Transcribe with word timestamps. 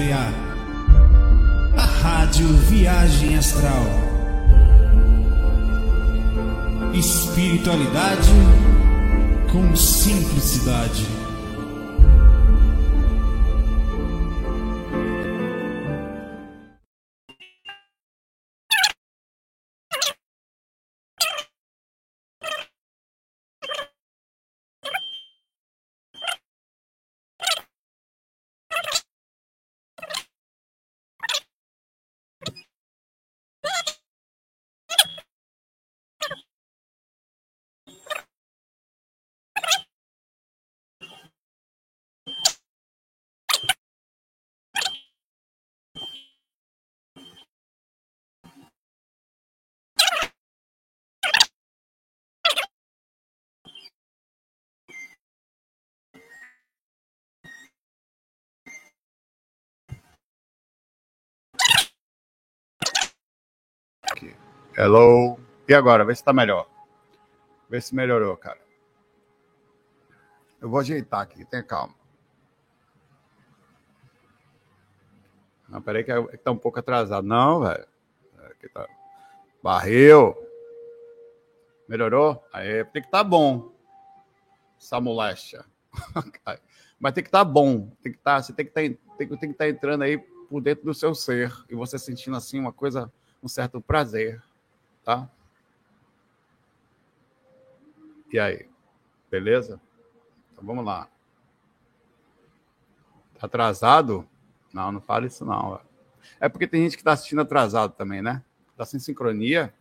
estrear 0.00 0.32
a 1.76 1.84
Rádio 1.84 2.48
Viagem 2.48 3.36
Astral. 3.36 3.84
Espiritualidade 6.94 8.30
com 9.52 9.76
simplicidade. 9.76 11.19
Hello. 64.76 65.38
E 65.68 65.74
agora? 65.74 66.04
Vê 66.04 66.14
se 66.14 66.24
tá 66.24 66.32
melhor. 66.32 66.68
Vê 67.68 67.80
se 67.80 67.94
melhorou, 67.94 68.36
cara. 68.36 68.60
Eu 70.60 70.68
vou 70.68 70.80
ajeitar 70.80 71.20
aqui, 71.20 71.44
tenha 71.44 71.62
calma. 71.62 71.94
Não, 75.68 75.80
peraí 75.80 76.02
que 76.02 76.12
tá 76.38 76.50
um 76.50 76.58
pouco 76.58 76.80
atrasado. 76.80 77.26
Não, 77.26 77.60
velho. 77.60 77.86
Aqui 78.50 78.68
tá. 78.68 78.86
Barril. 79.62 80.36
Melhorou? 81.88 82.44
Aí 82.52 82.84
tem 82.84 83.02
que 83.02 83.08
estar 83.08 83.18
tá 83.18 83.24
bom. 83.24 83.72
Essa 84.78 85.00
moléstia. 85.00 85.64
Mas 86.98 87.12
tem 87.14 87.22
que 87.22 87.28
estar 87.28 87.44
tá 87.44 87.50
bom. 87.50 87.90
Tem 88.02 88.12
que 88.12 88.18
tá, 88.18 88.42
você 88.42 88.52
tem 88.52 88.66
que 88.66 88.72
tá, 88.72 88.82
estar 88.82 89.54
tá 89.56 89.68
entrando 89.68 90.02
aí 90.02 90.18
por 90.18 90.60
dentro 90.60 90.84
do 90.84 90.92
seu 90.92 91.14
ser 91.14 91.52
e 91.68 91.74
você 91.74 91.98
sentindo 91.98 92.36
assim 92.36 92.58
uma 92.58 92.72
coisa, 92.72 93.10
um 93.42 93.48
certo 93.48 93.80
prazer 93.80 94.42
tá? 95.04 95.28
E 98.32 98.38
aí? 98.38 98.68
Beleza? 99.30 99.80
Então 100.52 100.64
vamos 100.64 100.84
lá. 100.84 101.08
Tá 103.38 103.46
atrasado? 103.46 104.28
Não, 104.72 104.92
não 104.92 105.00
fale 105.00 105.26
isso 105.26 105.44
não. 105.44 105.80
É 106.38 106.48
porque 106.48 106.66
tem 106.66 106.82
gente 106.82 106.96
que 106.96 107.02
tá 107.02 107.12
assistindo 107.12 107.40
atrasado 107.40 107.94
também, 107.94 108.22
né? 108.22 108.44
Tá 108.76 108.84
sem 108.84 109.00
sincronia. 109.00 109.74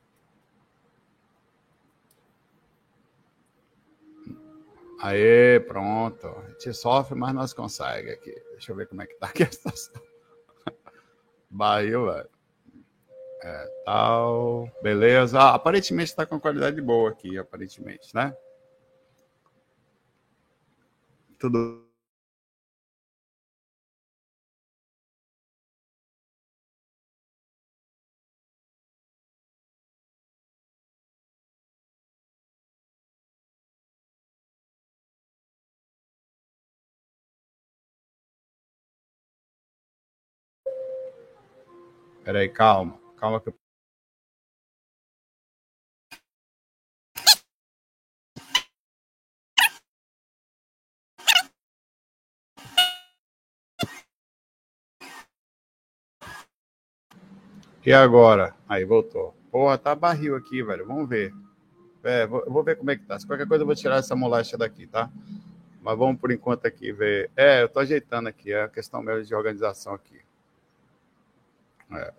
Aê, 5.00 5.60
pronto. 5.60 6.28
A 6.28 6.50
gente 6.50 6.74
sofre, 6.74 7.16
mas 7.16 7.34
nós 7.34 7.54
consegue 7.54 8.12
aqui. 8.12 8.34
Deixa 8.52 8.72
eu 8.72 8.76
ver 8.76 8.88
como 8.88 9.02
é 9.02 9.08
que 9.08 9.16
tá 9.16 9.28
aqui 9.28 9.44
a 9.44 9.52
situação. 9.52 10.02
Bahia, 11.50 12.00
velho. 12.00 12.39
É, 13.44 13.70
tal, 13.86 14.70
beleza. 14.82 15.40
Ah, 15.40 15.56
aparentemente 15.56 16.10
está 16.10 16.26
com 16.26 16.40
qualidade 16.40 16.82
boa 16.82 17.10
aqui, 17.10 17.38
aparentemente, 17.38 18.14
né? 18.14 18.36
Tudo 21.40 21.90
Peraí, 42.24 42.50
calma. 42.50 42.99
Calma 43.20 43.42
que 43.42 43.50
eu 43.50 43.54
E 57.86 57.92
agora? 57.94 58.56
Aí 58.68 58.86
voltou. 58.86 59.34
Porra, 59.52 59.78
tá 59.78 59.96
barril 59.96 60.36
aqui, 60.36 60.62
velho. 60.64 60.86
Vamos 60.86 61.10
ver. 61.10 61.34
É, 62.04 62.26
vou, 62.28 62.44
vou 62.48 62.64
ver 62.64 62.78
como 62.78 62.92
é 62.92 62.96
que 62.96 63.04
tá. 63.04 63.20
Se 63.20 63.26
qualquer 63.26 63.48
coisa 63.48 63.64
eu 63.64 63.66
vou 63.66 63.76
tirar 63.76 63.98
essa 63.98 64.16
moléstia 64.16 64.58
daqui, 64.58 64.86
tá? 64.88 65.10
Mas 65.82 65.98
vamos 65.98 66.20
por 66.22 66.32
enquanto 66.32 66.66
aqui 66.66 66.92
ver. 66.92 67.32
É, 67.36 67.64
eu 67.64 67.70
tô 67.70 67.80
ajeitando 67.80 68.30
aqui. 68.30 68.54
É 68.54 68.64
a 68.64 68.70
questão 68.70 69.02
mesmo 69.02 69.26
de 69.26 69.36
organização 69.36 69.94
aqui. 69.94 70.22
É. 71.92 72.14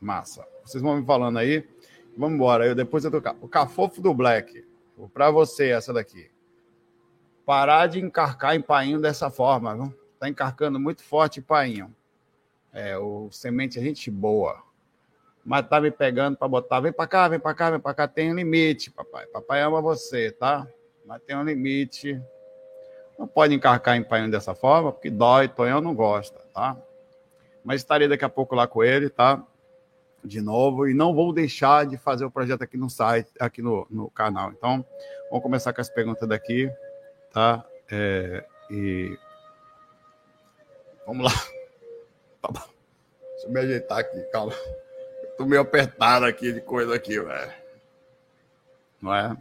Massa. 0.00 0.46
Vocês 0.64 0.82
vão 0.82 0.96
me 0.96 1.04
falando 1.04 1.38
aí. 1.38 1.68
Vamos 2.16 2.34
embora. 2.34 2.66
Eu 2.66 2.74
depois 2.74 3.04
eu 3.04 3.10
tocar. 3.10 3.36
O 3.40 3.48
cafofo 3.48 4.00
do 4.00 4.14
Black. 4.14 4.64
Para 5.12 5.30
você 5.30 5.70
essa 5.70 5.92
daqui. 5.92 6.30
Parar 7.44 7.86
de 7.86 8.00
encarcar 8.00 8.54
em 8.54 8.62
painho 8.62 9.00
dessa 9.00 9.30
forma, 9.30 9.74
viu? 9.74 9.94
Tá 10.18 10.28
encarcando 10.28 10.78
muito 10.78 11.02
forte 11.02 11.40
painho. 11.40 11.94
É, 12.72 12.96
o 12.96 13.28
semente 13.30 13.78
é 13.78 13.82
gente 13.82 14.10
boa. 14.10 14.62
Mas 15.44 15.66
tá 15.66 15.80
me 15.80 15.90
pegando 15.90 16.36
para 16.36 16.46
botar, 16.46 16.80
vem 16.80 16.92
para 16.92 17.06
cá, 17.06 17.28
vem 17.28 17.40
para 17.40 17.54
cá, 17.54 17.70
vem 17.70 17.80
para 17.80 17.94
cá, 17.94 18.06
tem 18.06 18.30
um 18.30 18.36
limite, 18.36 18.90
papai. 18.90 19.26
Papai 19.26 19.62
ama 19.62 19.80
você, 19.80 20.30
tá? 20.30 20.68
Mas 21.04 21.22
tem 21.22 21.34
um 21.34 21.42
limite. 21.42 22.20
Não 23.18 23.26
pode 23.26 23.54
encarcar 23.54 23.96
em 23.96 24.04
painho 24.04 24.30
dessa 24.30 24.54
forma, 24.54 24.92
porque 24.92 25.10
dói, 25.10 25.48
Tonhão 25.48 25.80
não 25.80 25.94
gosta, 25.94 26.38
tá? 26.54 26.76
Mas 27.64 27.80
estarei 27.80 28.06
daqui 28.06 28.24
a 28.24 28.28
pouco 28.28 28.54
lá 28.54 28.66
com 28.66 28.84
ele, 28.84 29.08
tá? 29.08 29.42
De 30.24 30.40
novo 30.40 30.88
e 30.88 30.94
não 30.94 31.14
vou 31.14 31.32
deixar 31.32 31.86
de 31.86 31.96
fazer 31.96 32.24
o 32.24 32.30
projeto 32.30 32.62
aqui 32.62 32.76
no 32.76 32.90
site, 32.90 33.30
aqui 33.38 33.62
no, 33.62 33.86
no 33.90 34.10
canal. 34.10 34.50
Então, 34.50 34.84
vamos 35.30 35.42
começar 35.42 35.72
com 35.72 35.80
as 35.80 35.88
perguntas 35.88 36.28
daqui, 36.28 36.70
tá? 37.32 37.64
É, 37.90 38.44
e 38.70 39.18
vamos 41.06 41.24
lá. 41.24 41.32
Tá 42.42 42.48
bom. 42.50 42.62
Deixa 43.32 43.46
eu 43.48 43.50
me 43.50 43.60
ajeitar 43.60 43.98
aqui, 43.98 44.18
calma. 44.32 44.54
Eu 45.22 45.36
tô 45.36 45.44
meio 45.44 45.60
apertado 45.60 46.24
aqui 46.24 46.54
de 46.54 46.62
coisa 46.62 46.94
aqui, 46.94 47.20
velho. 47.20 47.52
Não 48.98 49.14
é? 49.14 49.36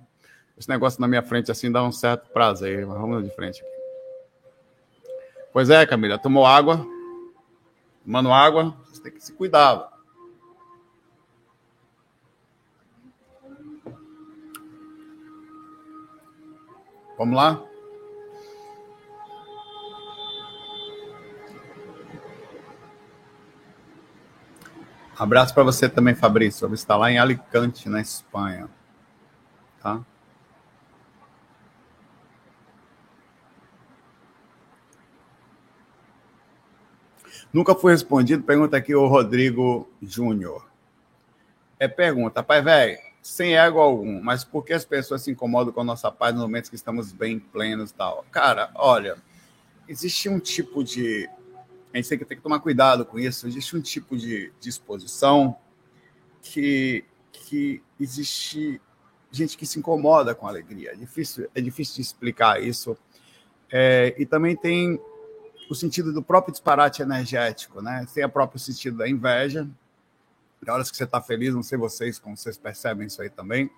Esse 0.58 0.68
negócio 0.68 1.00
na 1.00 1.08
minha 1.08 1.24
frente 1.24 1.50
assim 1.50 1.72
dá 1.72 1.82
um 1.82 1.94
certo 1.94 2.30
prazer, 2.32 2.86
mas 2.86 3.00
vamos 3.00 3.24
de 3.24 3.34
frente 3.34 3.62
aqui. 3.62 3.72
Pois 5.54 5.70
é, 5.70 5.86
Camila, 5.86 6.18
tomou 6.18 6.46
água? 6.46 6.86
Tomando 8.04 8.34
água, 8.34 8.76
você 8.90 9.02
tem 9.02 9.12
que 9.14 9.24
se 9.24 9.32
cuidar. 9.32 9.99
Vamos 17.20 17.36
lá? 17.36 17.62
Abraço 25.18 25.54
para 25.54 25.64
você 25.64 25.90
também, 25.90 26.16
Fabrício. 26.16 26.66
Você 26.70 26.76
está 26.76 26.96
lá 26.96 27.12
em 27.12 27.20
Alicante, 27.20 27.90
na 27.90 28.00
Espanha. 28.00 28.70
Tá? 29.82 30.00
Nunca 37.52 37.76
foi 37.76 37.92
respondido. 37.92 38.44
Pergunta 38.44 38.78
aqui 38.78 38.96
o 38.96 39.08
Rodrigo 39.08 39.92
Júnior. 40.02 40.66
É 41.78 41.90
pergunta, 41.90 42.42
pai 42.42 42.62
velho 42.62 43.09
sem 43.22 43.58
ego 43.58 43.80
algum, 43.80 44.22
mas 44.22 44.44
por 44.44 44.64
que 44.64 44.74
as 44.74 44.86
pessoas 44.86 45.22
se 45.22 45.32
incomodam 45.32 45.74
com 45.74 45.82
a 45.82 45.84
nossa 45.84 46.12
paz 46.12 46.34
nos 46.34 46.44
momentos 46.44 46.70
que 46.70 46.76
estamos 46.76 47.12
bem 47.12 47.40
plenos 47.40 47.92
e 47.92 47.94
tal? 47.94 48.26
Cara, 48.32 48.72
olha, 48.76 49.18
existe 49.88 50.30
um 50.30 50.40
tipo 50.40 50.84
de. 50.84 51.30
A 51.94 51.98
gente 51.98 52.10
tem 52.10 52.18
que, 52.18 52.26
tem 52.26 52.38
que 52.38 52.44
tomar 52.44 52.60
cuidado 52.60 53.06
com 53.06 53.20
isso. 53.20 53.48
Existe 53.48 53.76
um 53.76 53.82
tipo 53.82 54.16
de 54.16 54.54
disposição 54.60 55.58
que, 56.42 57.04
que 57.32 57.82
existe 58.00 58.80
gente 59.32 59.58
que 59.58 59.66
se 59.66 59.80
incomoda 59.80 60.34
com 60.34 60.48
alegria. 60.48 60.92
É 60.92 60.96
difícil, 60.96 61.50
é 61.54 61.62
difícil 61.62 61.96
de 61.96 62.02
explicar 62.02 62.62
isso. 62.62 62.98
É, 63.72 64.16
e 64.18 64.26
também 64.26 64.56
tem 64.56 65.00
o 65.70 65.76
sentido 65.76 66.12
do 66.12 66.22
próprio 66.22 66.52
disparate 66.52 67.02
energético, 67.02 67.82
né? 67.82 68.06
Tem 68.14 68.26
o 68.26 68.30
próprio 68.30 68.60
sentido 68.60 68.98
da 68.98 69.08
inveja. 69.08 69.68
Tem 70.64 70.74
horas 70.74 70.92
que 70.92 70.98
você 70.98 71.04
está 71.04 71.22
feliz, 71.22 71.54
não 71.54 71.64
sei 71.64 71.78
vocês, 71.78 72.20
como 72.20 72.36
vocês 72.36 72.58
percebem 72.58 73.08
isso 73.08 73.22
aí 73.22 73.30
também. 73.30 73.70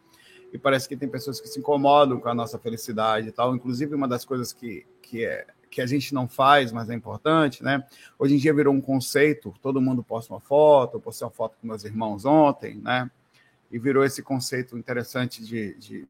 E 0.51 0.57
parece 0.57 0.87
que 0.87 0.97
tem 0.97 1.07
pessoas 1.07 1.39
que 1.39 1.47
se 1.47 1.59
incomodam 1.59 2.19
com 2.19 2.27
a 2.27 2.35
nossa 2.35 2.59
felicidade 2.59 3.29
e 3.29 3.31
tal. 3.31 3.55
Inclusive, 3.55 3.95
uma 3.95 4.07
das 4.07 4.25
coisas 4.25 4.51
que, 4.51 4.85
que, 5.01 5.25
é, 5.25 5.47
que 5.69 5.81
a 5.81 5.85
gente 5.85 6.13
não 6.13 6.27
faz, 6.27 6.71
mas 6.71 6.89
é 6.89 6.93
importante, 6.93 7.63
né? 7.63 7.85
Hoje 8.19 8.35
em 8.35 8.37
dia 8.37 8.53
virou 8.53 8.73
um 8.73 8.81
conceito, 8.81 9.53
todo 9.61 9.81
mundo 9.81 10.03
posta 10.03 10.33
uma 10.33 10.41
foto, 10.41 10.97
eu 10.97 11.01
postei 11.01 11.25
uma 11.25 11.31
foto 11.31 11.57
com 11.59 11.67
meus 11.67 11.85
irmãos 11.85 12.25
ontem, 12.25 12.75
né? 12.75 13.09
E 13.71 13.79
virou 13.79 14.03
esse 14.03 14.21
conceito 14.21 14.77
interessante 14.77 15.41
de, 15.43 15.73
de 15.75 16.07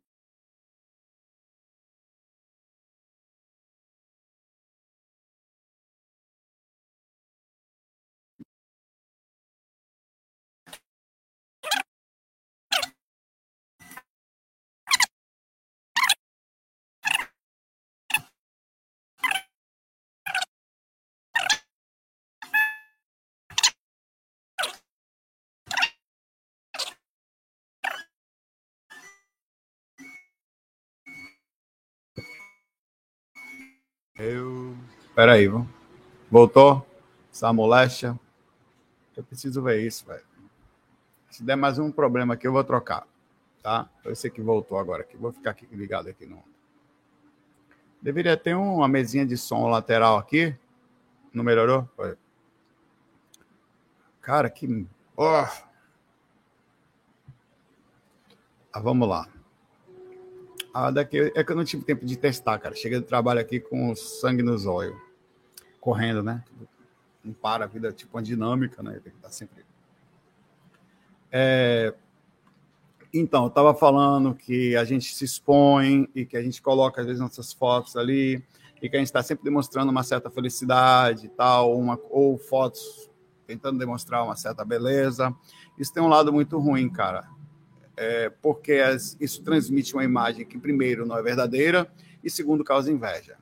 Eu. 34.22 34.78
Peraí, 35.16 35.48
vamos. 35.48 35.68
Voltou? 36.30 36.86
Essa 37.32 37.52
moléstia. 37.52 38.20
Eu 39.18 39.24
preciso 39.24 39.64
ver 39.64 39.82
isso, 39.82 40.06
velho. 40.06 40.24
Se 41.32 41.44
der 41.44 41.56
mais 41.56 41.80
um 41.80 41.92
problema 41.92 42.36
aqui, 42.36 42.46
eu 42.46 42.52
vou 42.52 42.64
trocar. 42.64 43.08
Tá? 43.64 43.90
Eu 44.06 44.16
sei 44.16 44.30
que 44.30 44.40
voltou 44.40 44.78
agora 44.78 45.02
aqui. 45.02 45.18
Vou 45.18 45.32
ficar 45.32 45.52
aqui 45.52 45.68
ligado 45.72 46.08
aqui 46.08 46.28
no. 46.28 46.44
Deveria 48.00 48.38
ter 48.38 48.54
uma 48.54 48.88
mesinha 48.88 49.26
de 49.26 49.36
som 49.36 49.68
lateral 49.68 50.18
aqui. 50.18 50.56
Não 51.34 51.44
melhorou? 51.44 51.90
Foi. 51.96 52.16
Cara, 54.22 54.52
que. 54.52 54.88
Oh. 55.18 55.48
Ah, 58.72 58.80
vamos 58.80 59.10
lá. 59.10 59.28
Ah, 60.74 60.90
daqui 60.90 61.32
é 61.36 61.44
que 61.44 61.52
eu 61.52 61.56
não 61.56 61.66
tive 61.66 61.84
tempo 61.84 62.06
de 62.06 62.18
testar, 62.18 62.58
cara. 62.58 62.74
Cheguei 62.74 63.00
do 63.00 63.06
trabalho 63.06 63.42
aqui 63.42 63.60
com 63.60 63.94
sangue 63.94 64.42
nos 64.42 64.66
olhos, 64.66 64.96
correndo, 65.82 66.24
né? 66.24 66.44
Não 67.24 67.34
para 67.34 67.66
a 67.66 67.68
vida, 67.68 67.90
é 67.90 67.92
tipo 67.92 68.18
uma 68.18 68.24
dinâmica, 68.24 68.82
né? 68.82 68.94
Tem 69.04 69.12
que 69.12 69.18
estar 69.18 69.30
sempre. 69.30 69.66
É... 71.30 71.94
Então, 73.14 73.44
eu 73.44 73.48
estava 73.50 73.74
falando 73.74 74.34
que 74.34 74.76
a 74.78 74.86
gente 74.86 75.14
se 75.14 75.26
expõe 75.26 76.08
e 76.16 76.26
que 76.26 76.38
a 76.38 76.42
gente 76.42 76.62
coloca, 76.62 77.02
às 77.02 77.08
vezes, 77.08 77.22
nossas 77.22 77.52
fotos 77.52 77.98
ali, 77.98 78.42
e 78.82 78.90
que 78.90 78.96
a 78.96 79.00
gente 79.00 79.08
está 79.08 79.22
sempre 79.22 79.44
demonstrando 79.44 79.92
uma 79.92 80.04
certa 80.04 80.30
felicidade 80.30 81.26
e 81.26 81.30
tal, 81.30 81.78
uma, 81.78 82.00
ou 82.10 82.38
fotos 82.38 83.10
tentando 83.46 83.78
demonstrar 83.78 84.24
uma 84.24 84.38
certa 84.38 84.64
beleza. 84.64 85.36
Isso 85.78 85.94
tem 85.94 86.02
um 86.02 86.08
lado 86.08 86.32
muito 86.32 86.58
ruim, 86.58 86.90
cara 86.90 87.28
é, 88.02 88.32
porque 88.42 88.74
as, 88.74 89.16
isso 89.20 89.44
transmite 89.44 89.94
uma 89.94 90.04
imagem 90.04 90.44
que, 90.44 90.58
primeiro, 90.58 91.06
não 91.06 91.16
é 91.16 91.22
verdadeira 91.22 91.88
e, 92.24 92.32
segundo, 92.32 92.64
causa 92.64 92.92
inveja. 92.92 93.38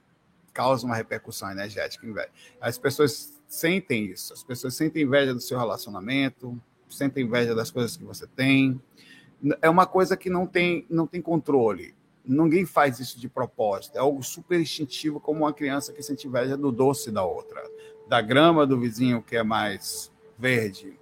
Causa 0.51 0.85
uma 0.85 0.97
repercussão 0.97 1.49
energética. 1.49 2.05
Inveja. 2.05 2.27
As 2.59 2.77
pessoas 2.77 3.39
sentem 3.47 4.07
isso, 4.07 4.33
as 4.33 4.43
pessoas 4.43 4.75
sentem 4.75 5.03
inveja 5.03 5.33
do 5.33 5.39
seu 5.39 5.57
relacionamento, 5.57 6.61
sentem 6.89 7.23
inveja 7.23 7.55
das 7.55 7.71
coisas 7.71 7.95
que 7.95 8.03
você 8.03 8.27
tem. 8.27 8.81
É 9.61 9.69
uma 9.69 9.85
coisa 9.85 10.17
que 10.17 10.29
não 10.29 10.45
tem, 10.45 10.85
não 10.89 11.07
tem 11.07 11.21
controle. 11.21 11.95
Ninguém 12.25 12.65
faz 12.65 12.99
isso 12.99 13.17
de 13.17 13.29
propósito. 13.29 13.95
É 13.95 13.99
algo 13.99 14.21
super 14.21 14.59
instintivo, 14.59 15.21
como 15.21 15.45
uma 15.45 15.53
criança 15.53 15.93
que 15.93 16.03
sente 16.03 16.27
inveja 16.27 16.57
do 16.57 16.69
doce 16.69 17.11
da 17.11 17.23
outra, 17.23 17.63
da 18.09 18.19
grama 18.19 18.67
do 18.67 18.77
vizinho 18.77 19.23
que 19.23 19.37
é 19.37 19.43
mais 19.43 20.11
verde, 20.37 20.98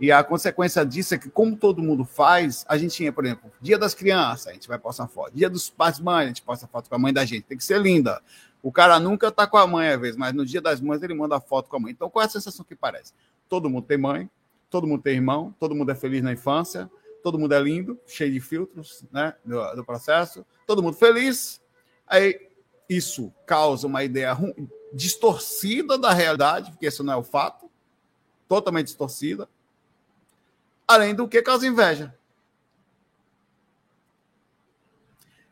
e 0.00 0.12
a 0.12 0.22
consequência 0.22 0.84
disso 0.86 1.14
é 1.14 1.18
que, 1.18 1.28
como 1.28 1.56
todo 1.56 1.82
mundo 1.82 2.04
faz, 2.04 2.64
a 2.68 2.76
gente 2.78 2.94
tinha, 2.94 3.12
por 3.12 3.24
exemplo, 3.24 3.50
dia 3.60 3.76
das 3.76 3.94
crianças, 3.94 4.46
a 4.46 4.52
gente 4.52 4.68
vai 4.68 4.78
postar 4.78 5.08
foto. 5.08 5.34
Dia 5.34 5.50
dos 5.50 5.68
pais 5.68 5.98
mães, 5.98 6.24
a 6.24 6.28
gente 6.28 6.42
posta 6.42 6.68
foto 6.68 6.88
com 6.88 6.94
a 6.94 6.98
mãe 6.98 7.12
da 7.12 7.24
gente. 7.24 7.42
Tem 7.42 7.58
que 7.58 7.64
ser 7.64 7.80
linda. 7.80 8.22
O 8.62 8.70
cara 8.70 9.00
nunca 9.00 9.30
tá 9.32 9.46
com 9.46 9.56
a 9.56 9.66
mãe, 9.66 9.88
às 9.88 10.00
vezes, 10.00 10.16
mas 10.16 10.32
no 10.32 10.46
dia 10.46 10.60
das 10.60 10.80
mães 10.80 11.02
ele 11.02 11.14
manda 11.14 11.40
foto 11.40 11.68
com 11.68 11.76
a 11.76 11.80
mãe. 11.80 11.92
Então, 11.92 12.08
qual 12.08 12.22
é 12.22 12.26
a 12.26 12.30
sensação 12.30 12.64
que 12.64 12.76
parece? 12.76 13.12
Todo 13.48 13.68
mundo 13.68 13.86
tem 13.86 13.98
mãe, 13.98 14.30
todo 14.70 14.86
mundo 14.86 15.02
tem 15.02 15.14
irmão, 15.14 15.54
todo 15.58 15.74
mundo 15.74 15.90
é 15.90 15.94
feliz 15.96 16.22
na 16.22 16.32
infância, 16.32 16.88
todo 17.22 17.38
mundo 17.38 17.52
é 17.54 17.60
lindo, 17.60 17.98
cheio 18.06 18.32
de 18.32 18.40
filtros, 18.40 19.04
né, 19.10 19.34
do, 19.44 19.74
do 19.76 19.84
processo, 19.84 20.46
todo 20.66 20.82
mundo 20.82 20.96
feliz. 20.96 21.60
Aí, 22.06 22.48
isso 22.88 23.32
causa 23.46 23.86
uma 23.86 24.04
ideia 24.04 24.36
distorcida 24.92 25.98
da 25.98 26.12
realidade, 26.12 26.70
porque 26.70 26.86
isso 26.86 27.02
não 27.02 27.12
é 27.12 27.16
o 27.16 27.22
fato, 27.22 27.68
totalmente 28.48 28.86
distorcida 28.86 29.48
além 30.88 31.14
do 31.14 31.28
que 31.28 31.42
causa 31.42 31.66
inveja. 31.66 32.14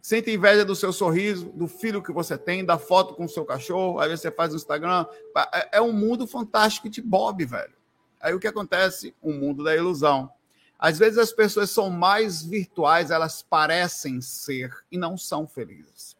Sente 0.00 0.30
inveja 0.30 0.64
do 0.64 0.74
seu 0.74 0.92
sorriso, 0.92 1.46
do 1.50 1.68
filho 1.68 2.02
que 2.02 2.12
você 2.12 2.38
tem, 2.38 2.64
da 2.64 2.78
foto 2.78 3.14
com 3.14 3.24
o 3.24 3.28
seu 3.28 3.44
cachorro, 3.44 3.98
aí 3.98 4.08
você 4.08 4.30
faz 4.30 4.50
no 4.50 4.56
Instagram. 4.56 5.04
É, 5.52 5.78
é 5.78 5.82
um 5.82 5.92
mundo 5.92 6.26
fantástico 6.26 6.88
de 6.88 7.02
Bob, 7.02 7.44
velho. 7.44 7.74
Aí 8.20 8.32
o 8.32 8.40
que 8.40 8.46
acontece? 8.46 9.14
O 9.20 9.30
um 9.30 9.38
mundo 9.38 9.62
da 9.62 9.76
ilusão. 9.76 10.30
Às 10.78 10.98
vezes 10.98 11.18
as 11.18 11.32
pessoas 11.32 11.70
são 11.70 11.90
mais 11.90 12.42
virtuais, 12.42 13.10
elas 13.10 13.42
parecem 13.42 14.20
ser 14.20 14.72
e 14.90 14.96
não 14.96 15.18
são 15.18 15.46
felizes. 15.46 16.16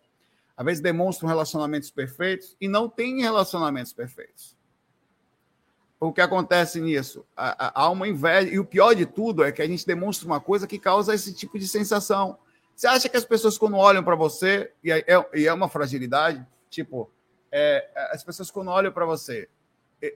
Às 0.56 0.64
vezes 0.64 0.82
demonstram 0.82 1.28
relacionamentos 1.28 1.90
perfeitos 1.90 2.56
e 2.60 2.66
não 2.66 2.88
têm 2.88 3.20
relacionamentos 3.20 3.92
perfeitos 3.92 4.55
o 5.98 6.12
que 6.12 6.20
acontece 6.20 6.81
nisso? 6.81 7.25
Há 7.34 7.88
uma 7.90 8.06
inveja, 8.06 8.48
e 8.48 8.58
o 8.58 8.64
pior 8.64 8.94
de 8.94 9.06
tudo 9.06 9.43
é 9.43 9.50
que 9.50 9.62
a 9.62 9.66
gente 9.66 9.87
demonstra 9.87 10.26
uma 10.26 10.40
coisa 10.40 10.66
que 10.66 10.78
causa 10.78 11.14
esse 11.14 11.32
tipo 11.32 11.58
de 11.58 11.66
sensação. 11.66 12.38
Você 12.75 12.87
acha 12.87 13.08
que 13.08 13.16
as 13.16 13.25
pessoas, 13.25 13.56
quando 13.56 13.76
olham 13.76 14.04
para 14.04 14.14
você, 14.14 14.70
e 14.84 14.93
é, 14.93 15.04
e 15.34 15.46
é, 15.46 15.52
uma 15.52 15.69
fragilidade, 15.69 16.46
tipo, 16.69 17.10
é, 17.50 17.88
as 18.12 18.22
pessoas, 18.22 18.50
quando 18.50 18.68
olham 18.68 18.92
para 18.92 19.06
você, 19.06 19.49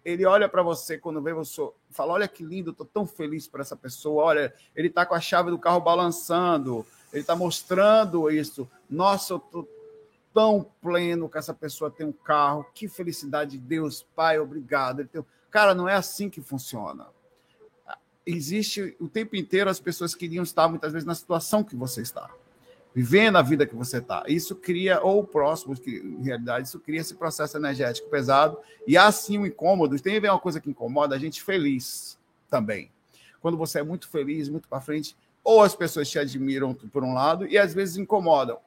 ele 0.04 0.26
olha 0.26 0.48
para 0.48 0.62
você 0.62 0.98
quando 0.98 1.22
vê 1.22 1.32
você, 1.32 1.62
fala: 1.90 2.12
Olha 2.12 2.28
que 2.28 2.44
lindo, 2.44 2.70
estou 2.70 2.86
tão 2.86 3.06
feliz 3.06 3.46
por 3.46 3.60
essa 3.60 3.74
pessoa. 3.74 4.24
Olha, 4.24 4.52
ele 4.76 4.88
está 4.88 5.06
com 5.06 5.14
a 5.14 5.20
chave 5.20 5.50
do 5.50 5.58
carro 5.58 5.80
balançando, 5.80 6.84
ele 7.12 7.22
está 7.22 7.34
mostrando 7.34 8.30
isso. 8.30 8.68
Nossa, 8.88 9.32
eu 9.32 9.38
estou 9.38 9.68
tão 10.32 10.66
pleno 10.82 11.28
que 11.28 11.38
essa 11.38 11.54
pessoa 11.54 11.90
tem 11.90 12.06
um 12.06 12.12
carro. 12.12 12.66
Que 12.74 12.88
felicidade 12.88 13.52
de 13.52 13.58
Deus, 13.58 14.06
Pai, 14.14 14.38
obrigado. 14.38 15.00
Ele 15.00 15.08
tem 15.08 15.24
Cara, 15.50 15.74
não 15.74 15.88
é 15.88 15.94
assim 15.94 16.30
que 16.30 16.40
funciona. 16.40 17.06
Existe 18.24 18.96
o 19.00 19.08
tempo 19.08 19.34
inteiro 19.34 19.68
as 19.68 19.80
pessoas 19.80 20.14
queriam 20.14 20.44
estar 20.44 20.68
muitas 20.68 20.92
vezes 20.92 21.06
na 21.06 21.14
situação 21.14 21.64
que 21.64 21.74
você 21.74 22.02
está, 22.02 22.30
vivendo 22.94 23.36
a 23.36 23.42
vida 23.42 23.66
que 23.66 23.74
você 23.74 23.98
está. 23.98 24.22
Isso 24.28 24.54
cria, 24.54 25.00
ou 25.02 25.24
próximo, 25.24 25.74
em 25.86 26.22
realidade, 26.22 26.68
isso 26.68 26.78
cria 26.78 27.00
esse 27.00 27.14
processo 27.14 27.56
energético 27.56 28.08
pesado 28.08 28.58
e 28.86 28.96
há 28.96 29.10
sim 29.10 29.38
um 29.38 29.46
incômodo. 29.46 29.98
Tem 29.98 30.20
uma 30.20 30.38
coisa 30.38 30.60
que 30.60 30.70
incomoda 30.70 31.16
a 31.16 31.18
gente 31.18 31.42
feliz 31.42 32.18
também. 32.48 32.92
Quando 33.40 33.56
você 33.56 33.80
é 33.80 33.82
muito 33.82 34.08
feliz, 34.08 34.48
muito 34.48 34.68
para 34.68 34.80
frente, 34.80 35.16
ou 35.42 35.62
as 35.62 35.74
pessoas 35.74 36.08
te 36.08 36.18
admiram 36.18 36.74
por 36.74 37.02
um 37.02 37.14
lado 37.14 37.46
e 37.46 37.58
às 37.58 37.74
vezes 37.74 37.96
incomodam. 37.96 38.58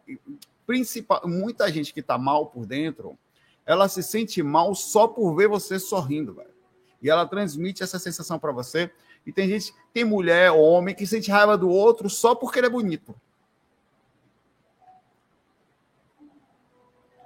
Principal, 0.66 1.22
muita 1.26 1.72
gente 1.72 1.94
que 1.94 2.00
está 2.00 2.18
mal 2.18 2.48
por 2.48 2.66
dentro, 2.66 3.18
ela 3.66 3.88
se 3.88 4.02
sente 4.02 4.42
mal 4.42 4.74
só 4.74 5.08
por 5.08 5.36
ver 5.36 5.48
você 5.48 5.80
sorrindo, 5.80 6.34
velho 6.34 6.53
e 7.04 7.10
ela 7.10 7.28
transmite 7.28 7.84
essa 7.84 8.00
sensação 8.00 8.40
para 8.40 8.54
você. 8.54 8.90
E 9.26 9.32
tem 9.34 9.48
gente, 9.50 9.76
tem 9.94 10.06
mulher, 10.06 10.52
homem, 10.52 10.96
que 10.96 11.06
sente 11.06 11.30
raiva 11.30 11.58
do 11.58 11.70
outro 11.70 12.10
só 12.10 12.34
porque 12.34 12.60
ele 12.60 12.68
é 12.68 12.70
bonito. 12.70 13.14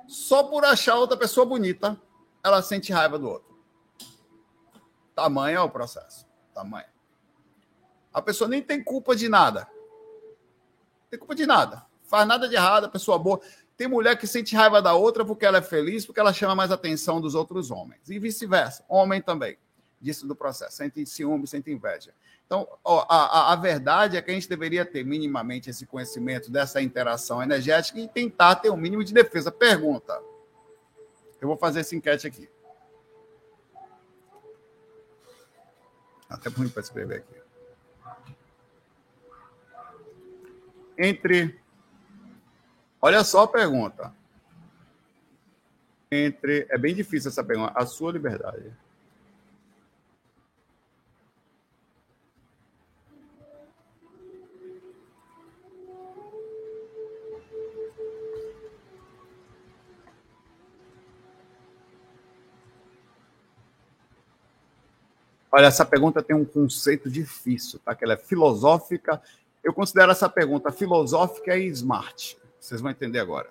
Só 0.08 0.44
por 0.44 0.66
achar 0.66 0.96
outra 0.96 1.16
pessoa 1.16 1.46
bonita, 1.46 2.00
ela 2.44 2.62
sente 2.64 2.92
raiva 2.92 3.20
do 3.20 3.30
outro. 3.30 3.56
Tamanho 5.14 5.58
é 5.58 5.62
o 5.62 5.70
processo. 5.70 6.26
Tamanho. 6.54 6.88
A 8.12 8.22
pessoa 8.22 8.48
nem 8.48 8.64
tem 8.64 8.84
culpa 8.84 9.16
de 9.16 9.30
nada. 9.30 9.68
Tem 11.10 11.20
culpa 11.20 11.36
de 11.36 11.46
nada. 11.46 11.86
Faz 12.04 12.28
nada 12.28 12.48
de 12.50 12.56
errado, 12.56 12.86
a 12.86 12.90
pessoa 12.90 13.20
boa. 13.20 13.40
Tem 13.76 13.88
mulher 13.88 14.18
que 14.18 14.26
sente 14.26 14.56
raiva 14.56 14.82
da 14.82 14.96
outra 14.96 15.24
porque 15.24 15.46
ela 15.46 15.60
é 15.60 15.62
feliz, 15.62 16.06
porque 16.06 16.20
ela 16.20 16.34
chama 16.34 16.56
mais 16.56 16.72
atenção 16.72 17.22
dos 17.22 17.36
outros 17.36 17.70
homens. 17.70 18.10
E 18.10 18.18
vice-versa. 18.18 18.84
Homem 18.88 19.22
também 19.22 19.58
disso 20.00 20.27
do 20.27 20.36
processo, 20.36 20.77
sente 20.77 21.06
ciúme, 21.06 21.48
sente 21.48 21.72
inveja. 21.72 22.13
Então, 22.46 22.68
a, 22.86 23.50
a, 23.50 23.54
a, 23.54 23.56
verdade 23.58 24.16
é 24.16 24.22
que 24.22 24.32
a 24.32 24.34
gente 24.34 24.48
deveria 24.48 24.86
ter 24.86 25.04
minimamente 25.04 25.70
esse 25.70 25.86
conhecimento 25.86 26.50
dessa 26.50 26.82
interação 26.82 27.44
energética 27.44 28.00
e 28.00 28.08
tentar 28.08 28.56
ter 28.56 28.70
um 28.70 28.77
mínimo 28.77 29.04
de 29.04 29.13
defesa. 29.13 29.51
Pergunta. 29.51 30.18
Eu 31.42 31.48
vou 31.48 31.58
fazer 31.58 31.82
essa 31.82 31.94
enquete 31.94 32.25
aqui. 32.25 32.50
Tá 36.30 36.36
até 36.36 36.50
ruim 36.50 36.70
para 36.70 36.82
escrever 36.82 37.18
aqui. 37.18 37.38
Entre. 40.98 41.60
Olha 43.01 43.24
só 43.25 43.44
a 43.44 43.48
pergunta. 43.48 44.13
Entre. 46.10 46.66
É 46.70 46.77
bem 46.77 46.96
difícil 46.96 47.30
essa 47.30 47.44
pergunta. 47.44 47.74
A 47.75 47.86
sua 47.86 48.13
liberdade 48.13 48.74
Olha, 65.51 65.68
essa 65.68 65.86
pergunta 65.86 66.22
tem 66.22 66.36
um 66.36 66.46
conceito 66.46 67.10
difícil, 67.10 67.80
tá? 67.80 67.96
Que 67.96 68.04
ela 68.04 68.13
é 68.13 68.18
filosófica. 68.18 69.22
Eu 69.63 69.74
considero 69.74 70.12
essa 70.12 70.30
pergunta 70.30 70.72
filosófica 70.72 71.58
e 71.58 71.68
smart. 71.68 72.38
Vocês 72.60 72.82
vão 72.82 72.92
entender 72.92 73.20
agora. 73.20 73.50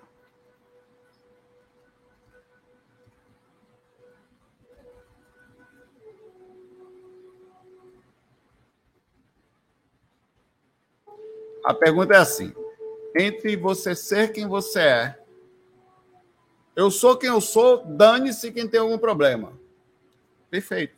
A 11.63 11.73
pergunta 11.73 12.13
é 12.13 12.17
assim: 12.17 12.53
entre 13.13 13.57
você 13.57 13.95
ser 13.95 14.31
quem 14.31 14.47
você 14.47 14.79
é, 14.79 15.19
eu 16.75 16.91
sou 16.91 17.17
quem 17.17 17.29
eu 17.29 17.41
sou, 17.41 17.83
dane-se 17.85 18.51
quem 18.51 18.67
tem 18.67 18.79
algum 18.79 18.97
problema. 18.97 19.51
Perfeito. 20.49 20.96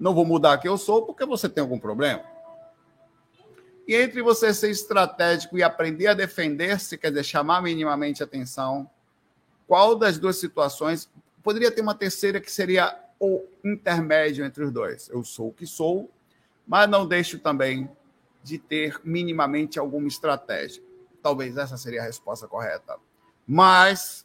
Não 0.00 0.14
vou 0.14 0.24
mudar 0.24 0.56
quem 0.56 0.70
eu 0.70 0.78
sou 0.78 1.04
porque 1.04 1.26
você 1.26 1.46
tem 1.46 1.60
algum 1.60 1.78
problema. 1.78 2.24
E 3.86 3.94
entre 3.94 4.22
você 4.22 4.54
ser 4.54 4.70
estratégico 4.70 5.58
e 5.58 5.62
aprender 5.62 6.06
a 6.06 6.14
defender-se, 6.14 6.96
quer 6.96 7.10
dizer, 7.10 7.24
chamar 7.24 7.60
minimamente 7.60 8.22
atenção, 8.22 8.88
qual 9.66 9.94
das 9.94 10.18
duas 10.18 10.36
situações 10.36 11.10
poderia 11.42 11.70
ter 11.70 11.82
uma 11.82 11.94
terceira 11.94 12.40
que 12.40 12.50
seria 12.50 12.98
o 13.18 13.44
intermédio 13.62 14.44
entre 14.44 14.64
os 14.64 14.72
dois? 14.72 15.08
Eu 15.10 15.22
sou 15.22 15.48
o 15.48 15.52
que 15.52 15.66
sou, 15.66 16.10
mas 16.66 16.88
não 16.88 17.06
deixo 17.06 17.38
também 17.38 17.90
de 18.42 18.58
ter 18.58 18.98
minimamente 19.04 19.78
alguma 19.78 20.08
estratégia. 20.08 20.82
Talvez 21.22 21.56
essa 21.56 21.76
seria 21.76 22.00
a 22.00 22.04
resposta 22.04 22.48
correta. 22.48 22.96
Mas 23.46 24.24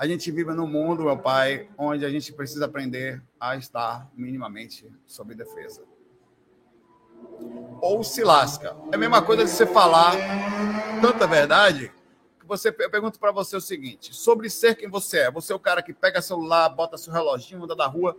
a 0.00 0.06
gente 0.06 0.30
vive 0.30 0.50
num 0.54 0.66
mundo, 0.66 1.04
meu 1.04 1.18
pai, 1.18 1.68
onde 1.76 2.06
a 2.06 2.08
gente 2.08 2.32
precisa 2.32 2.64
aprender 2.64 3.22
a 3.38 3.54
estar 3.54 4.10
minimamente 4.14 4.90
sob 5.06 5.34
defesa. 5.34 5.82
Ou 7.82 8.02
se 8.02 8.24
lasca. 8.24 8.74
É 8.90 8.94
a 8.94 8.98
mesma 8.98 9.20
coisa 9.20 9.44
de 9.44 9.50
você 9.50 9.66
falar 9.66 10.14
tanta 11.02 11.26
verdade 11.26 11.92
que 12.40 12.46
você 12.46 12.70
eu 12.70 12.90
pergunto 12.90 13.20
para 13.20 13.30
você 13.30 13.54
o 13.54 13.60
seguinte: 13.60 14.14
sobre 14.14 14.48
ser 14.48 14.74
quem 14.74 14.88
você 14.88 15.18
é. 15.18 15.30
Você 15.30 15.52
é 15.52 15.56
o 15.56 15.60
cara 15.60 15.82
que 15.82 15.92
pega 15.92 16.22
celular, 16.22 16.70
bota 16.70 16.96
seu 16.96 17.12
reloginho, 17.12 17.64
anda 17.64 17.76
da 17.76 17.86
rua. 17.86 18.16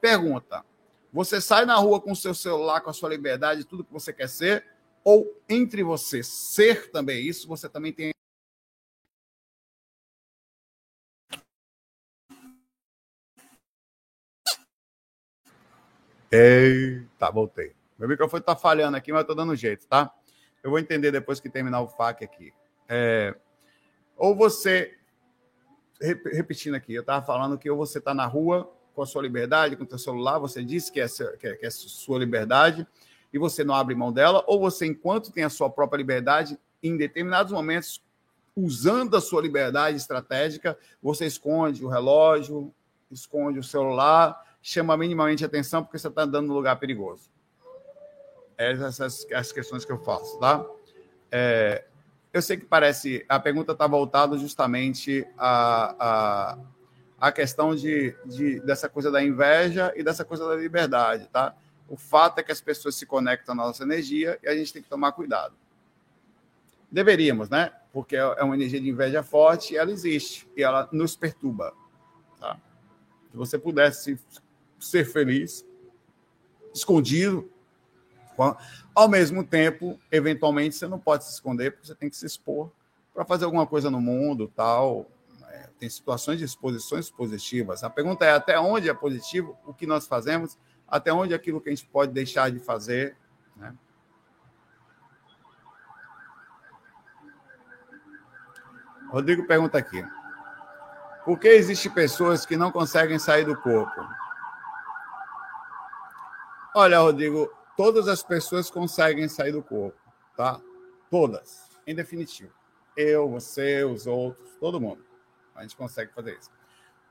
Pergunta: 0.00 0.64
você 1.12 1.40
sai 1.40 1.64
na 1.64 1.74
rua 1.74 2.00
com 2.00 2.12
o 2.12 2.16
seu 2.16 2.32
celular, 2.32 2.80
com 2.80 2.90
a 2.90 2.94
sua 2.94 3.08
liberdade, 3.08 3.64
tudo 3.64 3.82
que 3.82 3.92
você 3.92 4.12
quer 4.12 4.28
ser? 4.28 4.64
Ou 5.02 5.36
entre 5.48 5.82
você 5.82 6.22
ser 6.22 6.92
também 6.92 7.26
isso, 7.26 7.48
você 7.48 7.68
também 7.68 7.92
tem 7.92 8.14
Eita, 16.30 17.30
voltei. 17.30 17.72
Meu 17.98 18.08
microfone 18.08 18.40
está 18.40 18.56
falhando 18.56 18.96
aqui, 18.96 19.12
mas 19.12 19.22
eu 19.22 19.26
tô 19.26 19.34
dando 19.34 19.54
jeito, 19.54 19.86
tá? 19.86 20.12
Eu 20.62 20.70
vou 20.70 20.78
entender 20.78 21.10
depois 21.10 21.40
que 21.40 21.48
terminar 21.48 21.80
o 21.80 21.88
FAQ 21.88 22.24
aqui. 22.24 22.52
É, 22.88 23.34
ou 24.16 24.34
você, 24.34 24.96
repetindo 26.00 26.74
aqui, 26.74 26.94
eu 26.94 27.00
estava 27.00 27.24
falando 27.24 27.58
que 27.58 27.70
ou 27.70 27.76
você 27.76 27.98
está 27.98 28.14
na 28.14 28.26
rua 28.26 28.70
com 28.94 29.02
a 29.02 29.06
sua 29.06 29.22
liberdade, 29.22 29.76
com 29.76 29.84
o 29.84 29.88
seu 29.88 29.98
celular, 29.98 30.38
você 30.38 30.64
disse 30.64 30.90
que 30.90 31.00
é, 31.00 31.06
que, 31.08 31.46
é, 31.46 31.56
que 31.56 31.66
é 31.66 31.70
sua 31.70 32.18
liberdade 32.18 32.86
e 33.32 33.38
você 33.38 33.64
não 33.64 33.74
abre 33.74 33.96
mão 33.96 34.12
dela, 34.12 34.44
ou 34.46 34.60
você, 34.60 34.86
enquanto 34.86 35.32
tem 35.32 35.42
a 35.42 35.50
sua 35.50 35.68
própria 35.68 35.98
liberdade, 35.98 36.56
em 36.80 36.96
determinados 36.96 37.52
momentos, 37.52 38.00
usando 38.54 39.16
a 39.16 39.20
sua 39.20 39.42
liberdade 39.42 39.96
estratégica, 39.96 40.78
você 41.02 41.26
esconde 41.26 41.84
o 41.84 41.88
relógio, 41.88 42.72
esconde 43.10 43.58
o 43.58 43.64
celular, 43.64 44.53
chama 44.66 44.96
minimamente 44.96 45.44
atenção 45.44 45.82
porque 45.84 45.98
você 45.98 46.08
está 46.08 46.22
andando 46.22 46.46
num 46.46 46.54
lugar 46.54 46.76
perigoso. 46.76 47.28
Essas 48.56 49.26
as 49.30 49.52
questões 49.52 49.84
que 49.84 49.92
eu 49.92 49.98
faço, 49.98 50.38
tá? 50.38 50.64
É, 51.30 51.84
eu 52.32 52.40
sei 52.40 52.56
que 52.56 52.64
parece. 52.64 53.26
A 53.28 53.38
pergunta 53.38 53.72
está 53.72 53.86
voltada 53.86 54.38
justamente 54.38 55.26
à, 55.36 55.94
à, 55.98 56.58
à 57.20 57.30
questão 57.30 57.76
de, 57.76 58.16
de, 58.24 58.58
dessa 58.60 58.88
coisa 58.88 59.10
da 59.10 59.22
inveja 59.22 59.92
e 59.94 60.02
dessa 60.02 60.24
coisa 60.24 60.48
da 60.48 60.56
liberdade, 60.56 61.28
tá? 61.30 61.54
O 61.86 61.98
fato 61.98 62.38
é 62.38 62.42
que 62.42 62.50
as 62.52 62.62
pessoas 62.62 62.94
se 62.94 63.04
conectam 63.04 63.54
na 63.54 63.66
nossa 63.66 63.82
energia 63.82 64.38
e 64.42 64.48
a 64.48 64.56
gente 64.56 64.72
tem 64.72 64.82
que 64.82 64.88
tomar 64.88 65.12
cuidado. 65.12 65.54
Deveríamos, 66.90 67.50
né? 67.50 67.70
Porque 67.92 68.16
é 68.16 68.42
uma 68.42 68.54
energia 68.54 68.80
de 68.80 68.88
inveja 68.88 69.22
forte, 69.22 69.76
ela 69.76 69.90
existe 69.90 70.48
e 70.56 70.62
ela 70.62 70.88
nos 70.90 71.14
perturba. 71.14 71.74
Tá? 72.40 72.56
Se 73.30 73.36
você 73.36 73.58
pudesse 73.58 74.18
ser 74.78 75.04
feliz, 75.04 75.64
escondido. 76.74 77.50
Ao 78.94 79.08
mesmo 79.08 79.44
tempo, 79.44 79.98
eventualmente, 80.10 80.74
você 80.74 80.88
não 80.88 80.98
pode 80.98 81.24
se 81.24 81.32
esconder, 81.32 81.72
porque 81.72 81.86
você 81.86 81.94
tem 81.94 82.10
que 82.10 82.16
se 82.16 82.26
expor 82.26 82.70
para 83.14 83.24
fazer 83.24 83.44
alguma 83.44 83.66
coisa 83.66 83.90
no 83.90 84.00
mundo, 84.00 84.50
tal. 84.54 85.08
É, 85.50 85.68
tem 85.78 85.88
situações 85.88 86.38
de 86.38 86.44
exposições 86.44 87.08
positivas. 87.08 87.84
A 87.84 87.90
pergunta 87.90 88.24
é 88.24 88.32
até 88.32 88.58
onde 88.58 88.88
é 88.88 88.94
positivo 88.94 89.56
o 89.64 89.72
que 89.72 89.86
nós 89.86 90.06
fazemos, 90.06 90.58
até 90.86 91.12
onde 91.12 91.32
é 91.32 91.36
aquilo 91.36 91.60
que 91.60 91.68
a 91.68 91.74
gente 91.74 91.86
pode 91.86 92.12
deixar 92.12 92.50
de 92.50 92.58
fazer. 92.58 93.16
Né? 93.56 93.72
Rodrigo 99.08 99.46
pergunta 99.46 99.78
aqui. 99.78 100.04
Por 101.24 101.38
que 101.38 101.48
existem 101.48 101.90
pessoas 101.90 102.44
que 102.44 102.56
não 102.56 102.72
conseguem 102.72 103.18
sair 103.18 103.44
do 103.44 103.56
corpo? 103.56 104.00
Olha, 106.76 106.98
Rodrigo, 106.98 107.48
todas 107.76 108.08
as 108.08 108.20
pessoas 108.24 108.68
conseguem 108.68 109.28
sair 109.28 109.52
do 109.52 109.62
corpo, 109.62 109.96
tá? 110.36 110.60
Todas, 111.08 111.70
em 111.86 111.94
definitivo. 111.94 112.52
Eu, 112.96 113.28
você, 113.28 113.84
os 113.84 114.08
outros, 114.08 114.50
todo 114.58 114.80
mundo. 114.80 115.04
A 115.54 115.62
gente 115.62 115.76
consegue 115.76 116.12
fazer 116.12 116.36
isso. 116.36 116.50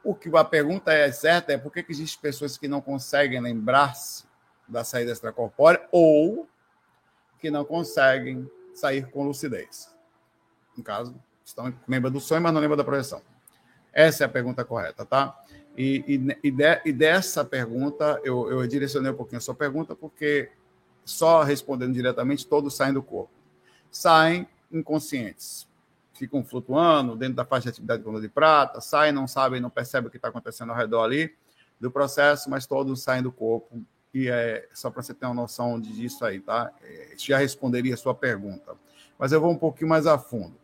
O 0.03 0.13
que 0.13 0.29
a 0.36 0.43
pergunta 0.43 0.91
é 0.91 1.10
certa 1.13 1.53
é 1.53 1.58
por 1.58 1.72
que, 1.72 1.82
que 1.82 1.93
existem 1.93 2.20
pessoas 2.22 2.58
que 2.58 2.67
não 2.67 2.82
conseguem 2.82 3.39
lembrar-se 3.39 4.25
da 4.67 4.84
saída 4.84 5.13
extracorpórea 5.13 5.88
ou 5.93 6.46
que 7.39 7.50
não 7.50 7.63
conseguem 7.63 8.51
sair 8.74 9.10
com 9.12 9.24
lucidez. 9.25 9.96
No 10.75 10.84
caso, 10.84 11.15
estão 11.46 11.74
lembra 11.88 12.12
do 12.12 12.20
sonho, 12.20 12.41
mas 12.41 12.53
não 12.53 12.60
lembra 12.60 12.75
da 12.75 12.84
projeção. 12.84 13.22
Essa 13.93 14.24
é 14.24 14.27
a 14.27 14.29
pergunta 14.29 14.65
correta, 14.65 15.05
tá? 15.05 15.41
E, 15.75 16.03
e, 16.44 16.51
de, 16.51 16.82
e 16.86 16.94
dessa 16.94 17.44
pergunta, 17.44 18.20
eu, 18.24 18.50
eu 18.50 18.68
direcionei 18.68 19.12
um 19.12 19.15
pouquinho 19.15 19.39
a 19.39 19.42
sua 19.42 19.56
pergunta, 19.56 19.96
porque 19.96 20.51
só 21.03 21.44
respondendo 21.44 21.94
diretamente, 21.94 22.48
todos 22.48 22.75
saem 22.75 22.94
do 22.94 23.01
corpo. 23.01 23.32
Saem 23.89 24.48
inconscientes, 24.72 25.68
ficam 26.13 26.44
flutuando 26.44 27.15
dentro 27.15 27.36
da 27.36 27.46
faixa 27.46 27.63
de 27.63 27.70
atividade 27.70 28.03
de 28.03 28.22
de 28.22 28.30
prata, 28.30 28.82
saem, 28.82 29.12
não 29.12 29.27
sabem, 29.27 29.62
não 29.62 29.70
percebem 29.70 30.08
o 30.08 30.12
que 30.12 30.18
está 30.18 30.30
acontecendo 30.30 30.72
ao 30.72 30.77
redor 30.77 31.03
ali 31.03 31.34
do 31.80 31.92
processo, 31.92 32.50
mas 32.50 32.65
todos 32.65 33.01
saem 33.01 33.22
do 33.22 33.32
corpo. 33.32 33.84
E 34.13 34.30
é 34.30 34.68
só 34.74 34.89
para 34.92 35.01
você 35.01 35.13
ter 35.13 35.25
uma 35.25 35.34
noção 35.34 35.80
disso 35.80 36.24
aí, 36.24 36.39
tá? 36.39 36.72
É, 36.82 37.13
já 37.18 37.38
responderia 37.38 37.96
a 37.96 37.98
sua 37.98 38.13
pergunta. 38.13 38.75
Mas 39.18 39.32
eu 39.32 39.42
vou 39.42 39.51
um 39.51 39.58
pouquinho 39.58 39.89
mais 39.89 40.06
a 40.06 40.18
fundo. 40.18 40.56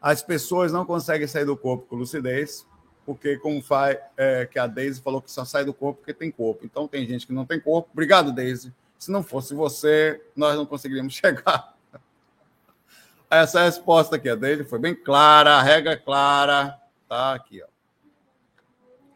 As 0.00 0.22
pessoas 0.22 0.72
não 0.72 0.84
conseguem 0.84 1.28
sair 1.28 1.44
do 1.44 1.56
corpo 1.56 1.86
com 1.86 1.96
lucidez, 1.96 2.66
porque 3.04 3.36
como 3.38 3.60
faz 3.62 3.98
é, 4.16 4.46
que 4.46 4.58
a 4.58 4.66
Daisy 4.66 5.00
falou 5.00 5.20
que 5.20 5.30
só 5.30 5.44
sai 5.44 5.64
do 5.64 5.74
corpo 5.74 6.00
porque 6.00 6.14
tem 6.14 6.30
corpo. 6.30 6.64
Então 6.64 6.86
tem 6.86 7.06
gente 7.06 7.26
que 7.26 7.32
não 7.32 7.44
tem 7.44 7.60
corpo. 7.60 7.88
Obrigado, 7.92 8.32
Daisy. 8.32 8.72
Se 8.98 9.10
não 9.10 9.22
fosse 9.22 9.54
você, 9.54 10.22
nós 10.36 10.56
não 10.56 10.64
conseguiríamos 10.64 11.14
chegar. 11.14 11.74
Essa 13.28 13.60
é 13.60 13.64
resposta 13.64 14.16
aqui, 14.16 14.28
a 14.28 14.34
Daisy 14.34 14.64
foi 14.64 14.78
bem 14.78 14.94
clara, 14.94 15.54
a 15.54 15.62
regra 15.62 15.92
é 15.92 15.96
clara, 15.96 16.78
tá 17.08 17.34
aqui, 17.34 17.62
ó. 17.62 17.66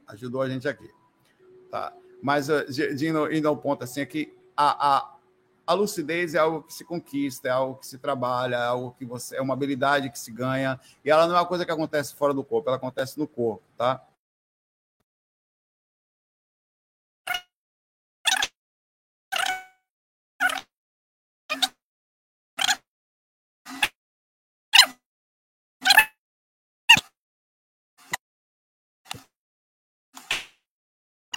Ajudou 0.08 0.40
a 0.40 0.48
gente 0.48 0.66
aqui. 0.66 0.88
Tá. 1.70 1.92
Mas 2.22 2.48
indo, 2.48 3.32
indo 3.32 3.46
ao 3.46 3.56
ponto 3.56 3.84
assim, 3.84 4.00
aqui 4.00 4.32
é 4.32 4.36
a, 4.56 4.96
a 4.96 5.15
a 5.66 5.74
lucidez 5.74 6.34
é 6.34 6.38
algo 6.38 6.62
que 6.62 6.72
se 6.72 6.84
conquista, 6.84 7.48
é 7.48 7.50
algo 7.50 7.76
que 7.78 7.86
se 7.86 7.98
trabalha, 7.98 8.56
é 8.56 8.66
algo 8.66 8.94
que 8.98 9.04
você 9.04 9.36
é 9.36 9.40
uma 9.42 9.54
habilidade 9.54 10.10
que 10.10 10.18
se 10.18 10.30
ganha, 10.30 10.80
e 11.04 11.10
ela 11.10 11.26
não 11.26 11.36
é 11.36 11.40
uma 11.40 11.46
coisa 11.46 11.64
que 11.66 11.72
acontece 11.72 12.14
fora 12.14 12.32
do 12.32 12.44
corpo, 12.44 12.68
ela 12.68 12.76
acontece 12.76 13.18
no 13.18 13.26
corpo, 13.26 13.62
tá? 13.76 14.02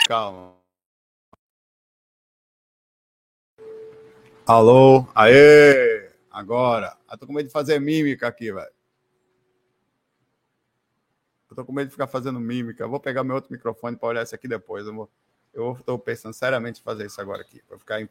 Calma. 0.08 0.59
Alô? 4.50 5.06
Aê! 5.14 6.10
Agora. 6.32 6.98
Eu 7.12 7.20
tô 7.20 7.28
com 7.28 7.34
medo 7.34 7.46
de 7.46 7.52
fazer 7.52 7.80
mímica 7.80 8.28
aqui, 8.28 8.52
velho. 8.52 8.72
Eu 11.48 11.56
tô 11.56 11.64
com 11.64 11.72
medo 11.72 11.86
de 11.86 11.92
ficar 11.92 12.08
fazendo 12.08 12.40
mímica. 12.40 12.84
Eu 12.84 12.90
vou 12.90 13.00
pegar 13.00 13.24
meu 13.24 13.36
outro 13.36 13.52
microfone 13.52 13.96
para 13.96 14.10
olhar 14.10 14.24
esse 14.24 14.34
aqui 14.34 14.48
depois. 14.48 14.88
Eu, 14.88 14.96
vou... 14.96 15.10
eu 15.54 15.78
tô 15.86 16.00
pensando 16.00 16.34
seriamente 16.34 16.82
em 16.82 16.84
fazer 16.84 17.06
isso 17.06 17.22
agora 17.22 17.44
aqui. 17.44 17.62
Para 17.62 17.78
ficar 17.78 18.02
em 18.02 18.10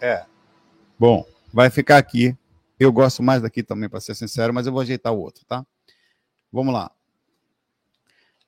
É. 0.00 0.24
Bom, 0.98 1.26
vai 1.52 1.68
ficar 1.68 1.98
aqui. 1.98 2.34
Eu 2.80 2.90
gosto 2.90 3.22
mais 3.22 3.42
daqui 3.42 3.62
também, 3.62 3.86
para 3.86 4.00
ser 4.00 4.14
sincero, 4.14 4.54
mas 4.54 4.66
eu 4.66 4.72
vou 4.72 4.80
ajeitar 4.80 5.12
o 5.12 5.20
outro, 5.20 5.44
tá? 5.44 5.62
Vamos 6.50 6.72
lá. 6.72 6.90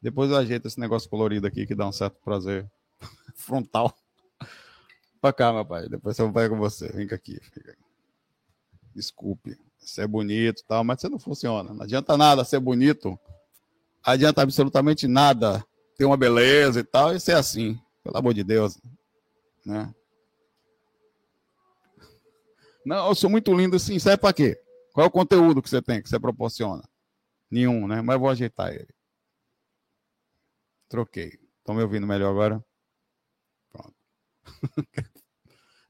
Depois 0.07 0.31
eu 0.31 0.37
ajeito 0.37 0.69
esse 0.69 0.79
negócio 0.79 1.11
colorido 1.11 1.49
aqui 1.49 1.67
que 1.67 1.75
dá 1.75 1.85
um 1.85 1.91
certo 1.91 2.21
prazer 2.23 2.71
frontal. 3.35 3.93
Pra 5.21 5.33
cá, 5.33 5.53
meu 5.53 5.67
pai. 5.67 5.89
Depois 5.89 6.17
eu 6.17 6.33
com 6.33 6.57
você. 6.57 6.93
Vem 6.93 7.09
aqui. 7.11 7.41
Fica. 7.53 7.77
Desculpe. 8.95 9.59
Você 9.81 10.03
é 10.03 10.07
bonito 10.07 10.63
tal, 10.69 10.85
mas 10.85 11.01
você 11.01 11.09
não 11.09 11.19
funciona. 11.19 11.75
Não 11.75 11.83
adianta 11.83 12.17
nada 12.17 12.45
ser 12.45 12.61
bonito. 12.61 13.19
Adianta 14.01 14.43
absolutamente 14.43 15.09
nada 15.09 15.67
ter 15.99 16.05
uma 16.05 16.17
beleza 16.17 16.79
e 16.79 16.85
tal 16.85 17.13
e 17.13 17.19
ser 17.19 17.35
assim. 17.35 17.77
Pelo 18.05 18.17
amor 18.17 18.33
de 18.33 18.45
Deus. 18.45 18.81
Né? 19.65 19.93
Não, 22.85 23.09
eu 23.09 23.15
sou 23.17 23.29
muito 23.29 23.53
lindo 23.53 23.77
sim. 23.81 23.99
Serve 23.99 24.19
para 24.19 24.33
quê? 24.33 24.57
Qual 24.93 25.05
é 25.05 25.09
o 25.09 25.11
conteúdo 25.11 25.61
que 25.61 25.69
você 25.69 25.83
tem, 25.83 26.01
que 26.01 26.09
você 26.09 26.21
proporciona? 26.21 26.89
Nenhum, 27.51 27.89
né? 27.89 28.01
Mas 28.03 28.21
vou 28.21 28.29
ajeitar 28.29 28.73
ele. 28.73 28.95
Troquei. 30.89 31.39
Estão 31.59 31.75
me 31.75 31.83
ouvindo 31.83 32.07
melhor 32.07 32.31
agora? 32.31 32.65
Pronto. 33.71 33.95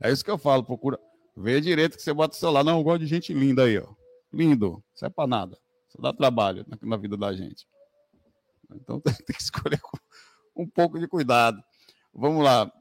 é 0.00 0.10
isso 0.10 0.24
que 0.24 0.30
eu 0.30 0.38
falo. 0.38 0.64
Procura. 0.64 0.98
Vê 1.36 1.60
direito 1.60 1.96
que 1.96 2.02
você 2.02 2.12
bota 2.12 2.34
o 2.34 2.38
celular. 2.38 2.64
Não, 2.64 2.78
eu 2.78 2.84
gosto 2.84 3.00
de 3.00 3.06
gente 3.06 3.32
linda 3.34 3.64
aí, 3.64 3.78
ó. 3.78 3.94
Lindo. 4.32 4.82
Isso 4.94 5.04
é 5.04 5.10
para 5.10 5.26
nada. 5.26 5.58
Isso 5.88 6.00
dá 6.00 6.12
trabalho 6.12 6.64
na, 6.68 6.78
na 6.82 6.96
vida 6.96 7.16
da 7.16 7.32
gente. 7.34 7.66
Então 8.70 9.00
tem 9.00 9.14
que 9.14 9.42
escolher 9.42 9.80
com 9.80 9.98
um 10.56 10.68
pouco 10.68 10.98
de 10.98 11.06
cuidado. 11.06 11.62
Vamos 12.12 12.42
lá. 12.42 12.72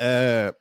É, 0.00 0.54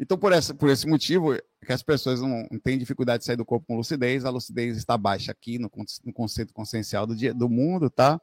então, 0.00 0.18
por, 0.18 0.32
essa, 0.32 0.54
por 0.54 0.68
esse 0.68 0.86
motivo, 0.86 1.36
que 1.64 1.72
as 1.72 1.82
pessoas 1.82 2.20
não, 2.20 2.46
não 2.50 2.58
têm 2.58 2.78
dificuldade 2.78 3.20
de 3.20 3.26
sair 3.26 3.36
do 3.36 3.44
corpo 3.44 3.66
com 3.66 3.76
lucidez, 3.76 4.24
a 4.24 4.30
lucidez 4.30 4.76
está 4.76 4.98
baixa 4.98 5.30
aqui 5.30 5.58
no, 5.58 5.70
no 6.04 6.12
conceito 6.12 6.52
consciencial 6.52 7.06
do, 7.06 7.14
dia, 7.14 7.32
do 7.32 7.48
mundo, 7.48 7.88
tá? 7.88 8.20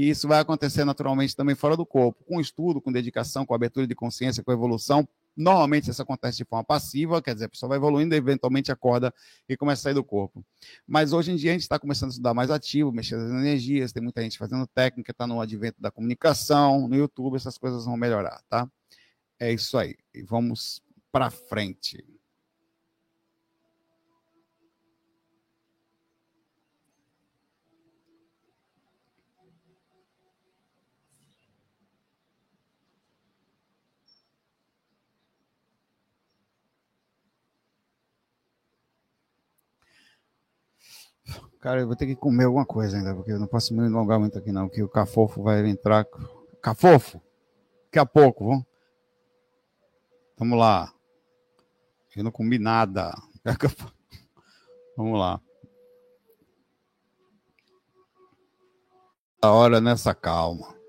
E 0.00 0.08
isso 0.08 0.26
vai 0.26 0.40
acontecer 0.40 0.82
naturalmente 0.82 1.36
também 1.36 1.54
fora 1.54 1.76
do 1.76 1.84
corpo, 1.84 2.24
com 2.24 2.40
estudo, 2.40 2.80
com 2.80 2.90
dedicação, 2.90 3.44
com 3.44 3.52
abertura 3.52 3.86
de 3.86 3.94
consciência, 3.94 4.42
com 4.42 4.50
evolução. 4.50 5.06
Normalmente 5.36 5.90
isso 5.90 6.00
acontece 6.00 6.38
de 6.38 6.44
forma 6.46 6.64
passiva, 6.64 7.20
quer 7.20 7.34
dizer, 7.34 7.44
a 7.44 7.48
pessoa 7.50 7.68
vai 7.68 7.76
evoluindo 7.76 8.14
e 8.14 8.16
eventualmente 8.16 8.72
acorda 8.72 9.12
e 9.46 9.58
começa 9.58 9.82
a 9.82 9.84
sair 9.84 9.94
do 9.94 10.02
corpo. 10.02 10.42
Mas 10.86 11.12
hoje 11.12 11.32
em 11.32 11.36
dia 11.36 11.50
a 11.50 11.52
gente 11.52 11.64
está 11.64 11.78
começando 11.78 12.08
a 12.08 12.12
estudar 12.12 12.32
mais 12.32 12.50
ativo, 12.50 12.90
mexer 12.90 13.18
nas 13.18 13.30
energias, 13.30 13.92
tem 13.92 14.02
muita 14.02 14.22
gente 14.22 14.38
fazendo 14.38 14.66
técnica, 14.66 15.10
está 15.12 15.26
no 15.26 15.38
advento 15.38 15.78
da 15.78 15.90
comunicação, 15.90 16.88
no 16.88 16.96
YouTube, 16.96 17.36
essas 17.36 17.58
coisas 17.58 17.84
vão 17.84 17.98
melhorar, 17.98 18.40
tá? 18.48 18.66
É 19.38 19.52
isso 19.52 19.76
aí. 19.76 19.96
E 20.14 20.22
vamos 20.22 20.80
para 21.12 21.28
frente. 21.28 22.02
Cara, 41.60 41.80
eu 41.80 41.86
vou 41.86 41.94
ter 41.94 42.06
que 42.06 42.16
comer 42.16 42.44
alguma 42.44 42.64
coisa 42.64 42.96
ainda, 42.96 43.14
porque 43.14 43.32
eu 43.32 43.38
não 43.38 43.46
posso 43.46 43.74
me 43.74 43.86
alongar 43.86 44.18
muito 44.18 44.38
aqui, 44.38 44.50
não, 44.50 44.68
que 44.68 44.82
o 44.82 44.88
cafofo 44.88 45.42
vai 45.42 45.68
entrar. 45.68 46.06
Cafofo! 46.62 47.20
Daqui 47.84 47.98
a 47.98 48.06
pouco, 48.06 48.46
vamos. 48.46 48.64
Vamos 50.38 50.58
lá. 50.58 50.90
Eu 52.16 52.24
não 52.24 52.30
comi 52.30 52.58
nada. 52.58 53.12
Vamos 54.96 55.18
lá. 55.18 55.40
A 59.42 59.50
hora 59.50 59.80
nessa 59.80 60.14
calma. 60.14 60.79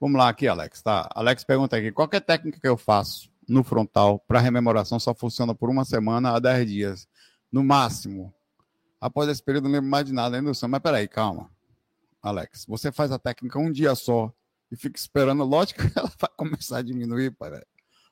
Vamos 0.00 0.18
lá 0.18 0.28
aqui, 0.28 0.48
Alex. 0.48 0.80
Tá? 0.82 1.08
Alex 1.14 1.44
pergunta 1.44 1.76
aqui: 1.76 1.92
qualquer 1.92 2.20
técnica 2.20 2.58
que 2.58 2.66
eu 2.68 2.76
faço 2.76 3.30
no 3.46 3.62
frontal 3.62 4.18
para 4.20 4.40
rememoração 4.40 4.98
só 4.98 5.14
funciona 5.14 5.54
por 5.54 5.68
uma 5.68 5.84
semana 5.84 6.34
a 6.34 6.38
10 6.38 6.70
dias, 6.70 7.08
no 7.52 7.62
máximo. 7.62 8.32
Após 9.00 9.28
esse 9.28 9.42
período, 9.42 9.64
não 9.64 9.72
lembro 9.72 9.90
mais 9.90 10.06
de 10.06 10.12
nada 10.12 10.36
ainda. 10.36 10.50
Mas 10.68 10.80
peraí, 10.80 11.06
calma. 11.06 11.50
Alex. 12.22 12.64
Você 12.66 12.90
faz 12.90 13.12
a 13.12 13.18
técnica 13.18 13.58
um 13.58 13.70
dia 13.70 13.94
só 13.94 14.32
e 14.70 14.76
fica 14.76 14.98
esperando, 14.98 15.44
lógico 15.44 15.86
que 15.86 15.92
ela 15.98 16.10
vai 16.18 16.30
começar 16.36 16.78
a 16.78 16.82
diminuir, 16.82 17.30
pai. 17.32 17.62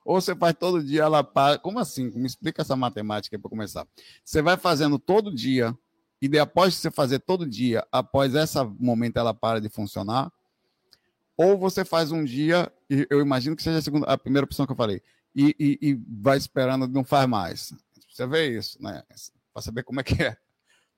Ou 0.05 0.19
você 0.19 0.35
faz 0.35 0.55
todo 0.59 0.83
dia, 0.83 1.03
ela 1.03 1.23
para. 1.23 1.57
Como 1.57 1.79
assim? 1.79 2.09
Me 2.11 2.25
explica 2.25 2.61
essa 2.61 2.75
matemática 2.75 3.35
aí 3.35 3.41
para 3.41 3.49
começar. 3.49 3.87
Você 4.23 4.41
vai 4.41 4.57
fazendo 4.57 4.97
todo 4.97 5.33
dia, 5.33 5.75
e 6.21 6.27
de, 6.27 6.39
após 6.39 6.75
você 6.75 6.91
fazer 6.91 7.19
todo 7.19 7.47
dia, 7.47 7.85
após 7.91 8.35
esse 8.35 8.57
momento 8.79 9.17
ela 9.17 9.33
para 9.33 9.61
de 9.61 9.69
funcionar. 9.69 10.31
Ou 11.41 11.57
você 11.57 11.85
faz 11.85 12.11
um 12.11 12.21
dia, 12.21 12.69
e 12.89 13.07
eu 13.09 13.21
imagino 13.21 13.55
que 13.55 13.63
seja 13.63 13.77
a, 13.77 13.81
segunda, 13.81 14.05
a 14.07 14.17
primeira 14.17 14.43
opção 14.43 14.65
que 14.65 14.73
eu 14.73 14.75
falei, 14.75 15.01
e, 15.33 15.55
e, 15.57 15.79
e 15.81 15.93
vai 16.21 16.37
esperando, 16.37 16.85
não 16.85 17.05
faz 17.05 17.29
mais. 17.29 17.73
Você 18.11 18.27
vê 18.27 18.57
isso, 18.57 18.77
né? 18.83 19.01
Para 19.53 19.61
saber 19.61 19.83
como 19.83 20.01
é 20.01 20.03
que 20.03 20.21
é. 20.21 20.35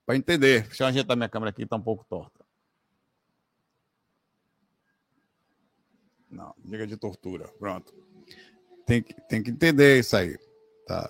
Para 0.03 0.15
entender. 0.15 0.63
Deixa 0.63 0.81
eu 0.81 0.87
ajeitar 0.87 1.15
minha 1.15 1.29
câmera 1.29 1.51
aqui, 1.51 1.61
está 1.61 1.75
um 1.75 1.81
pouco 1.81 2.03
torta. 2.05 2.43
Não, 6.27 6.55
diga 6.65 6.87
de 6.87 6.97
tortura. 6.97 7.47
Pronto. 7.59 7.93
Tem 8.87 9.03
que, 9.03 9.13
tem 9.13 9.43
que 9.43 9.51
entender 9.51 9.99
isso 9.99 10.17
aí. 10.17 10.39
Tá? 10.87 11.07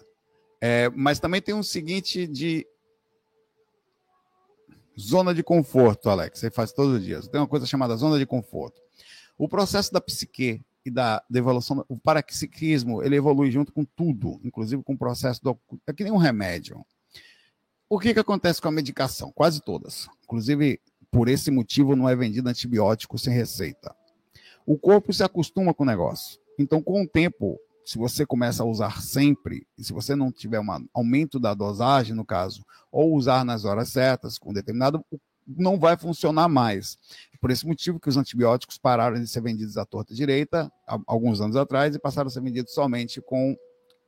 É, 0.60 0.90
mas 0.90 1.22
também 1.22 1.42
tem 1.42 1.56
um 1.56 1.64
seguinte 1.64 2.28
de 2.28 2.68
zona 5.00 5.34
de 5.34 5.42
conforto, 5.42 6.10
Alex. 6.10 6.38
Você 6.38 6.52
faz 6.52 6.74
todos 6.74 6.96
os 6.96 7.02
dias. 7.02 7.30
Tem 7.30 7.40
uma 7.40 7.48
coisa 7.48 7.66
chamada 7.66 7.96
zona 7.96 8.20
de 8.20 8.26
conforto. 8.26 8.82
O 9.42 9.50
processo 9.50 9.92
da 9.92 10.02
psique 10.02 10.62
e 10.86 10.92
da, 10.92 11.24
da 11.30 11.40
evolução, 11.40 11.86
o 11.88 11.98
parapsiquismo, 11.98 13.04
ele 13.04 13.16
evolui 13.16 13.52
junto 13.52 13.72
com 13.72 13.84
tudo, 13.84 14.40
inclusive 14.44 14.84
com 14.84 14.94
o 14.94 14.98
processo 14.98 15.42
do. 15.44 15.58
É 15.88 15.94
que 15.94 16.04
nem 16.04 16.14
um 16.14 16.18
remédio. 16.18 16.84
O 17.90 18.00
que, 18.00 18.14
que 18.14 18.20
acontece 18.20 18.62
com 18.62 18.68
a 18.68 18.72
medicação? 18.72 19.32
Quase 19.32 19.62
todas. 19.62 20.08
Inclusive, 20.24 20.80
por 21.10 21.28
esse 21.28 21.52
motivo, 21.52 21.96
não 21.96 22.08
é 22.08 22.16
vendido 22.16 22.50
antibiótico 22.50 23.18
sem 23.18 23.34
receita 23.34 23.94
o 24.66 24.78
corpo 24.78 25.14
se 25.14 25.24
acostuma 25.24 25.74
com 25.74 25.84
o 25.84 25.86
negócio. 25.86 26.40
Então, 26.58 26.82
com 26.82 27.04
o 27.04 27.08
tempo, 27.08 27.60
se 27.86 27.98
você 27.98 28.26
começa 28.26 28.64
a 28.64 28.66
usar 28.66 29.02
sempre, 29.02 29.66
e 29.78 29.84
se 29.84 29.94
você 29.94 30.16
não 30.16 30.32
tiver 30.32 30.60
um 30.60 30.88
aumento 30.94 31.40
da 31.40 31.54
dosagem, 31.54 32.16
no 32.16 32.26
caso, 32.26 32.66
ou 32.92 33.16
usar 33.16 33.44
nas 33.44 33.66
horas 33.66 33.90
certas, 33.90 34.38
com 34.38 34.54
determinado, 34.54 35.04
não 35.48 35.80
vai 35.80 35.98
funcionar 35.98 36.48
mais. 36.48 36.98
Por 37.42 37.50
esse 37.50 37.66
motivo 37.66 38.00
que 38.00 38.08
os 38.08 38.16
antibióticos 38.16 38.78
pararam 38.78 39.20
de 39.20 39.28
ser 39.28 39.42
vendidos 39.42 39.76
à 39.76 39.84
torta 39.84 40.14
direita, 40.14 40.72
alguns 41.08 41.42
anos 41.42 41.56
atrás, 41.56 41.96
e 41.96 42.00
passaram 42.00 42.28
a 42.28 42.32
ser 42.32 42.42
vendidos 42.42 42.74
somente 42.74 43.20
com 43.20 43.58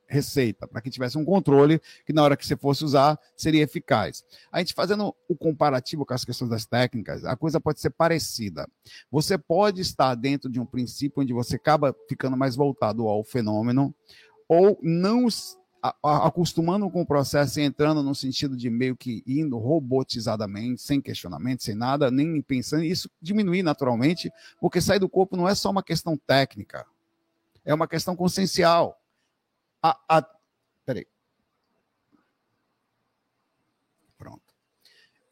receita, 0.07 0.67
para 0.67 0.81
que 0.81 0.91
tivesse 0.91 1.17
um 1.17 1.25
controle 1.25 1.81
que 2.05 2.13
na 2.13 2.23
hora 2.23 2.37
que 2.37 2.45
você 2.45 2.55
fosse 2.55 2.85
usar 2.85 3.19
seria 3.35 3.63
eficaz. 3.63 4.23
A 4.51 4.59
gente 4.59 4.73
fazendo 4.73 5.15
o 5.27 5.35
comparativo 5.35 6.05
com 6.05 6.13
as 6.13 6.23
questões 6.23 6.49
das 6.49 6.65
técnicas, 6.65 7.25
a 7.25 7.35
coisa 7.35 7.59
pode 7.59 7.79
ser 7.79 7.89
parecida. 7.89 8.69
Você 9.09 9.37
pode 9.37 9.81
estar 9.81 10.13
dentro 10.13 10.51
de 10.51 10.59
um 10.59 10.65
princípio 10.65 11.21
onde 11.21 11.33
você 11.33 11.55
acaba 11.55 11.95
ficando 12.07 12.37
mais 12.37 12.55
voltado 12.55 13.07
ao 13.07 13.23
fenômeno 13.23 13.93
ou 14.47 14.77
não 14.83 15.27
acostumando 16.01 16.89
com 16.89 17.01
o 17.01 17.05
processo 17.05 17.59
e 17.59 17.63
entrando 17.63 18.01
no 18.01 18.15
sentido 18.15 18.55
de 18.55 18.69
meio 18.69 18.95
que 18.95 19.21
indo 19.27 19.57
robotizadamente, 19.57 20.81
sem 20.81 21.01
questionamento, 21.01 21.61
sem 21.61 21.75
nada, 21.75 22.09
nem 22.09 22.41
pensando, 22.41 22.83
isso 22.83 23.09
diminuir 23.21 23.63
naturalmente, 23.63 24.31
porque 24.61 24.79
sair 24.79 24.99
do 24.99 25.09
corpo 25.09 25.35
não 25.35 25.47
é 25.47 25.53
só 25.53 25.69
uma 25.69 25.83
questão 25.83 26.15
técnica, 26.15 26.85
é 27.65 27.73
uma 27.73 27.87
questão 27.87 28.15
consciencial. 28.15 28.97
A, 29.81 29.99
a... 30.07 30.25
Peraí. 30.85 31.05
Pronto. 34.17 34.41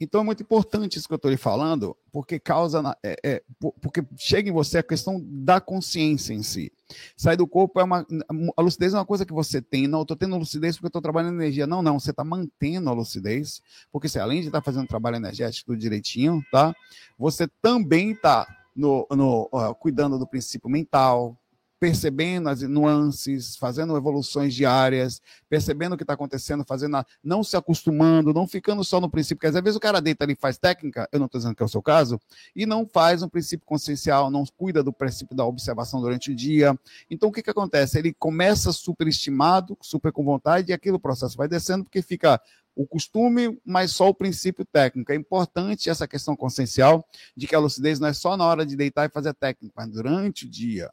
Então 0.03 0.21
é 0.21 0.23
muito 0.23 0.41
importante 0.41 0.97
isso 0.97 1.07
que 1.07 1.13
eu 1.13 1.17
estou 1.17 1.29
lhe 1.29 1.37
falando, 1.37 1.95
porque 2.11 2.39
causa, 2.39 2.81
é, 3.03 3.15
é, 3.23 3.43
porque 3.79 4.03
chega 4.17 4.49
em 4.49 4.51
você 4.51 4.79
a 4.79 4.83
questão 4.83 5.21
da 5.23 5.61
consciência 5.61 6.33
em 6.33 6.41
si. 6.41 6.73
Sair 7.15 7.37
do 7.37 7.45
corpo 7.45 7.79
é 7.79 7.83
uma. 7.83 8.03
A 8.57 8.61
lucidez 8.63 8.95
é 8.95 8.97
uma 8.97 9.05
coisa 9.05 9.27
que 9.27 9.31
você 9.31 9.61
tem. 9.61 9.87
Não, 9.87 9.99
eu 9.99 10.01
estou 10.01 10.17
tendo 10.17 10.35
lucidez 10.37 10.75
porque 10.75 10.87
eu 10.87 10.89
estou 10.89 11.03
trabalhando 11.03 11.39
energia. 11.39 11.67
Não, 11.67 11.83
não, 11.83 11.99
você 11.99 12.09
está 12.09 12.23
mantendo 12.23 12.89
a 12.89 12.93
lucidez, 12.93 13.61
porque 13.91 14.09
você, 14.09 14.19
além 14.19 14.41
de 14.41 14.47
estar 14.47 14.59
tá 14.59 14.65
fazendo 14.65 14.87
trabalho 14.87 15.17
energético 15.17 15.77
direitinho, 15.77 16.43
tá? 16.51 16.75
Você 17.19 17.47
também 17.61 18.13
está 18.13 18.47
no, 18.75 19.05
no, 19.11 19.49
uh, 19.53 19.75
cuidando 19.75 20.17
do 20.17 20.25
princípio 20.25 20.67
mental, 20.67 21.37
percebendo 21.81 22.47
as 22.47 22.61
nuances, 22.61 23.55
fazendo 23.55 23.97
evoluções 23.97 24.53
diárias, 24.53 25.19
percebendo 25.49 25.93
o 25.93 25.97
que 25.97 26.03
está 26.03 26.13
acontecendo, 26.13 26.63
fazendo 26.63 26.97
a, 26.97 27.05
não 27.23 27.43
se 27.43 27.57
acostumando, 27.57 28.31
não 28.31 28.47
ficando 28.47 28.83
só 28.83 29.01
no 29.01 29.09
princípio, 29.09 29.37
porque 29.37 29.47
às 29.47 29.63
vezes 29.63 29.77
o 29.77 29.79
cara 29.79 29.99
deita 29.99 30.23
ali 30.23 30.35
faz 30.35 30.59
técnica, 30.59 31.09
eu 31.11 31.17
não 31.17 31.25
estou 31.25 31.39
dizendo 31.39 31.55
que 31.55 31.63
é 31.63 31.65
o 31.65 31.69
seu 31.69 31.81
caso, 31.81 32.21
e 32.55 32.67
não 32.67 32.85
faz 32.85 33.23
um 33.23 33.27
princípio 33.27 33.65
consciencial, 33.65 34.29
não 34.29 34.45
cuida 34.55 34.83
do 34.83 34.93
princípio 34.93 35.35
da 35.35 35.43
observação 35.43 35.99
durante 35.99 36.29
o 36.29 36.35
dia. 36.35 36.77
Então 37.09 37.29
o 37.29 37.31
que, 37.31 37.41
que 37.41 37.49
acontece? 37.49 37.97
Ele 37.97 38.13
começa 38.13 38.71
superestimado, 38.71 39.75
super 39.81 40.11
com 40.11 40.23
vontade, 40.23 40.69
e 40.69 40.73
aquilo 40.73 40.99
processo 40.99 41.35
vai 41.35 41.47
descendo, 41.47 41.83
porque 41.83 42.03
fica 42.03 42.39
o 42.75 42.85
costume, 42.85 43.59
mas 43.65 43.91
só 43.91 44.07
o 44.07 44.13
princípio 44.13 44.63
técnico. 44.65 45.11
É 45.11 45.15
importante 45.15 45.89
essa 45.89 46.07
questão 46.07 46.35
consciencial 46.35 47.03
de 47.35 47.47
que 47.47 47.55
a 47.55 47.59
lucidez 47.59 47.99
não 47.99 48.07
é 48.07 48.13
só 48.13 48.37
na 48.37 48.45
hora 48.45 48.67
de 48.67 48.75
deitar 48.75 49.09
e 49.09 49.11
fazer 49.11 49.33
técnica, 49.33 49.73
mas 49.75 49.89
durante 49.89 50.45
o 50.45 50.49
dia. 50.49 50.91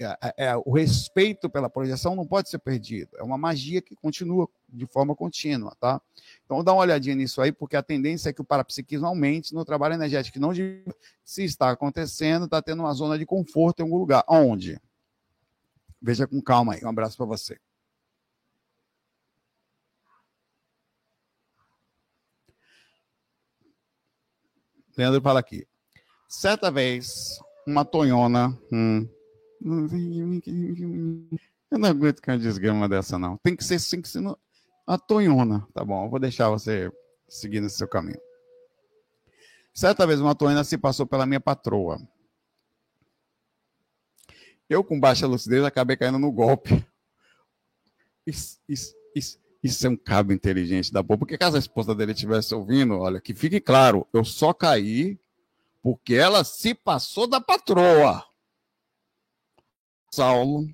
É, 0.00 0.18
é, 0.22 0.46
é, 0.46 0.56
o 0.56 0.72
respeito 0.72 1.50
pela 1.50 1.68
projeção 1.68 2.16
não 2.16 2.26
pode 2.26 2.48
ser 2.48 2.58
perdido. 2.58 3.10
É 3.18 3.22
uma 3.22 3.36
magia 3.36 3.82
que 3.82 3.94
continua 3.94 4.48
de 4.66 4.86
forma 4.86 5.14
contínua, 5.14 5.76
tá? 5.78 6.00
Então 6.46 6.64
dá 6.64 6.72
uma 6.72 6.80
olhadinha 6.80 7.14
nisso 7.14 7.42
aí, 7.42 7.52
porque 7.52 7.76
a 7.76 7.82
tendência 7.82 8.30
é 8.30 8.32
que 8.32 8.40
o 8.40 8.44
parapsiquismo 8.44 9.06
aumente 9.06 9.54
no 9.54 9.66
trabalho 9.66 9.94
energético. 9.94 10.40
Não 10.40 10.54
de, 10.54 10.82
se 11.22 11.44
está 11.44 11.70
acontecendo, 11.70 12.46
está 12.46 12.62
tendo 12.62 12.80
uma 12.80 12.94
zona 12.94 13.18
de 13.18 13.26
conforto 13.26 13.80
em 13.80 13.82
algum 13.82 13.98
lugar. 13.98 14.24
Onde? 14.26 14.80
Veja 16.00 16.26
com 16.26 16.40
calma 16.40 16.74
aí. 16.74 16.80
Um 16.82 16.88
abraço 16.88 17.16
para 17.16 17.26
você. 17.26 17.58
Leandro 24.96 25.20
fala 25.20 25.40
aqui. 25.40 25.66
Certa 26.26 26.70
vez, 26.70 27.38
uma 27.66 27.84
tonhona. 27.84 28.48
Hum, 28.72 29.06
eu 29.60 29.88
não 31.78 31.88
aguento 31.88 32.22
com 32.22 32.30
uma 32.30 32.38
desgrama 32.38 32.88
dessa, 32.88 33.18
não. 33.18 33.36
Tem 33.38 33.56
que 33.56 33.64
ser, 33.64 33.80
tem 33.90 34.00
que 34.00 34.08
ser 34.08 34.20
no... 34.20 34.38
a 34.86 34.96
tonhona. 34.98 35.66
Tá 35.74 35.84
bom, 35.84 36.04
eu 36.04 36.10
vou 36.10 36.20
deixar 36.20 36.48
você 36.48 36.90
seguir 37.28 37.60
nesse 37.60 37.76
seu 37.76 37.88
caminho. 37.88 38.20
Certa 39.74 40.06
vez 40.06 40.20
uma 40.20 40.34
tonhona 40.34 40.64
se 40.64 40.78
passou 40.78 41.06
pela 41.06 41.26
minha 41.26 41.40
patroa. 41.40 42.00
Eu, 44.68 44.84
com 44.84 45.00
baixa 45.00 45.26
lucidez, 45.26 45.64
acabei 45.64 45.96
caindo 45.96 46.18
no 46.18 46.30
golpe. 46.30 46.84
Isso, 48.26 48.60
isso, 48.68 48.94
isso, 49.14 49.40
isso 49.62 49.86
é 49.86 49.90
um 49.90 49.96
cabo 49.96 50.32
inteligente 50.32 50.92
da 50.92 51.02
boa. 51.02 51.16
Porque 51.16 51.38
caso 51.38 51.56
a 51.56 51.60
esposa 51.60 51.94
dele 51.94 52.12
estivesse 52.12 52.54
ouvindo, 52.54 52.98
olha, 52.98 53.20
que 53.20 53.32
fique 53.32 53.60
claro, 53.60 54.06
eu 54.12 54.24
só 54.24 54.52
caí 54.52 55.18
porque 55.82 56.14
ela 56.14 56.44
se 56.44 56.74
passou 56.74 57.26
da 57.26 57.40
patroa. 57.40 58.24
Saulo 60.10 60.66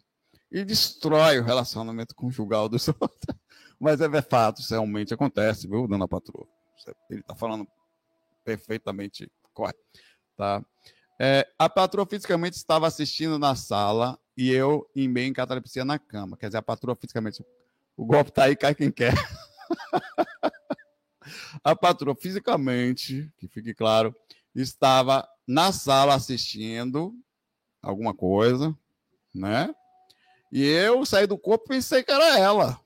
e 0.51 0.65
destrói 0.65 1.39
o 1.39 1.45
relacionamento 1.45 2.15
conjugal 2.15 2.69
dos 2.69 2.87
outros. 2.89 3.37
Mas 3.79 4.01
é 4.01 4.23
fato, 4.23 4.61
isso 4.61 4.73
realmente 4.73 5.13
acontece, 5.13 5.69
viu, 5.69 5.87
dona 5.87 6.09
patroa? 6.09 6.47
Ele 7.11 7.21
está 7.21 7.35
falando 7.35 7.67
perfeitamente 8.45 9.31
correto. 9.53 9.79
Tá? 10.37 10.65
É, 11.21 11.47
a 11.59 11.69
patroa 11.69 12.07
fisicamente 12.07 12.55
estava 12.55 12.87
assistindo 12.87 13.39
na 13.39 13.55
sala 13.55 14.19
e 14.37 14.51
eu 14.51 14.89
em 14.95 15.09
meio 15.09 15.29
em 15.29 15.33
catalepsia 15.33 15.85
na 15.85 15.99
cama. 15.99 16.37
Quer 16.37 16.47
dizer, 16.47 16.59
a 16.59 16.63
patroa 16.63 16.97
fisicamente. 16.97 17.45
O 17.97 18.05
golpe 18.05 18.33
tá 18.33 18.45
aí, 18.45 18.57
cai 18.57 18.75
quem 18.75 18.91
quer. 18.91 19.15
a 21.63 21.77
patroa 21.77 22.15
fisicamente, 22.15 23.33
que 23.39 23.47
fique 23.47 23.73
claro, 23.73 24.15
estava 24.55 25.27
na 25.47 25.73
sala 25.73 26.15
assistindo 26.15 27.15
alguma 27.83 28.15
coisa, 28.15 28.77
né? 29.35 29.75
E 30.53 30.65
eu 30.65 31.05
saí 31.05 31.27
do 31.27 31.37
corpo 31.37 31.65
e 31.67 31.77
pensei 31.77 32.03
que 32.03 32.13
era 32.13 32.39
ela. 32.39 32.81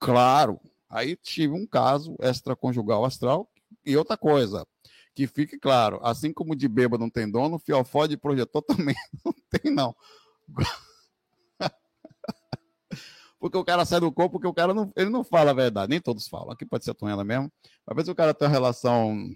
Claro. 0.00 0.60
Aí 0.90 1.16
tive 1.16 1.54
um 1.54 1.66
caso 1.66 2.16
extraconjugal 2.20 3.04
astral 3.04 3.48
e 3.86 3.96
outra 3.96 4.16
coisa. 4.16 4.66
Que 5.14 5.26
fique 5.26 5.58
claro, 5.58 6.00
assim 6.02 6.32
como 6.32 6.56
de 6.56 6.66
bêbado 6.66 7.02
não 7.02 7.10
tem 7.10 7.30
dono, 7.30 7.58
fiofó 7.58 8.06
de 8.06 8.16
projetor 8.16 8.62
também 8.66 8.94
não 9.24 9.34
tem, 9.50 9.70
não. 9.72 9.94
porque 13.38 13.56
o 13.56 13.64
cara 13.64 13.84
sai 13.84 14.00
do 14.00 14.10
corpo, 14.10 14.32
porque 14.32 14.48
o 14.48 14.54
cara 14.54 14.74
não, 14.74 14.92
ele 14.96 15.10
não 15.10 15.22
fala 15.22 15.50
a 15.50 15.54
verdade. 15.54 15.90
Nem 15.90 16.00
todos 16.00 16.26
falam. 16.26 16.50
Aqui 16.50 16.66
pode 16.66 16.84
ser 16.84 16.90
a 16.90 16.94
tonela 16.94 17.24
mesmo. 17.24 17.52
Às 17.86 17.94
vezes 17.94 18.08
o 18.08 18.14
cara 18.14 18.34
tem 18.34 18.48
uma 18.48 18.52
relação 18.52 19.30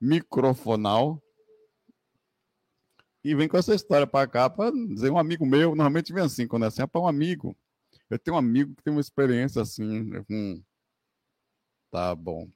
microfonal 0.00 1.20
e 3.24 3.34
vem 3.34 3.48
com 3.48 3.56
essa 3.58 3.74
história 3.74 4.06
para 4.06 4.26
cá 4.28 4.48
para 4.50 4.70
dizer 4.72 5.10
um 5.10 5.18
amigo 5.18 5.46
meu, 5.46 5.70
normalmente 5.70 6.12
vem 6.12 6.24
assim, 6.24 6.46
quando 6.46 6.64
é 6.64 6.68
assim, 6.68 6.82
é 6.82 6.86
para 6.86 7.00
um 7.00 7.06
amigo. 7.08 7.56
Eu 8.10 8.18
tenho 8.18 8.36
um 8.36 8.38
amigo 8.40 8.74
que 8.76 8.82
tem 8.82 8.92
uma 8.92 9.00
experiência 9.00 9.62
assim. 9.62 10.12
Hum, 10.30 10.62
tá 11.90 12.14
bom. 12.14 12.50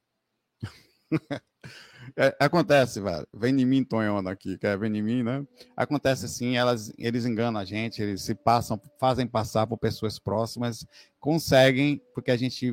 É, 2.16 2.36
acontece, 2.38 3.00
velho. 3.00 3.26
Vem 3.32 3.60
em 3.60 3.64
mim, 3.64 3.82
Tonhona 3.82 4.30
aqui, 4.30 4.58
quer 4.58 4.78
vem 4.78 4.96
em 4.96 5.02
mim, 5.02 5.22
né? 5.22 5.44
Acontece 5.76 6.26
assim, 6.26 6.56
elas, 6.56 6.92
eles 6.98 7.24
enganam 7.24 7.60
a 7.60 7.64
gente, 7.64 8.02
eles 8.02 8.22
se 8.22 8.34
passam, 8.34 8.80
fazem 9.00 9.26
passar 9.26 9.66
por 9.66 9.78
pessoas 9.78 10.18
próximas, 10.18 10.86
conseguem, 11.18 12.00
porque 12.14 12.30
a 12.30 12.36
gente. 12.36 12.72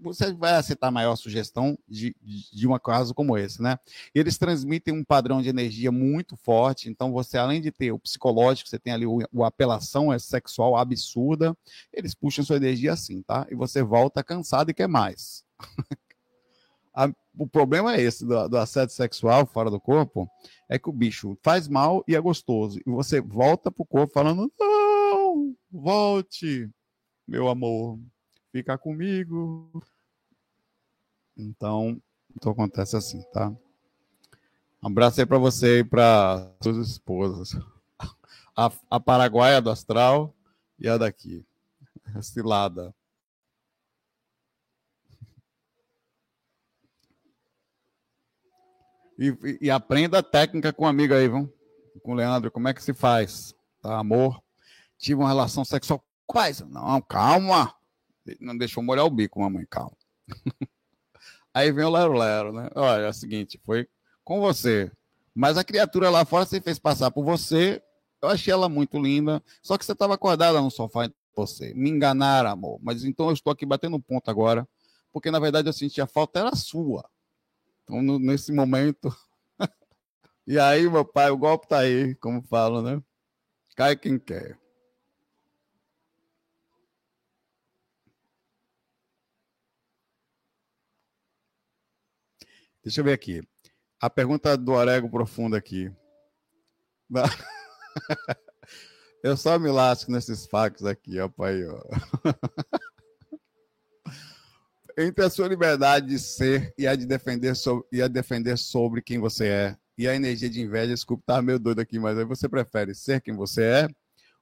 Você 0.00 0.32
vai 0.32 0.54
aceitar 0.54 0.90
maior 0.90 1.14
sugestão 1.16 1.78
de, 1.86 2.16
de 2.52 2.66
um 2.66 2.76
caso 2.78 3.14
como 3.14 3.36
esse, 3.36 3.62
né? 3.62 3.78
Eles 4.14 4.38
transmitem 4.38 4.94
um 4.94 5.04
padrão 5.04 5.42
de 5.42 5.48
energia 5.48 5.92
muito 5.92 6.36
forte, 6.36 6.88
então 6.88 7.12
você, 7.12 7.36
além 7.36 7.60
de 7.60 7.70
ter 7.70 7.92
o 7.92 7.98
psicológico, 7.98 8.68
você 8.68 8.78
tem 8.78 8.92
ali 8.92 9.06
o, 9.06 9.18
o 9.32 9.44
apelação 9.44 10.12
é 10.12 10.18
sexual 10.18 10.76
absurda, 10.76 11.56
eles 11.92 12.14
puxam 12.14 12.44
sua 12.44 12.56
energia 12.56 12.92
assim, 12.92 13.22
tá? 13.22 13.46
E 13.50 13.54
você 13.54 13.82
volta 13.82 14.24
cansado 14.24 14.70
e 14.70 14.74
quer 14.74 14.88
mais. 14.88 15.44
A, 16.96 17.12
o 17.38 17.46
problema 17.46 17.94
é 17.94 18.00
esse 18.00 18.24
do, 18.24 18.48
do, 18.48 18.56
assédio 18.56 18.94
sexual 18.94 19.44
fora 19.46 19.70
do 19.70 19.78
corpo, 19.78 20.26
é 20.66 20.78
que 20.78 20.88
o 20.88 20.92
bicho 20.92 21.36
faz 21.42 21.68
mal 21.68 22.02
e 22.08 22.16
é 22.16 22.20
gostoso. 22.20 22.80
E 22.86 22.90
você 22.90 23.20
volta 23.20 23.70
pro 23.70 23.84
corpo 23.84 24.14
falando, 24.14 24.50
não, 24.58 25.54
volte, 25.70 26.70
meu 27.28 27.48
amor, 27.48 28.00
fica 28.50 28.78
comigo. 28.78 29.70
Então, 31.36 32.00
então 32.34 32.52
acontece 32.52 32.96
assim, 32.96 33.22
tá? 33.30 33.54
Um 34.82 34.88
abraço 34.88 35.20
aí 35.20 35.26
para 35.26 35.36
você 35.36 35.80
e 35.80 35.84
para 35.84 36.50
suas 36.62 36.88
esposas. 36.88 37.50
A, 38.56 38.72
a 38.88 38.98
paraguaia 38.98 39.60
do 39.60 39.68
astral 39.68 40.34
e 40.78 40.88
a 40.88 40.96
daqui. 40.96 41.44
Cilada. 42.22 42.94
E, 49.18 49.58
e, 49.62 49.70
aprenda 49.70 50.18
a 50.18 50.22
técnica 50.22 50.72
com 50.72 50.84
um 50.84 50.88
amigo 50.88 51.14
aí, 51.14 51.26
viu? 51.28 51.52
Com 52.02 52.12
o 52.12 52.14
Leandro, 52.14 52.50
como 52.50 52.68
é 52.68 52.74
que 52.74 52.82
se 52.82 52.92
faz? 52.92 53.54
Tá, 53.80 53.98
amor? 53.98 54.42
Tive 54.98 55.20
uma 55.20 55.28
relação 55.28 55.64
sexual. 55.64 56.04
Quais? 56.26 56.60
Não, 56.60 57.00
calma. 57.00 57.74
Não 58.40 58.56
deixou 58.56 58.82
molhar 58.82 59.06
o 59.06 59.10
bico, 59.10 59.40
mamãe, 59.40 59.66
calma. 59.70 59.96
aí 61.54 61.72
vem 61.72 61.84
o 61.84 61.90
Lero 61.90 62.12
Lero, 62.12 62.52
né? 62.52 62.68
Olha, 62.74 63.02
é 63.02 63.08
o 63.08 63.12
seguinte, 63.12 63.60
foi 63.64 63.88
com 64.22 64.40
você. 64.40 64.90
Mas 65.34 65.56
a 65.56 65.64
criatura 65.64 66.10
lá 66.10 66.24
fora 66.24 66.44
você 66.44 66.60
fez 66.60 66.78
passar 66.78 67.10
por 67.10 67.24
você. 67.24 67.82
Eu 68.22 68.28
achei 68.28 68.52
ela 68.52 68.68
muito 68.68 68.98
linda. 68.98 69.42
Só 69.62 69.78
que 69.78 69.84
você 69.84 69.92
estava 69.92 70.14
acordada 70.14 70.60
no 70.60 70.70
sofá 70.70 71.08
você. 71.34 71.72
Me 71.74 71.90
enganaram, 71.90 72.50
amor. 72.50 72.78
Mas 72.82 73.04
então 73.04 73.26
eu 73.26 73.32
estou 73.32 73.52
aqui 73.52 73.64
batendo 73.64 74.00
ponto 74.00 74.30
agora. 74.30 74.66
Porque 75.12 75.30
na 75.30 75.38
verdade 75.38 75.68
eu 75.68 75.72
senti 75.72 76.00
a 76.00 76.06
falta 76.06 76.40
era 76.40 76.56
sua. 76.56 77.08
Então, 77.88 78.02
nesse 78.18 78.52
momento. 78.52 79.14
e 80.44 80.58
aí, 80.58 80.90
meu 80.90 81.04
pai, 81.04 81.30
o 81.30 81.38
golpe 81.38 81.68
tá 81.68 81.78
aí, 81.78 82.16
como 82.16 82.42
falam, 82.42 82.82
né? 82.82 83.00
Cai 83.76 83.96
quem 83.96 84.18
quer. 84.18 84.58
Deixa 92.82 93.00
eu 93.00 93.04
ver 93.04 93.12
aqui. 93.12 93.40
A 94.00 94.10
pergunta 94.10 94.56
do 94.56 94.72
Orego 94.72 95.08
Profundo 95.08 95.54
aqui. 95.54 95.92
Eu 99.22 99.36
só 99.36 99.58
me 99.58 99.70
lasco 99.70 100.10
nesses 100.10 100.46
fax 100.46 100.84
aqui, 100.84 101.20
ó, 101.20 101.28
pai. 101.28 101.64
Ó. 101.64 101.80
entre 104.96 105.24
a 105.24 105.30
sua 105.30 105.48
liberdade 105.48 106.06
de 106.06 106.18
ser 106.18 106.72
e 106.78 106.86
a 106.86 106.94
de 106.94 107.04
defender 107.04 107.54
sobre, 107.54 107.86
e 107.92 108.00
a 108.00 108.08
defender 108.08 108.56
sobre 108.56 109.02
quem 109.02 109.18
você 109.18 109.46
é, 109.46 109.76
e 109.98 110.08
a 110.08 110.14
energia 110.14 110.48
de 110.48 110.60
inveja, 110.60 110.88
desculpa, 110.88 111.22
tá 111.26 111.42
meio 111.42 111.58
doido 111.58 111.80
aqui, 111.80 111.98
mas 111.98 112.18
aí 112.18 112.24
você 112.24 112.48
prefere 112.48 112.94
ser 112.94 113.20
quem 113.20 113.34
você 113.34 113.62
é 113.62 113.88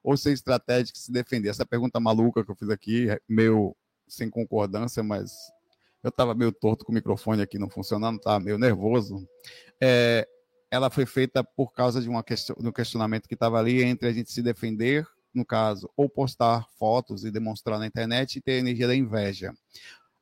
ou 0.03 0.15
ser 0.15 0.33
estratégico 0.33 0.97
e 0.97 1.01
se 1.01 1.11
defender? 1.11 1.49
Essa 1.49 1.65
pergunta 1.65 1.99
maluca 1.99 2.43
que 2.43 2.51
eu 2.51 2.55
fiz 2.55 2.69
aqui, 2.69 3.07
meio 3.27 3.75
sem 4.07 4.29
concordância, 4.29 5.01
mas 5.01 5.31
eu 6.03 6.09
estava 6.09 6.35
meio 6.35 6.51
torto 6.51 6.85
com 6.85 6.91
o 6.91 6.95
microfone 6.95 7.41
aqui 7.41 7.57
não 7.57 7.69
funcionando, 7.69 8.17
estava 8.17 8.39
meio 8.39 8.57
nervoso. 8.57 9.27
É, 9.81 10.27
ela 10.69 10.89
foi 10.89 11.05
feita 11.05 11.43
por 11.43 11.73
causa 11.73 12.01
de, 12.01 12.07
uma 12.07 12.23
question, 12.23 12.55
de 12.59 12.67
um 12.67 12.71
questionamento 12.71 13.27
que 13.27 13.33
estava 13.33 13.57
ali 13.57 13.81
entre 13.81 14.07
a 14.07 14.11
gente 14.11 14.31
se 14.31 14.43
defender, 14.43 15.07
no 15.33 15.45
caso, 15.45 15.89
ou 15.97 16.07
postar 16.07 16.65
fotos 16.77 17.25
e 17.25 17.31
demonstrar 17.31 17.79
na 17.79 17.87
internet 17.87 18.35
e 18.35 18.41
ter 18.41 18.53
a 18.53 18.59
energia 18.59 18.87
da 18.87 18.95
inveja. 18.95 19.53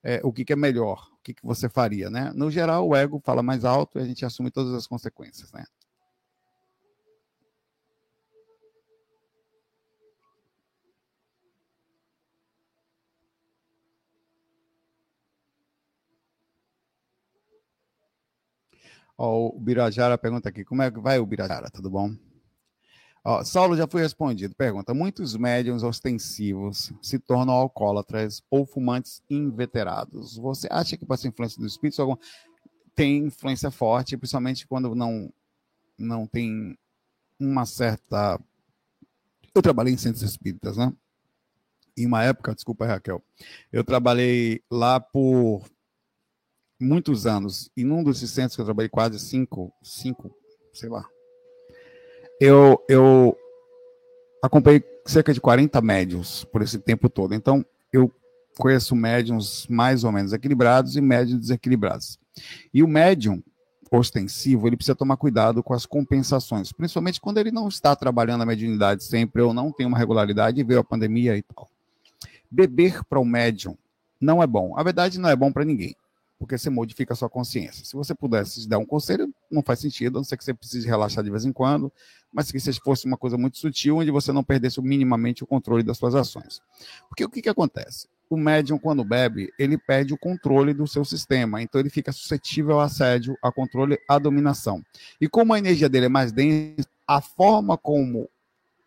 É, 0.04 0.20
o 0.24 0.34
que, 0.34 0.44
que, 0.44 0.54
é 0.54 0.56
melhor? 0.56 1.10
O 1.14 1.24
que, 1.24 1.34
que 1.34 1.46
você 1.46 1.70
faria, 1.70 2.10
né? 2.10 2.32
No 2.36 2.52
geral, 2.52 2.88
o 2.88 2.96
ego 2.96 3.22
fala 3.24 3.42
mais 3.42 3.64
alto 3.64 3.98
e 3.98 4.02
a 4.02 4.06
gente 4.06 4.26
assume 4.26 4.52
todas 4.52 4.74
as 4.74 4.86
consequências, 4.86 5.52
né? 5.54 5.64
O 19.18 19.58
Birajara 19.60 20.18
pergunta 20.18 20.50
aqui, 20.50 20.66
como 20.66 20.82
é 20.82 20.92
que 20.92 21.00
vai 21.00 21.20
o 21.20 21.26
Birajara? 21.26 21.70
Tudo 21.70 21.90
bom? 21.90 22.14
Ó, 23.26 23.44
Saulo 23.44 23.78
já 23.78 23.88
foi 23.88 24.02
respondido. 24.02 24.54
Pergunta: 24.56 24.94
muitos 24.94 25.36
médiums 25.38 25.84
ostensivos 25.84 26.92
se 27.02 27.18
tornam 27.18 27.54
alcoólatras 27.54 28.44
ou 28.50 28.66
fumantes 28.66 29.22
inveterados. 29.30 30.36
Você 30.38 30.68
acha 30.70 30.98
que 30.98 31.06
ser 31.18 31.30
influência 31.30 31.60
do 31.60 31.68
espírito? 31.68 32.02
Algum... 32.02 32.18
Tem 32.96 33.18
influência 33.26 33.72
forte, 33.72 34.18
principalmente 34.18 34.68
quando 34.68 34.94
não, 34.94 35.32
não 35.98 36.28
tem 36.28 36.78
uma 37.40 37.66
certa. 37.66 38.40
Eu 39.56 39.62
trabalhei 39.62 39.94
em 39.94 39.98
centros 39.98 40.24
espíritas, 40.24 40.78
né? 40.78 40.94
Em 41.96 42.06
uma 42.06 42.24
época, 42.24 42.56
desculpa, 42.56 42.88
Raquel, 42.88 43.24
eu 43.72 43.84
trabalhei 43.84 44.64
lá 44.70 45.00
por 45.00 45.64
muitos 46.80 47.26
anos, 47.26 47.70
e 47.78 47.84
num 47.84 48.04
desses 48.04 48.32
centros 48.32 48.56
que 48.56 48.62
eu 48.62 48.66
trabalhei 48.66 48.90
quase 48.90 49.20
cinco, 49.20 49.72
cinco, 49.82 50.36
sei 50.74 50.90
lá, 50.90 51.08
eu, 52.40 52.84
eu 52.90 53.38
acompanhei 54.42 54.84
cerca 55.06 55.34
de 55.34 55.42
40 55.42 55.82
médiums 55.82 56.44
por 56.46 56.62
esse 56.62 56.80
tempo 56.80 57.10
todo. 57.10 57.34
Então, 57.34 57.66
eu 57.92 58.12
conheço 58.58 58.96
médiums 58.96 59.68
mais 59.68 60.04
ou 60.04 60.12
menos 60.12 60.34
equilibrados 60.34 60.96
e 60.96 61.02
médiums 61.02 61.42
desequilibrados. 61.42 62.20
E 62.74 62.84
o 62.84 62.88
médium 62.88 63.42
ostensivo, 63.92 64.68
ele 64.68 64.76
precisa 64.76 64.96
tomar 64.96 65.18
cuidado 65.18 65.62
com 65.62 65.74
as 65.74 65.86
compensações, 65.86 66.72
principalmente 66.72 67.22
quando 67.22 67.38
ele 67.38 67.52
não 67.52 67.68
está 67.68 67.96
trabalhando 67.96 68.42
a 68.42 68.46
mediunidade 68.46 69.04
sempre 69.04 69.42
ou 69.42 69.54
não 69.54 69.72
tem 69.72 69.86
uma 69.86 69.98
regularidade 69.98 70.60
e 70.60 70.64
veio 70.64 70.80
a 70.80 70.84
pandemia 70.84 71.38
e 71.38 71.44
tal. 71.44 71.70
Beber 72.50 73.04
para 73.04 73.20
o 73.20 73.26
médium 73.26 73.78
não 74.20 74.42
é 74.42 74.48
bom. 74.48 74.78
A 74.78 74.84
verdade 74.84 75.20
não 75.20 75.30
é 75.30 75.36
bom 75.36 75.52
para 75.52 75.66
ninguém 75.66 75.96
porque 76.44 76.58
você 76.58 76.70
modifica 76.70 77.14
a 77.14 77.16
sua 77.16 77.30
consciência. 77.30 77.86
Se 77.86 77.96
você 77.96 78.14
pudesse 78.14 78.68
dar 78.68 78.78
um 78.78 78.86
conselho, 78.86 79.34
não 79.54 79.62
faz 79.62 79.80
sentido, 79.80 80.18
a 80.18 80.20
não 80.20 80.24
ser 80.24 80.38
que 80.38 80.44
você 80.44 80.54
precise 80.54 80.88
relaxar 80.88 81.24
de 81.24 81.30
vez 81.30 81.46
em 81.46 81.54
quando, 81.54 81.92
mas 82.32 82.52
que 82.52 82.60
se 82.60 82.74
fosse 82.74 83.06
uma 83.06 83.18
coisa 83.18 83.38
muito 83.38 83.58
sutil, 83.58 83.98
onde 83.98 84.12
você 84.12 84.32
não 84.32 84.44
perdesse 84.44 84.82
minimamente 84.82 85.44
o 85.44 85.48
controle 85.48 85.84
das 85.84 85.98
suas 85.98 86.16
ações. 86.16 86.62
Porque 87.08 87.24
o 87.24 87.30
que, 87.30 87.42
que 87.42 87.50
acontece? 87.50 88.08
O 88.30 88.36
médium, 88.36 88.80
quando 88.80 89.04
bebe, 89.04 89.54
ele 89.60 89.78
perde 89.78 90.14
o 90.14 90.18
controle 90.18 90.74
do 90.74 90.88
seu 90.88 91.06
sistema, 91.06 91.62
então 91.62 91.80
ele 91.80 91.90
fica 91.90 92.12
suscetível 92.12 92.76
ao 92.76 92.82
assédio, 92.82 93.38
a 93.44 93.52
controle, 93.52 94.00
à 94.10 94.18
dominação. 94.18 94.84
E 95.22 95.28
como 95.28 95.54
a 95.54 95.60
energia 95.60 95.88
dele 95.88 96.08
é 96.08 96.10
mais 96.10 96.32
densa, 96.32 96.88
a 97.08 97.22
forma 97.22 97.78
como 97.78 98.28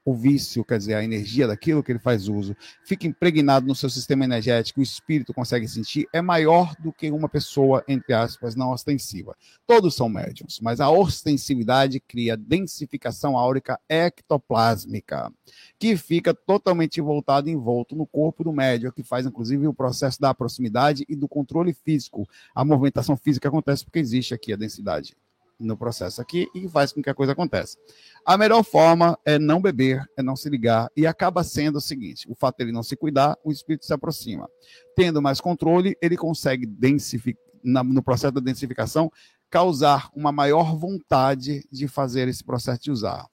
o 0.07 0.15
vício, 0.15 0.65
quer 0.65 0.79
dizer, 0.79 0.95
a 0.95 1.03
energia 1.03 1.49
daquilo 1.49 1.83
que 1.83 1.91
ele 1.91 1.99
faz 1.99 2.29
uso, 2.29 2.57
fica 2.85 3.09
impregnado 3.09 3.67
no 3.67 3.75
seu 3.75 3.91
sistema 3.91 4.25
energético, 4.25 4.79
o 4.79 4.83
espírito 4.83 5.35
consegue 5.35 5.67
sentir, 5.67 6.09
é 6.13 6.23
maior 6.23 6.77
do 6.77 6.93
que 6.93 7.11
uma 7.11 7.29
pessoa, 7.29 7.83
entre 7.89 8.15
aspas, 8.15 8.55
não 8.55 8.71
ostensiva. 8.71 9.37
Todos 9.67 9.97
são 9.97 10.09
médiums, 10.09 10.61
mas 10.63 10.81
a 10.81 10.89
ostensividade 10.89 11.99
cria 11.99 12.37
densificação 12.37 13.37
áurica 13.37 13.81
ectoplásmica, 13.89 15.33
que 15.77 15.97
fica 15.97 16.33
totalmente 16.33 17.01
voltado 17.01 17.51
envolto 17.51 17.97
no 17.97 18.07
corpo 18.07 18.45
do 18.45 18.53
médium, 18.53 18.93
que 18.93 19.03
faz 19.03 19.27
inclusive 19.27 19.67
o 19.67 19.75
processo 19.75 20.21
da 20.21 20.33
proximidade 20.33 21.05
e 21.09 21.17
do 21.17 21.27
controle 21.27 21.75
físico. 21.75 22.29
A 22.55 22.65
movimentação 22.65 23.17
física 23.17 23.49
acontece 23.49 23.85
porque 23.85 23.99
existe 23.99 24.33
aqui 24.33 24.53
a 24.53 24.57
densidade 24.57 25.17
no 25.59 25.77
processo 25.77 26.21
aqui 26.21 26.49
e 26.55 26.69
faz 26.69 26.93
com 26.93 27.03
que 27.03 27.11
a 27.11 27.15
coisa 27.15 27.33
aconteça. 27.33 27.77
A 28.25 28.37
melhor 28.37 28.63
forma 28.63 29.19
é 29.25 29.39
não 29.39 29.61
beber, 29.61 30.05
é 30.17 30.23
não 30.23 30.37
se 30.37 30.49
ligar, 30.49 30.91
e 30.97 31.07
acaba 31.07 31.43
sendo 31.43 31.77
o 31.77 31.81
seguinte: 31.81 32.31
o 32.31 32.35
fato 32.35 32.59
de 32.59 32.65
ele 32.65 32.73
não 32.73 32.83
se 32.83 32.97
cuidar, 32.97 33.37
o 33.45 33.51
espírito 33.51 33.87
se 33.87 33.93
aproxima. 33.93 34.49
Tendo 34.95 35.23
mais 35.23 35.41
controle, 35.41 35.97
ele 36.01 36.17
consegue 36.17 36.67
densificar, 36.67 37.45
no 37.63 38.03
processo 38.03 38.33
da 38.33 38.41
densificação, 38.41 39.11
causar 39.51 40.09
uma 40.15 40.31
maior 40.31 40.77
vontade 40.77 41.67
de 41.71 41.89
fazer 41.89 42.29
esse 42.29 42.45
processo 42.45 42.81
de 42.81 42.91
usar. 42.91 43.27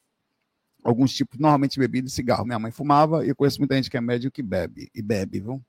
Alguns 0.83 1.13
tipos, 1.13 1.39
normalmente 1.39 1.79
bebida 1.79 2.07
e 2.07 2.12
cigarro. 2.12 2.45
Minha 2.45 2.59
mãe 2.59 2.71
fumava 2.71 3.25
e 3.25 3.29
eu 3.29 3.36
conheço 3.36 3.59
muita 3.59 3.75
gente 3.75 3.89
que 3.89 3.97
é 3.97 4.01
médio 4.01 4.31
que 4.31 4.41
bebe, 4.41 4.89
e 4.93 5.01
bebe, 5.01 5.39
viu? 5.39 5.63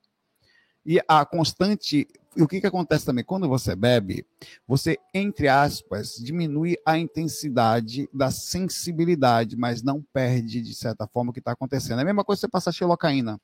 E 0.84 1.00
a 1.08 1.24
constante. 1.24 2.06
E 2.36 2.42
o 2.42 2.48
que, 2.48 2.60
que 2.60 2.66
acontece 2.66 3.06
também? 3.06 3.24
Quando 3.24 3.48
você 3.48 3.76
bebe, 3.76 4.26
você, 4.66 4.98
entre 5.14 5.46
aspas, 5.46 6.16
diminui 6.16 6.76
a 6.84 6.98
intensidade 6.98 8.08
da 8.12 8.30
sensibilidade, 8.30 9.56
mas 9.56 9.82
não 9.82 10.02
perde, 10.02 10.60
de 10.60 10.74
certa 10.74 11.06
forma, 11.06 11.30
o 11.30 11.32
que 11.32 11.38
está 11.38 11.52
acontecendo. 11.52 12.00
É 12.00 12.02
a 12.02 12.04
mesma 12.04 12.24
coisa 12.24 12.40
você 12.40 12.48
passar 12.48 12.72
xilocaína 12.72 13.40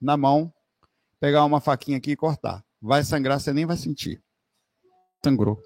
na 0.00 0.16
mão, 0.16 0.52
pegar 1.20 1.44
uma 1.44 1.60
faquinha 1.60 1.98
aqui 1.98 2.12
e 2.12 2.16
cortar. 2.16 2.64
Vai 2.80 3.04
sangrar, 3.04 3.38
você 3.38 3.52
nem 3.52 3.66
vai 3.66 3.76
sentir. 3.76 4.22
Sangrou. 5.22 5.60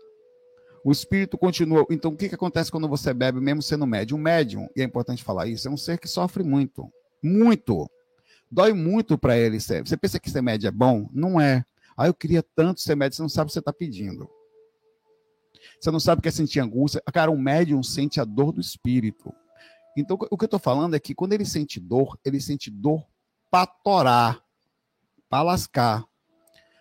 O 0.85 0.91
espírito 0.91 1.39
continua. 1.39 1.87
Então, 1.91 2.11
o 2.11 2.17
que, 2.17 2.29
que 2.29 2.35
acontece 2.35 2.73
quando 2.73 2.89
você 2.89 3.15
bebe, 3.15 3.41
mesmo 3.41 3.63
sendo 3.63 3.87
médium? 3.87 4.19
Um 4.19 4.23
médium, 4.23 4.69
e 4.75 4.81
é 4.81 4.85
importante 4.85 5.23
falar 5.23 5.47
isso, 5.47 5.69
é 5.69 5.71
um 5.71 5.77
ser 5.77 5.99
que 5.99 6.09
sofre 6.09 6.43
muito. 6.43 6.91
Muito 7.23 7.89
dói 8.51 8.73
muito 8.73 9.17
para 9.17 9.37
ele. 9.37 9.61
Você 9.61 9.97
pensa 9.97 10.19
que 10.19 10.31
ser 10.31 10.43
médio 10.43 10.69
é 10.69 10.71
bom? 10.71 11.09
Não 11.13 11.41
é. 11.41 11.65
Ah, 11.97 12.07
eu 12.07 12.15
queria 12.15 12.43
tanto 12.43 12.81
ser 12.81 12.95
médio, 12.95 13.17
você 13.17 13.23
não 13.23 13.29
sabe 13.29 13.45
o 13.45 13.49
que 13.49 13.53
você 13.53 13.59
está 13.59 13.73
pedindo. 13.73 14.29
Você 15.81 15.91
não 15.91 16.01
sabe 16.01 16.19
o 16.19 16.23
que 16.23 16.29
é 16.29 16.33
sentir 16.33 16.61
angústia. 16.61 17.03
Cara, 17.13 17.31
um 17.31 17.39
médium 17.39 17.83
sente 17.83 18.21
a 18.21 18.25
dor 18.25 18.53
do 18.53 18.61
espírito. 18.61 19.33
Então, 19.97 20.17
o 20.31 20.37
que 20.37 20.45
eu 20.45 20.47
estou 20.47 20.61
falando 20.61 20.95
é 20.95 21.01
que 21.01 21.15
quando 21.15 21.33
ele 21.33 21.45
sente 21.45 21.79
dor, 21.81 22.19
ele 22.25 22.41
sente 22.41 22.71
dor 22.71 23.07
para 23.51 23.67
torar, 23.67 24.43
para 25.29 25.43
lascar. 25.43 26.05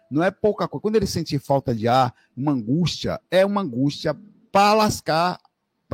Não 0.09 0.23
é 0.23 0.31
pouca 0.31 0.67
coisa. 0.67 0.81
Quando 0.81 0.95
ele 0.95 1.07
sente 1.07 1.37
falta 1.37 1.73
de 1.73 1.87
ar, 1.87 2.13
uma 2.35 2.51
angústia, 2.51 3.19
é 3.29 3.45
uma 3.45 3.61
angústia 3.61 4.15
para 4.51 4.73
lascar. 4.73 5.39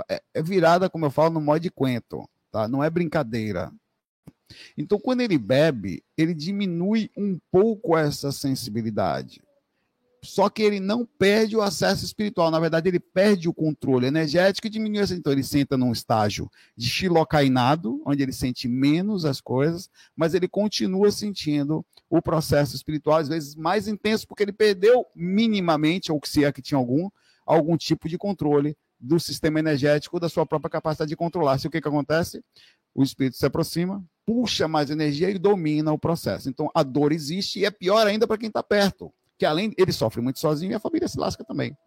É, 0.09 0.21
é 0.33 0.43
virada, 0.43 0.89
como 0.89 1.05
eu 1.05 1.11
falo, 1.11 1.31
no 1.31 1.41
modo 1.41 1.59
de 1.59 1.71
quento. 1.71 2.27
Tá? 2.51 2.67
Não 2.67 2.83
é 2.83 2.89
brincadeira. 2.89 3.71
Então, 4.77 4.99
quando 4.99 5.21
ele 5.21 5.37
bebe, 5.37 6.03
ele 6.17 6.33
diminui 6.33 7.09
um 7.17 7.39
pouco 7.51 7.97
essa 7.97 8.31
sensibilidade. 8.31 9.41
Só 10.25 10.49
que 10.49 10.63
ele 10.63 10.79
não 10.79 11.05
perde 11.05 11.55
o 11.55 11.61
acesso 11.61 12.03
espiritual. 12.03 12.49
Na 12.49 12.59
verdade, 12.59 12.89
ele 12.89 12.99
perde 12.99 13.47
o 13.47 13.53
controle 13.53 14.07
energético 14.07 14.65
e 14.65 14.69
diminui. 14.69 15.03
Então, 15.11 15.31
ele 15.31 15.43
senta 15.43 15.77
num 15.77 15.91
estágio 15.91 16.49
de 16.75 16.89
xilocainado, 16.89 18.01
onde 18.05 18.23
ele 18.23 18.33
sente 18.33 18.67
menos 18.67 19.23
as 19.23 19.39
coisas, 19.39 19.89
mas 20.15 20.33
ele 20.33 20.47
continua 20.47 21.11
sentindo 21.11 21.85
o 22.09 22.21
processo 22.21 22.75
espiritual, 22.75 23.17
às 23.17 23.27
vezes 23.27 23.55
mais 23.55 23.87
intenso, 23.87 24.27
porque 24.27 24.43
ele 24.43 24.51
perdeu 24.51 25.05
minimamente, 25.15 26.11
ou 26.11 26.19
se 26.23 26.43
é 26.43 26.51
que 26.51 26.61
tinha 26.61 26.77
algum, 26.77 27.09
algum 27.45 27.77
tipo 27.77 28.09
de 28.09 28.17
controle 28.17 28.75
do 28.99 29.19
sistema 29.19 29.59
energético, 29.59 30.19
da 30.19 30.29
sua 30.29 30.45
própria 30.45 30.69
capacidade 30.69 31.09
de 31.09 31.15
controlar. 31.15 31.59
Se 31.59 31.67
o 31.67 31.69
que, 31.69 31.81
que 31.81 31.87
acontece? 31.87 32.43
O 32.95 33.03
espírito 33.03 33.35
se 33.35 33.45
aproxima, 33.45 34.03
puxa 34.25 34.67
mais 34.67 34.89
energia 34.89 35.29
e 35.29 35.37
domina 35.37 35.91
o 35.91 35.99
processo. 35.99 36.49
Então 36.49 36.71
a 36.73 36.81
dor 36.81 37.11
existe 37.11 37.59
e 37.59 37.65
é 37.65 37.69
pior 37.69 38.07
ainda 38.07 38.25
para 38.25 38.37
quem 38.37 38.47
está 38.47 38.63
perto, 38.63 39.13
que 39.37 39.45
além 39.45 39.73
ele 39.77 39.91
sofre 39.91 40.21
muito 40.21 40.39
sozinho 40.39 40.71
e 40.71 40.75
a 40.75 40.79
família 40.79 41.07
se 41.07 41.19
lasca 41.19 41.43
também. 41.43 41.77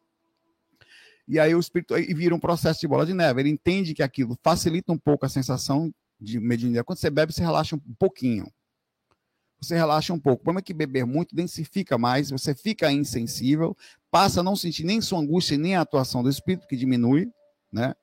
E 1.26 1.38
aí 1.38 1.54
o 1.54 1.58
espírito 1.58 1.94
aí 1.94 2.12
vira 2.14 2.34
um 2.34 2.38
processo 2.38 2.80
de 2.80 2.86
bola 2.86 3.04
de 3.04 3.14
neve. 3.14 3.40
Ele 3.40 3.50
entende 3.50 3.94
que 3.94 4.02
aquilo 4.02 4.38
facilita 4.42 4.92
um 4.92 4.98
pouco 4.98 5.26
a 5.26 5.28
sensação 5.28 5.92
de 6.20 6.38
mediunidade. 6.38 6.84
Quando 6.84 6.98
você 6.98 7.10
bebe, 7.10 7.32
você 7.32 7.42
relaxa 7.42 7.76
um 7.76 7.94
pouquinho. 7.98 8.50
Você 9.60 9.74
relaxa 9.74 10.12
um 10.12 10.18
pouco. 10.18 10.40
O 10.40 10.44
problema 10.44 10.60
é 10.60 10.62
que 10.62 10.72
beber 10.72 11.04
muito 11.04 11.34
densifica 11.34 11.98
mais, 11.98 12.30
você 12.30 12.54
fica 12.54 12.90
insensível, 12.92 13.76
passa 14.10 14.40
a 14.40 14.42
não 14.42 14.54
sentir 14.54 14.84
nem 14.84 15.00
sua 15.00 15.18
angústia, 15.18 15.58
nem 15.58 15.74
a 15.74 15.80
atuação 15.80 16.22
do 16.22 16.30
espírito, 16.30 16.66
que 16.66 16.76
diminui, 16.76 17.30
né? 17.72 17.94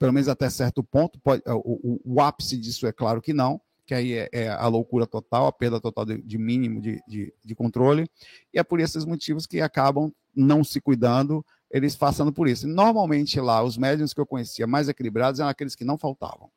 Pelo 0.00 0.12
menos 0.12 0.28
até 0.28 0.50
certo 0.50 0.82
ponto. 0.82 1.20
Pode, 1.20 1.42
o, 1.46 2.00
o, 2.04 2.14
o 2.16 2.20
ápice 2.20 2.56
disso 2.56 2.88
é 2.88 2.92
claro 2.92 3.22
que 3.22 3.32
não 3.32 3.60
que 3.90 3.94
aí 3.94 4.12
é, 4.12 4.28
é, 4.30 4.48
a 4.48 4.68
loucura 4.68 5.04
total, 5.04 5.48
a 5.48 5.52
perda 5.52 5.80
total 5.80 6.04
de, 6.04 6.22
de 6.22 6.38
mínimo 6.38 6.80
de, 6.80 7.02
de, 7.08 7.34
de, 7.44 7.54
controle, 7.56 8.08
e 8.54 8.58
é 8.60 8.62
por 8.62 8.78
esses 8.78 9.04
motivos 9.04 9.46
que 9.46 9.60
acabam 9.60 10.12
não 10.32 10.62
se 10.62 10.80
cuidando, 10.80 11.44
eles 11.68 11.96
passando 11.96 12.32
por 12.32 12.46
isso. 12.46 12.68
Normalmente 12.68 13.40
lá, 13.40 13.64
os 13.64 13.76
médiums 13.76 14.14
que 14.14 14.20
eu 14.20 14.26
conhecia 14.26 14.64
mais 14.64 14.88
equilibrados 14.88 15.40
eram 15.40 15.50
aqueles 15.50 15.74
que 15.74 15.84
não 15.84 15.98
faltavam. 15.98 16.48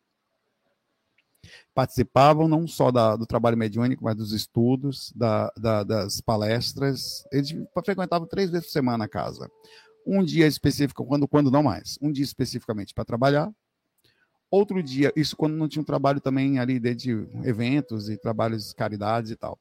Participavam 1.73 2.47
não 2.47 2.67
só 2.67 2.91
da, 2.91 3.15
do 3.15 3.25
trabalho 3.25 3.57
mediúnico, 3.57 4.03
mas 4.03 4.15
dos 4.15 4.31
estudos, 4.31 5.11
da, 5.15 5.51
da, 5.57 5.83
das 5.83 6.21
palestras. 6.21 7.25
Eles 7.31 7.51
frequentavam 7.73 8.27
três 8.27 8.51
vezes 8.51 8.67
por 8.67 8.73
semana 8.73 9.05
a 9.05 9.09
casa. 9.09 9.49
Um 10.05 10.23
dia 10.23 10.47
específico, 10.47 11.05
quando, 11.05 11.27
quando 11.27 11.51
não 11.51 11.63
mais. 11.63 11.97
Um 12.01 12.11
dia 12.11 12.23
especificamente 12.23 12.93
para 12.93 13.05
trabalhar, 13.05 13.51
Outro 14.53 14.83
dia, 14.83 15.11
isso 15.15 15.35
quando 15.35 15.55
não 15.55 15.67
tinha 15.67 15.81
um 15.81 15.85
trabalho 15.85 16.21
também 16.21 16.59
ali 16.59 16.79
de 16.79 17.09
eventos 17.43 18.07
e 18.07 18.15
trabalhos 18.15 18.67
de 18.67 18.75
caridades 18.75 19.31
e 19.31 19.35
tal. 19.35 19.57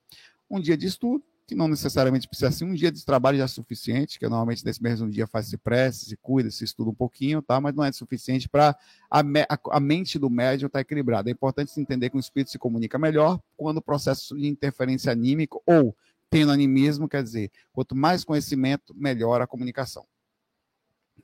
Um 0.50 0.61
dia 0.61 0.76
de 0.76 0.87
estudo, 0.87 1.24
que 1.46 1.55
não 1.55 1.66
necessariamente 1.66 2.28
precisa 2.28 2.50
ser 2.50 2.66
um 2.66 2.74
dia 2.74 2.92
de 2.92 3.02
trabalho 3.02 3.38
já 3.38 3.44
é 3.44 3.46
suficiente, 3.46 4.18
que 4.18 4.28
normalmente 4.28 4.62
nesse 4.62 4.83
mesmo 4.83 5.09
dia 5.09 5.26
faz-se 5.26 5.57
prece, 5.57 6.05
se 6.05 6.16
cuida, 6.18 6.50
se 6.50 6.62
estuda 6.64 6.90
um 6.90 6.94
pouquinho, 6.94 7.40
tá? 7.40 7.59
mas 7.59 7.74
não 7.74 7.83
é 7.83 7.90
suficiente 7.90 8.50
para 8.50 8.76
a, 9.11 9.20
a, 9.20 9.59
a, 9.70 9.81
mente 9.81 10.18
do 10.18 10.28
médium 10.28 10.66
estar 10.66 10.81
tá 10.81 10.83
equilibrada. 10.83 11.31
É 11.31 11.33
importante 11.33 11.72
entender 11.81 12.11
que 12.11 12.18
o 12.18 12.20
espírito 12.20 12.50
se 12.50 12.59
comunica 12.59 12.98
melhor 12.98 13.40
quando 13.57 13.78
o 13.78 13.83
processo 13.83 14.37
de 14.37 14.46
interferência 14.46 15.11
anímica 15.11 15.59
ou 15.64 15.96
tendo 16.28 16.52
animismo, 16.52 17.09
quer 17.09 17.22
dizer, 17.22 17.50
quanto 17.72 17.96
mais 17.96 18.24
conhecimento, 18.24 18.94
melhor 18.94 19.40
a 19.40 19.46
comunicação. 19.46 20.05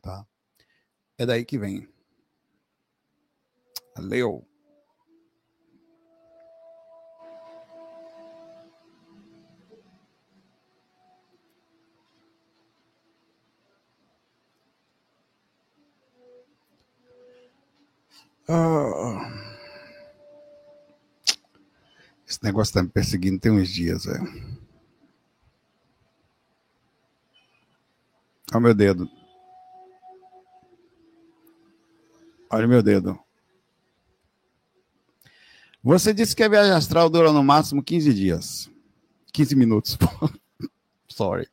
Tá? 0.02 0.26
É 1.18 1.26
daí 1.26 1.44
que 1.44 1.58
vem. 1.58 1.88
Leu. 3.98 4.46
Ah. 18.48 19.28
Esse 22.26 22.42
negócio 22.42 22.70
está 22.70 22.82
me 22.82 22.88
perseguindo 22.88 23.40
tem 23.40 23.52
uns 23.52 23.68
dias, 23.68 24.06
é. 24.06 24.18
Olha 28.50 28.58
o 28.58 28.60
meu 28.60 28.74
dedo. 28.74 29.17
Olha 32.50 32.66
meu 32.66 32.82
dedo. 32.82 33.18
Você 35.82 36.12
disse 36.12 36.34
que 36.34 36.42
a 36.42 36.48
viagem 36.48 36.72
astral 36.72 37.08
dura 37.08 37.32
no 37.32 37.42
máximo 37.42 37.82
15 37.82 38.12
dias. 38.12 38.70
15 39.32 39.54
minutos. 39.54 39.98
Sorry. 41.08 41.48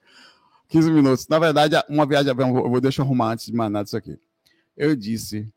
15 0.70 0.92
minutos. 0.92 1.28
Na 1.28 1.40
verdade, 1.40 1.76
uma 1.90 2.06
viagem. 2.06 2.32
Eu 2.32 2.70
vou 2.70 2.82
deixar 2.82 3.04
arrumar 3.04 3.34
antes 3.34 3.46
de 3.46 3.54
mandar 3.54 3.84
isso 3.84 3.96
aqui. 3.96 4.20
Eu 4.76 4.96
disse 4.96 5.52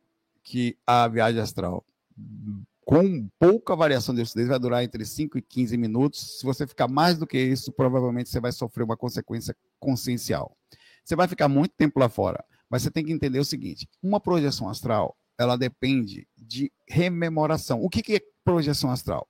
que 0.44 0.76
a 0.86 1.08
viagem 1.08 1.40
astral, 1.40 1.84
com 2.84 3.28
pouca 3.38 3.74
variação 3.74 4.14
de 4.14 4.20
lucidez, 4.20 4.48
vai 4.48 4.58
durar 4.58 4.84
entre 4.84 5.04
5 5.04 5.38
e 5.38 5.42
15 5.42 5.76
minutos. 5.76 6.38
Se 6.38 6.44
você 6.44 6.66
ficar 6.66 6.88
mais 6.88 7.18
do 7.18 7.26
que 7.26 7.38
isso, 7.38 7.72
provavelmente 7.72 8.28
você 8.28 8.40
vai 8.40 8.52
sofrer 8.52 8.84
uma 8.84 8.96
consequência 8.96 9.56
consciencial. 9.80 10.56
Você 11.04 11.16
vai 11.16 11.26
ficar 11.26 11.48
muito 11.48 11.72
tempo 11.76 11.98
lá 11.98 12.08
fora. 12.08 12.44
Mas 12.70 12.82
você 12.82 12.90
tem 12.90 13.04
que 13.04 13.12
entender 13.12 13.38
o 13.38 13.44
seguinte: 13.44 13.88
uma 14.02 14.20
projeção 14.20 14.68
astral, 14.68 15.16
ela 15.38 15.56
depende 15.56 16.26
de 16.36 16.72
rememoração. 16.86 17.82
O 17.82 17.88
que, 17.88 18.02
que 18.02 18.16
é 18.16 18.20
projeção 18.42 18.90
astral? 18.90 19.28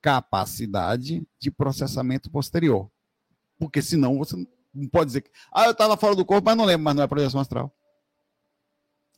Capacidade 0.00 1.26
de 1.38 1.50
processamento 1.50 2.30
posterior. 2.30 2.90
Porque 3.58 3.82
senão 3.82 4.18
você 4.18 4.36
não 4.72 4.88
pode 4.88 5.06
dizer 5.06 5.22
que. 5.22 5.30
Ah, 5.52 5.66
eu 5.66 5.72
estava 5.72 5.96
fora 5.96 6.14
do 6.14 6.24
corpo, 6.24 6.46
mas 6.46 6.56
não 6.56 6.64
lembro, 6.64 6.84
mas 6.84 6.94
não 6.94 7.02
é 7.02 7.06
projeção 7.08 7.40
astral. 7.40 7.74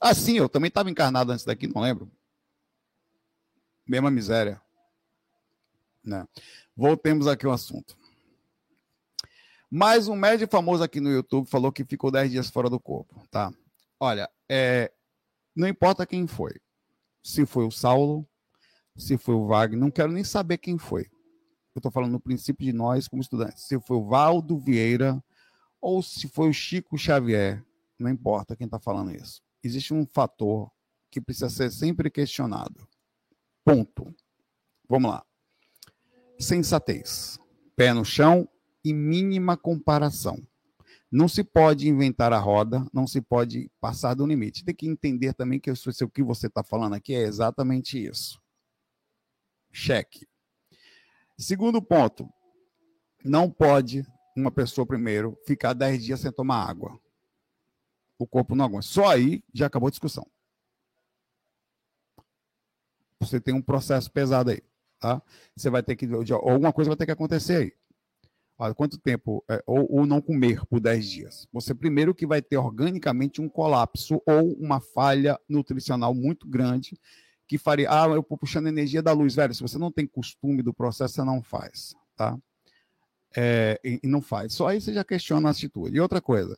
Ah, 0.00 0.14
sim, 0.14 0.36
eu 0.36 0.48
também 0.48 0.68
estava 0.68 0.90
encarnado 0.90 1.30
antes 1.30 1.44
daqui, 1.44 1.66
não 1.66 1.82
lembro. 1.82 2.10
Mesma 3.86 4.10
miséria. 4.10 4.60
Né? 6.02 6.26
Voltemos 6.76 7.26
aqui 7.26 7.46
ao 7.46 7.52
assunto. 7.52 7.96
Mais 9.70 10.08
um 10.08 10.14
médico 10.14 10.52
famoso 10.52 10.82
aqui 10.82 11.00
no 11.00 11.10
YouTube 11.10 11.48
falou 11.48 11.72
que 11.72 11.84
ficou 11.84 12.10
10 12.10 12.30
dias 12.30 12.50
fora 12.50 12.70
do 12.70 12.78
corpo, 12.78 13.26
tá? 13.30 13.52
Olha, 13.98 14.30
é, 14.48 14.92
não 15.54 15.68
importa 15.68 16.06
quem 16.06 16.26
foi. 16.26 16.52
Se 17.22 17.46
foi 17.46 17.64
o 17.64 17.70
Saulo, 17.70 18.28
se 18.96 19.16
foi 19.16 19.34
o 19.34 19.46
Wagner, 19.46 19.78
não 19.78 19.90
quero 19.90 20.12
nem 20.12 20.24
saber 20.24 20.58
quem 20.58 20.78
foi. 20.78 21.02
Eu 21.74 21.80
estou 21.80 21.90
falando 21.90 22.12
no 22.12 22.20
princípio 22.20 22.64
de 22.64 22.72
nós 22.72 23.08
como 23.08 23.22
estudantes. 23.22 23.64
Se 23.64 23.80
foi 23.80 23.96
o 23.96 24.06
Valdo 24.06 24.58
Vieira 24.58 25.22
ou 25.80 26.02
se 26.02 26.28
foi 26.28 26.48
o 26.48 26.52
Chico 26.52 26.96
Xavier, 26.96 27.64
não 27.98 28.10
importa 28.10 28.56
quem 28.56 28.66
está 28.66 28.78
falando 28.78 29.14
isso. 29.14 29.42
Existe 29.62 29.92
um 29.92 30.06
fator 30.06 30.70
que 31.10 31.20
precisa 31.20 31.48
ser 31.48 31.70
sempre 31.70 32.10
questionado. 32.10 32.86
Ponto. 33.64 34.14
Vamos 34.88 35.10
lá. 35.10 35.24
Sensatez, 36.38 37.38
pé 37.74 37.92
no 37.92 38.04
chão 38.04 38.48
e 38.84 38.92
mínima 38.92 39.56
comparação. 39.56 40.46
Não 41.16 41.28
se 41.28 41.44
pode 41.44 41.88
inventar 41.88 42.32
a 42.32 42.40
roda, 42.40 42.84
não 42.92 43.06
se 43.06 43.20
pode 43.20 43.70
passar 43.80 44.14
do 44.14 44.26
limite. 44.26 44.64
Tem 44.64 44.74
que 44.74 44.88
entender 44.88 45.32
também 45.32 45.60
que 45.60 45.70
o 45.70 46.10
que 46.10 46.24
você 46.24 46.48
está 46.48 46.64
falando 46.64 46.94
aqui 46.94 47.14
é 47.14 47.20
exatamente 47.20 48.04
isso. 48.04 48.42
Cheque. 49.70 50.26
Segundo 51.38 51.80
ponto, 51.80 52.28
não 53.24 53.48
pode 53.48 54.04
uma 54.36 54.50
pessoa, 54.50 54.84
primeiro, 54.84 55.38
ficar 55.46 55.72
10 55.72 56.02
dias 56.02 56.18
sem 56.18 56.32
tomar 56.32 56.68
água. 56.68 57.00
O 58.18 58.26
corpo 58.26 58.56
não 58.56 58.64
aguenta. 58.64 58.82
Só 58.82 59.06
aí 59.06 59.40
já 59.54 59.66
acabou 59.66 59.86
a 59.86 59.90
discussão. 59.90 60.28
Você 63.20 63.40
tem 63.40 63.54
um 63.54 63.62
processo 63.62 64.10
pesado 64.10 64.50
aí. 64.50 64.64
Tá? 64.98 65.22
Você 65.54 65.70
vai 65.70 65.80
ter 65.80 65.94
que. 65.94 66.08
Alguma 66.32 66.72
coisa 66.72 66.90
vai 66.90 66.96
ter 66.96 67.06
que 67.06 67.12
acontecer 67.12 67.56
aí. 67.56 67.83
Olha, 68.56 68.74
quanto 68.74 68.98
tempo, 68.98 69.44
é, 69.50 69.62
ou, 69.66 69.86
ou, 69.90 70.06
não 70.06 70.20
comer 70.20 70.64
por 70.66 70.78
10 70.78 71.10
dias. 71.10 71.48
Você 71.52 71.74
primeiro 71.74 72.14
que 72.14 72.26
vai 72.26 72.40
ter 72.40 72.56
organicamente 72.56 73.40
um 73.40 73.48
colapso 73.48 74.22
ou 74.24 74.52
uma 74.54 74.80
falha 74.80 75.38
nutricional 75.48 76.14
muito 76.14 76.46
grande 76.48 76.96
que 77.46 77.58
faria, 77.58 77.90
ah, 77.90 78.06
eu 78.06 78.20
estou 78.20 78.38
puxando 78.38 78.68
energia 78.68 79.02
da 79.02 79.12
luz, 79.12 79.34
velho, 79.34 79.54
se 79.54 79.60
você 79.60 79.76
não 79.76 79.90
tem 79.92 80.06
costume 80.06 80.62
do 80.62 80.72
processo, 80.72 81.14
você 81.14 81.24
não 81.24 81.42
faz, 81.42 81.94
tá? 82.16 82.38
É, 83.36 83.80
e, 83.84 84.00
e, 84.02 84.06
não 84.06 84.22
faz. 84.22 84.54
Só 84.54 84.68
aí 84.68 84.80
você 84.80 84.94
já 84.94 85.04
questiona 85.04 85.48
a 85.48 85.50
atitude. 85.50 85.96
E 85.96 86.00
outra 86.00 86.20
coisa, 86.20 86.56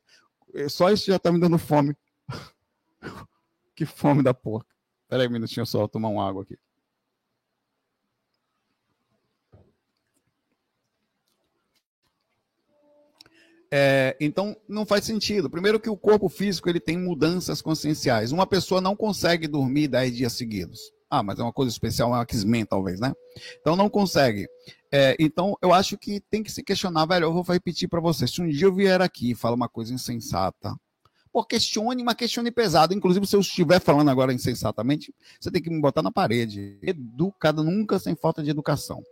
é, 0.54 0.68
só 0.68 0.90
isso 0.90 1.06
já 1.06 1.16
está 1.16 1.32
me 1.32 1.40
dando 1.40 1.58
fome. 1.58 1.96
que 3.74 3.86
fome 3.86 4.22
da 4.22 4.34
porca. 4.34 4.70
Espera 5.04 5.22
aí 5.22 5.28
um 5.28 5.32
minutinho 5.32 5.64
só, 5.64 5.88
tomar 5.88 6.08
uma 6.08 6.28
água 6.28 6.42
aqui. 6.42 6.58
É, 13.78 14.16
então, 14.18 14.56
não 14.66 14.86
faz 14.86 15.04
sentido. 15.04 15.50
Primeiro 15.50 15.78
que 15.78 15.90
o 15.90 15.98
corpo 15.98 16.30
físico 16.30 16.66
ele 16.66 16.80
tem 16.80 16.96
mudanças 16.96 17.60
conscienciais. 17.60 18.32
Uma 18.32 18.46
pessoa 18.46 18.80
não 18.80 18.96
consegue 18.96 19.46
dormir 19.46 19.86
10 19.88 20.16
dias 20.16 20.32
seguidos. 20.32 20.80
Ah, 21.10 21.22
mas 21.22 21.38
é 21.38 21.42
uma 21.42 21.52
coisa 21.52 21.70
especial, 21.70 22.08
é 22.08 22.16
uma 22.16 22.22
X-Men, 22.22 22.64
talvez, 22.64 22.98
né? 22.98 23.12
Então 23.60 23.76
não 23.76 23.90
consegue. 23.90 24.48
É, 24.90 25.14
então 25.20 25.58
eu 25.60 25.74
acho 25.74 25.98
que 25.98 26.20
tem 26.30 26.42
que 26.42 26.50
se 26.50 26.62
questionar, 26.62 27.04
velho. 27.04 27.24
Eu 27.24 27.34
vou 27.34 27.42
repetir 27.42 27.86
para 27.86 28.00
você. 28.00 28.26
Se 28.26 28.40
um 28.40 28.48
dia 28.48 28.66
eu 28.66 28.74
vier 28.74 29.02
aqui 29.02 29.32
e 29.32 29.34
falar 29.34 29.56
uma 29.56 29.68
coisa 29.68 29.92
insensata, 29.92 30.74
pô, 31.30 31.44
questione, 31.44 32.02
mas 32.02 32.14
questione 32.14 32.50
pesado. 32.50 32.94
Inclusive, 32.94 33.26
se 33.26 33.36
eu 33.36 33.40
estiver 33.40 33.78
falando 33.78 34.08
agora 34.08 34.32
insensatamente, 34.32 35.14
você 35.38 35.50
tem 35.50 35.60
que 35.60 35.68
me 35.68 35.82
botar 35.82 36.00
na 36.00 36.10
parede. 36.10 36.78
Educado, 36.80 37.62
nunca 37.62 37.98
sem 37.98 38.16
falta 38.16 38.42
de 38.42 38.48
educação. 38.48 39.02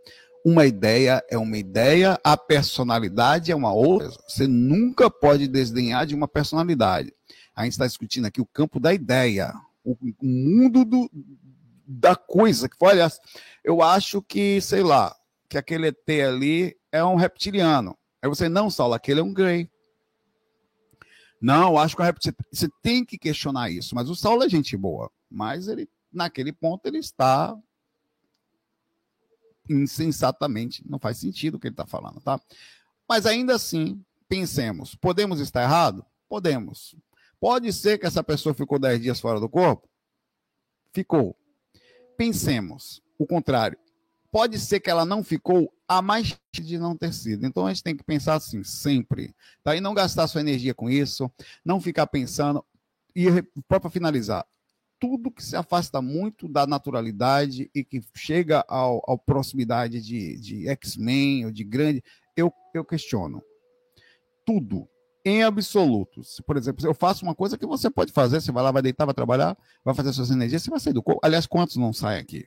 Uma 0.45 0.67
ideia 0.67 1.25
é 1.27 1.39
uma 1.39 1.57
ideia, 1.57 2.19
a 2.23 2.37
personalidade 2.37 3.51
é 3.51 3.55
uma 3.55 3.73
outra. 3.73 4.11
Você 4.27 4.45
nunca 4.45 5.09
pode 5.09 5.47
desdenhar 5.47 6.05
de 6.05 6.13
uma 6.13 6.27
personalidade. 6.27 7.11
A 7.55 7.63
gente 7.63 7.71
está 7.71 7.87
discutindo 7.87 8.25
aqui 8.25 8.39
o 8.39 8.45
campo 8.45 8.79
da 8.79 8.93
ideia, 8.93 9.51
o 9.83 9.97
mundo 10.21 10.85
do, 10.85 11.09
da 11.87 12.15
coisa. 12.15 12.69
Que 12.69 12.75
olha, 12.79 13.11
eu 13.63 13.81
acho 13.81 14.21
que, 14.21 14.61
sei 14.61 14.83
lá, 14.83 15.15
que 15.49 15.57
aquele 15.57 15.87
ET 15.87 16.09
ali 16.23 16.77
é 16.91 17.03
um 17.03 17.15
reptiliano. 17.15 17.97
Aí 18.21 18.29
você, 18.29 18.47
não, 18.47 18.69
Saulo, 18.69 18.93
aquele 18.93 19.21
é 19.21 19.23
um 19.23 19.33
Grey. 19.33 19.67
Não, 21.41 21.75
acho 21.75 21.95
que 21.95 22.03
é. 22.03 22.13
Você 22.51 22.69
tem 22.83 23.03
que 23.03 23.17
questionar 23.17 23.71
isso. 23.71 23.95
Mas 23.95 24.09
o 24.09 24.15
Saulo 24.15 24.43
é 24.43 24.49
gente 24.49 24.77
boa. 24.77 25.11
Mas 25.27 25.67
ele, 25.67 25.89
naquele 26.13 26.53
ponto, 26.53 26.85
ele 26.85 26.99
está 26.99 27.57
insensatamente. 29.69 30.83
Não 30.87 30.99
faz 30.99 31.17
sentido 31.17 31.55
o 31.55 31.59
que 31.59 31.67
ele 31.67 31.73
está 31.73 31.85
falando, 31.85 32.19
tá? 32.21 32.39
Mas 33.07 33.25
ainda 33.25 33.55
assim, 33.55 34.03
pensemos: 34.27 34.95
podemos 34.95 35.39
estar 35.39 35.63
errado? 35.63 36.05
Podemos. 36.27 36.95
Pode 37.39 37.71
ser 37.73 37.97
que 37.97 38.05
essa 38.05 38.23
pessoa 38.23 38.55
ficou 38.55 38.79
10 38.79 39.01
dias 39.01 39.19
fora 39.19 39.39
do 39.39 39.49
corpo? 39.49 39.87
Ficou. 40.93 41.35
Pensemos 42.17 43.01
o 43.17 43.25
contrário. 43.25 43.77
pode 44.31 44.59
ser 44.59 44.81
que 44.81 44.89
ela 44.89 45.05
não 45.05 45.23
ficou 45.23 45.71
a 45.87 46.01
mais 46.01 46.37
de 46.53 46.77
não 46.77 46.97
ter 46.97 47.13
sido. 47.13 47.45
Então 47.45 47.65
a 47.65 47.69
gente 47.73 47.83
tem 47.83 47.95
que 47.95 48.03
pensar 48.03 48.35
assim, 48.35 48.63
sempre. 48.63 49.33
Tá? 49.63 49.75
E 49.75 49.79
não 49.81 49.93
gastar 49.93 50.27
sua 50.27 50.41
energia 50.41 50.73
com 50.73 50.89
isso, 50.89 51.31
não 51.63 51.79
ficar 51.79 52.07
pensando. 52.07 52.65
E 53.15 53.27
para 53.67 53.89
finalizar, 53.89 54.45
tudo 54.99 55.31
que 55.31 55.43
se 55.43 55.55
afasta 55.55 56.01
muito 56.01 56.47
da 56.47 56.65
naturalidade 56.65 57.69
e 57.73 57.83
que 57.83 58.01
chega 58.15 58.63
ao, 58.67 59.01
ao 59.07 59.17
proximidade 59.17 60.01
de, 60.01 60.39
de 60.39 60.67
X-Men 60.69 61.45
ou 61.45 61.51
de 61.51 61.63
grande, 61.63 62.03
eu, 62.35 62.51
eu 62.73 62.83
questiono. 62.83 63.41
Tudo, 64.45 64.87
em 65.25 65.43
absoluto. 65.43 66.23
Se, 66.23 66.41
por 66.43 66.55
exemplo, 66.55 66.85
eu 66.85 66.93
faço 66.93 67.25
uma 67.25 67.33
coisa 67.33 67.57
que 67.57 67.65
você 67.65 67.89
pode 67.89 68.11
fazer, 68.11 68.41
você 68.41 68.51
vai 68.51 68.63
lá, 68.63 68.71
vai 68.71 68.81
deitar, 68.81 69.05
vai 69.05 69.13
trabalhar, 69.13 69.57
vai 69.83 69.95
fazer 69.95 70.13
suas 70.13 70.29
energias, 70.29 70.61
você 70.61 70.69
vai 70.69 70.79
sair 70.79 70.93
do 70.93 71.03
corpo. 71.03 71.21
Aliás, 71.23 71.47
quantos 71.47 71.75
não 71.77 71.91
saem 71.91 72.21
aqui? 72.21 72.45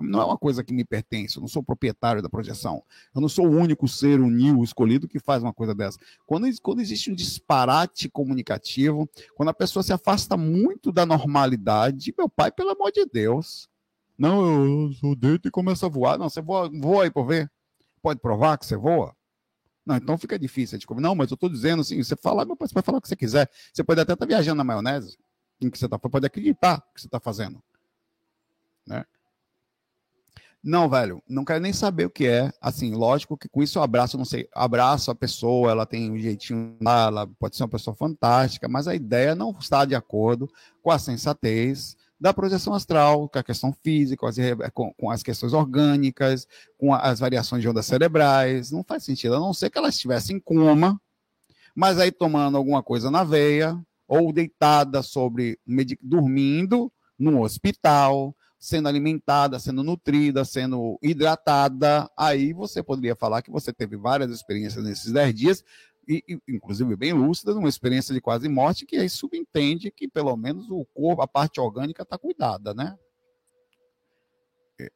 Não 0.00 0.20
é 0.20 0.24
uma 0.24 0.38
coisa 0.38 0.64
que 0.64 0.72
me 0.72 0.84
pertence, 0.84 1.36
eu 1.36 1.40
não 1.40 1.48
sou 1.48 1.62
proprietário 1.62 2.22
da 2.22 2.28
projeção. 2.28 2.82
Eu 3.14 3.20
não 3.20 3.28
sou 3.28 3.46
o 3.46 3.50
único 3.50 3.86
ser 3.86 4.20
unil 4.20 4.62
escolhido 4.64 5.06
que 5.06 5.18
faz 5.18 5.42
uma 5.42 5.52
coisa 5.52 5.74
dessa. 5.74 5.98
Quando, 6.26 6.46
quando 6.62 6.80
existe 6.80 7.10
um 7.10 7.14
disparate 7.14 8.08
comunicativo, 8.08 9.08
quando 9.34 9.50
a 9.50 9.54
pessoa 9.54 9.82
se 9.82 9.92
afasta 9.92 10.36
muito 10.36 10.90
da 10.90 11.04
normalidade, 11.04 12.14
meu 12.16 12.28
pai, 12.28 12.50
pelo 12.50 12.70
amor 12.70 12.90
de 12.92 13.04
Deus. 13.06 13.68
Não, 14.18 14.42
eu, 14.42 14.90
eu 15.02 15.16
deito 15.16 15.48
e 15.48 15.50
começo 15.50 15.84
a 15.84 15.88
voar. 15.88 16.18
Não, 16.18 16.28
você 16.28 16.40
voa, 16.40 16.70
voa 16.70 17.04
aí 17.04 17.10
por 17.10 17.26
ver. 17.26 17.50
Pode 18.02 18.20
provar 18.20 18.58
que 18.58 18.66
você 18.66 18.76
voa? 18.76 19.14
Não, 19.84 19.96
então 19.96 20.16
fica 20.18 20.38
difícil. 20.38 20.78
Tipo, 20.78 21.00
não, 21.00 21.14
mas 21.14 21.30
eu 21.30 21.34
estou 21.34 21.48
dizendo 21.48 21.80
assim, 21.80 22.02
você 22.02 22.16
fala, 22.16 22.44
meu 22.44 22.56
pai, 22.56 22.68
você 22.68 22.74
pode 22.74 22.86
falar 22.86 22.98
o 22.98 23.00
que 23.00 23.08
você 23.08 23.16
quiser. 23.16 23.50
Você 23.72 23.82
pode 23.82 24.00
até 24.00 24.12
estar 24.12 24.26
tá 24.26 24.28
viajando 24.28 24.58
na 24.58 24.64
maionese, 24.64 25.18
em 25.60 25.70
que 25.70 25.78
você 25.78 25.86
está, 25.86 25.98
pode 25.98 26.26
acreditar 26.26 26.80
que 26.94 27.00
você 27.00 27.06
está 27.06 27.18
fazendo. 27.18 27.62
Né? 28.86 29.04
Não, 30.62 30.90
velho, 30.90 31.22
não 31.26 31.42
quero 31.42 31.60
nem 31.60 31.72
saber 31.72 32.04
o 32.04 32.10
que 32.10 32.26
é. 32.26 32.52
Assim, 32.60 32.92
lógico 32.92 33.36
que 33.36 33.48
com 33.48 33.62
isso 33.62 33.78
eu 33.78 33.82
abraço, 33.82 34.18
não 34.18 34.26
sei, 34.26 34.46
abraço 34.54 35.10
a 35.10 35.14
pessoa, 35.14 35.70
ela 35.70 35.86
tem 35.86 36.10
um 36.10 36.18
jeitinho, 36.18 36.76
ela 36.82 37.26
pode 37.38 37.56
ser 37.56 37.62
uma 37.62 37.68
pessoa 37.68 37.96
fantástica, 37.96 38.68
mas 38.68 38.86
a 38.86 38.94
ideia 38.94 39.34
não 39.34 39.56
está 39.58 39.86
de 39.86 39.94
acordo 39.94 40.50
com 40.82 40.90
a 40.90 40.98
sensatez 40.98 41.96
da 42.20 42.34
projeção 42.34 42.74
astral, 42.74 43.26
com 43.30 43.38
a 43.38 43.42
questão 43.42 43.72
física, 43.72 44.20
com 44.20 44.26
as, 44.26 44.36
com, 44.98 45.10
as 45.10 45.22
questões 45.22 45.54
orgânicas, 45.54 46.46
com 46.76 46.92
as 46.92 47.20
variações 47.20 47.62
de 47.62 47.68
ondas 47.68 47.86
cerebrais. 47.86 48.70
Não 48.70 48.84
faz 48.84 49.02
sentido, 49.02 49.36
a 49.36 49.40
não 49.40 49.54
ser 49.54 49.70
que 49.70 49.78
ela 49.78 49.88
estivesse 49.88 50.34
em 50.34 50.38
coma, 50.38 51.00
mas 51.74 51.98
aí 51.98 52.12
tomando 52.12 52.58
alguma 52.58 52.82
coisa 52.82 53.10
na 53.10 53.24
veia, 53.24 53.80
ou 54.06 54.30
deitada 54.32 55.02
sobre, 55.02 55.58
dormindo 56.02 56.92
num 57.18 57.40
hospital, 57.40 58.34
sendo 58.60 58.88
alimentada, 58.88 59.58
sendo 59.58 59.82
nutrida, 59.82 60.44
sendo 60.44 60.98
hidratada, 61.02 62.10
aí 62.14 62.52
você 62.52 62.82
poderia 62.82 63.16
falar 63.16 63.40
que 63.40 63.50
você 63.50 63.72
teve 63.72 63.96
várias 63.96 64.30
experiências 64.30 64.84
nesses 64.84 65.10
10 65.10 65.34
dias, 65.34 65.64
e, 66.06 66.22
inclusive 66.46 66.94
bem 66.94 67.14
lúcidas, 67.14 67.56
uma 67.56 67.68
experiência 67.68 68.12
de 68.14 68.20
quase 68.20 68.48
morte, 68.50 68.84
que 68.84 68.96
aí 68.96 69.08
subentende 69.08 69.90
que 69.90 70.06
pelo 70.06 70.36
menos 70.36 70.68
o 70.70 70.84
corpo, 70.84 71.22
a 71.22 71.26
parte 71.26 71.58
orgânica 71.58 72.02
está 72.02 72.18
cuidada, 72.18 72.74
né? 72.74 72.98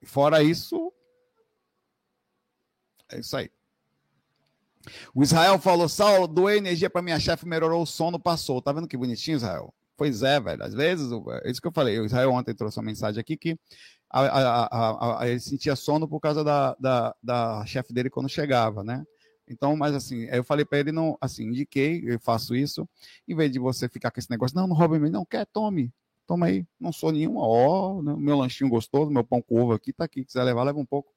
Fora 0.03 0.43
isso, 0.43 0.93
é 3.11 3.21
isso 3.21 3.37
aí. 3.37 3.51
O 5.15 5.23
Israel 5.23 5.59
falou: 5.59 5.89
Saulo, 5.89 6.27
doei 6.27 6.59
energia 6.59 6.91
para 6.91 7.03
minha 7.03 7.19
chefe, 7.19 7.47
melhorou 7.47 7.83
o 7.83 7.87
sono, 7.87 8.19
passou. 8.19 8.61
Tá 8.61 8.73
vendo 8.73 8.89
que 8.89 8.97
bonitinho, 8.97 9.37
Israel? 9.37 9.73
Pois 9.97 10.22
é, 10.22 10.40
velho. 10.40 10.62
Às 10.62 10.74
vezes, 10.74 11.11
é 11.42 11.51
isso 11.51 11.61
que 11.61 11.68
eu 11.68 11.72
falei. 11.72 11.99
O 12.01 12.07
Israel 12.07 12.32
ontem 12.32 12.55
trouxe 12.55 12.78
uma 12.78 12.86
mensagem 12.86 13.20
aqui 13.20 13.36
que 13.36 13.59
a, 14.11 14.20
a, 14.20 15.20
a, 15.22 15.28
ele 15.28 15.40
sentia 15.40 15.74
sono 15.74 16.09
por 16.09 16.20
causa 16.20 16.45
da, 16.45 16.76
da, 16.78 17.14
da 17.22 17.66
chefe 17.66 17.92
dele 17.92 18.11
quando 18.11 18.28
chegava, 18.28 18.84
né? 18.84 19.05
Então, 19.49 19.76
mas 19.76 19.95
assim, 19.95 20.24
eu 20.24 20.42
falei 20.42 20.64
para 20.64 20.78
ele, 20.78 20.92
não, 20.92 21.18
assim, 21.20 21.45
indiquei, 21.49 22.03
eu 22.07 22.18
faço 22.18 22.55
isso, 22.57 22.88
em 23.28 23.34
vez 23.34 23.51
de 23.51 23.59
você 23.59 23.88
ficar 23.88 24.11
com 24.11 24.18
esse 24.18 24.30
negócio, 24.30 24.57
não, 24.57 24.66
não 24.66 24.74
roube 24.74 24.99
mim, 24.99 25.11
não, 25.11 25.24
quer, 25.24 25.45
tome, 25.47 25.92
toma 26.26 26.47
aí, 26.47 26.66
não 26.80 26.92
sou 26.92 27.12
nenhuma, 27.12 27.40
ó, 27.42 28.01
né, 28.01 28.14
meu 28.16 28.38
lanchinho 28.38 28.70
gostoso, 28.70 29.11
meu 29.11 29.22
pão 29.22 29.42
com 29.42 29.61
ovo 29.61 29.74
aqui, 29.74 29.92
tá 29.92 30.05
aqui, 30.05 30.24
quiser 30.24 30.42
levar, 30.45 30.62
leva 30.62 30.78
um 30.78 30.86
pouco. 30.86 31.12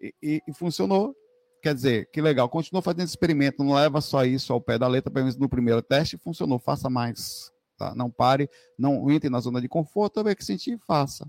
E, 0.00 0.14
e, 0.20 0.42
e 0.48 0.52
funcionou, 0.52 1.14
quer 1.62 1.74
dizer, 1.74 2.10
que 2.10 2.20
legal, 2.20 2.48
continua 2.48 2.82
fazendo 2.82 3.02
esse 3.02 3.12
experimento, 3.12 3.62
não 3.62 3.74
leva 3.74 4.00
só 4.00 4.24
isso 4.24 4.52
ao 4.52 4.60
pé 4.60 4.76
da 4.76 4.88
letra, 4.88 5.10
pelo 5.10 5.26
menos 5.26 5.38
no 5.38 5.48
primeiro 5.48 5.80
teste, 5.80 6.18
funcionou, 6.18 6.58
faça 6.58 6.90
mais, 6.90 7.52
Tá? 7.80 7.94
Não 7.94 8.10
pare, 8.10 8.46
não 8.78 9.10
entre 9.10 9.30
na 9.30 9.40
zona 9.40 9.58
de 9.58 9.66
conforto, 9.66 10.22
ver 10.22 10.36
que 10.36 10.44
sentir, 10.44 10.78
faça. 10.80 11.26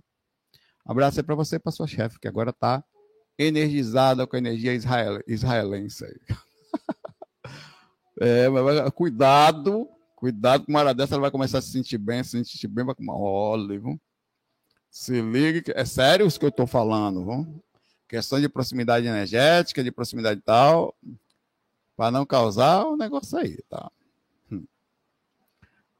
abraço 0.86 1.18
aí 1.18 1.24
para 1.24 1.34
você 1.34 1.56
e 1.56 1.60
para 1.60 1.72
sua 1.72 1.88
chefe, 1.88 2.20
que 2.20 2.28
agora 2.28 2.50
está 2.50 2.84
energizada 3.40 4.28
com 4.28 4.36
a 4.36 4.40
energia 4.40 4.74
israel, 4.74 5.24
israelense. 5.26 6.04
é, 8.20 8.50
mas 8.50 8.90
cuidado, 8.94 9.88
cuidado 10.14 10.66
com 10.66 10.74
uma 10.74 10.82
hora 10.82 10.94
dessa, 10.94 11.14
ela 11.14 11.22
vai 11.22 11.32
começar 11.32 11.60
a 11.60 11.62
se 11.62 11.72
sentir 11.72 11.98
bem, 11.98 12.22
se 12.22 12.32
sentir 12.44 12.68
bem, 12.68 12.84
vai 12.84 12.94
com 12.94 13.02
uma 13.02 13.18
olha, 13.18 13.82
se 14.90 15.22
ligue, 15.22 15.72
é 15.74 15.86
sério 15.86 16.28
isso 16.28 16.38
que 16.38 16.44
eu 16.44 16.50
estou 16.50 16.68
falando, 16.68 17.24
viu? 17.24 17.64
questão 18.10 18.42
de 18.42 18.50
proximidade 18.50 19.08
energética, 19.08 19.82
de 19.82 19.90
proximidade 19.90 20.42
tal, 20.42 20.94
para 21.96 22.12
não 22.12 22.26
causar 22.26 22.84
o 22.84 22.96
um 22.96 22.98
negócio 22.98 23.38
aí, 23.38 23.58
tá? 23.70 23.90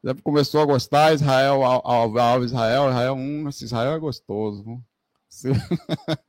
Já 0.04 0.16
começou 0.16 0.62
a 0.62 0.66
gostar, 0.66 1.14
Israel, 1.14 1.64
ao, 1.64 2.44
Israel, 2.44 2.44
Israel, 2.90 3.14
hum, 3.14 3.48
esse 3.48 3.66
Israel 3.66 3.94
é 3.94 4.00
gostoso. 4.00 4.84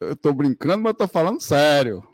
eu 0.00 0.12
estou 0.12 0.34
brincando, 0.34 0.82
mas 0.82 0.92
estou 0.92 1.08
falando 1.08 1.40
sério. 1.40 2.06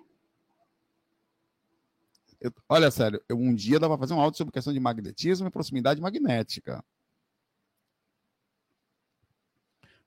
Eu, 2.40 2.52
olha, 2.68 2.90
sério, 2.90 3.22
eu, 3.28 3.36
um 3.36 3.54
dia 3.54 3.78
dava 3.78 3.96
para 3.96 4.06
fazer 4.06 4.14
um 4.14 4.20
áudio 4.20 4.38
sobre 4.38 4.52
questão 4.52 4.72
de 4.72 4.80
magnetismo 4.80 5.46
e 5.46 5.50
proximidade 5.50 6.00
magnética. 6.00 6.84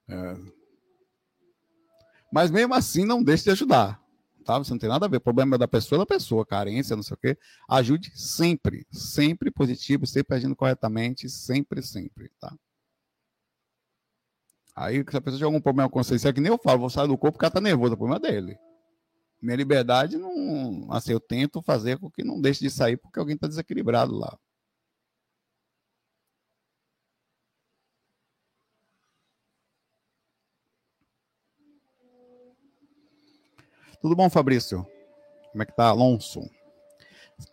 É. 0.08 0.36
Mas 2.32 2.50
mesmo 2.50 2.74
assim, 2.74 3.06
não 3.06 3.24
deixe 3.24 3.44
de 3.44 3.52
ajudar 3.52 4.03
tá? 4.44 4.58
Você 4.58 4.72
não 4.72 4.78
tem 4.80 4.90
nada 4.90 5.06
a 5.06 5.10
ver. 5.10 5.18
O 5.18 5.22
problema 5.22 5.56
é 5.56 5.58
da 5.60 5.68
pessoa, 5.68 6.00
da 6.00 6.06
pessoa, 6.06 6.46
carência, 6.46 6.96
não 6.96 7.04
sei 7.04 7.16
o 7.16 7.18
quê. 7.18 7.38
Ajude 7.70 8.12
sempre, 8.16 8.86
sempre 8.92 9.50
positivo, 9.50 10.06
sempre 10.06 10.36
agindo 10.36 10.56
corretamente, 10.56 11.30
sempre, 11.30 11.82
sempre, 11.82 12.30
tá? 12.40 12.54
Aí, 14.76 15.04
se 15.10 15.18
a 15.18 15.22
pessoa 15.22 15.38
tiver 15.38 15.46
algum 15.46 15.62
problema 15.62 15.90
com 15.90 16.00
consciência, 16.00 16.30
é 16.30 16.34
que 16.34 16.42
nem 16.42 16.52
eu 16.52 16.58
falo, 16.58 16.80
vou 16.80 16.90
sair 16.90 17.08
do 17.08 17.18
corpo 17.18 17.34
porque 17.38 17.46
ela 17.46 17.52
tá 17.52 17.62
nervosa, 17.62 17.94
é 17.94 17.96
o 17.96 17.98
problema 17.98 18.20
dele. 18.20 18.58
Minha 19.42 19.58
liberdade 19.58 20.18
não. 20.18 20.88
Assim, 20.92 21.12
eu 21.12 21.20
tento 21.20 21.62
fazer 21.62 22.00
com 22.00 22.10
que 22.10 22.24
não 22.24 22.42
deixe 22.42 22.62
de 22.62 22.70
sair 22.70 22.98
porque 22.98 23.20
alguém 23.20 23.36
está 23.36 23.48
desequilibrado 23.48 24.16
lá. 24.16 24.38
Tudo 34.04 34.18
bom, 34.18 34.30
Fabrício? 34.30 34.86
Como 35.54 35.64
é 35.64 35.66
que 35.66 35.74
tá, 35.74 35.88
Alonso? 35.88 36.42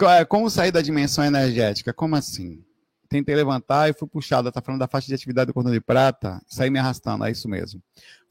É, 0.03 0.25
como 0.25 0.51
sair 0.51 0.73
da 0.73 0.83
dimensão 0.83 1.25
energética? 1.25 1.93
Como 1.95 2.17
assim? 2.17 2.61
Tentei 3.09 3.37
levantar 3.37 3.89
e 3.89 3.93
fui 3.93 4.09
puxado. 4.09 4.51
Tá 4.51 4.61
falando 4.61 4.81
da 4.81 4.89
faixa 4.89 5.07
de 5.07 5.15
atividade 5.15 5.47
do 5.47 5.55
cordão 5.55 5.73
de 5.73 5.81
prata? 5.81 6.43
Saí 6.49 6.69
me 6.69 6.81
arrastando, 6.81 7.25
é 7.25 7.31
isso 7.31 7.49
mesmo. 7.49 7.81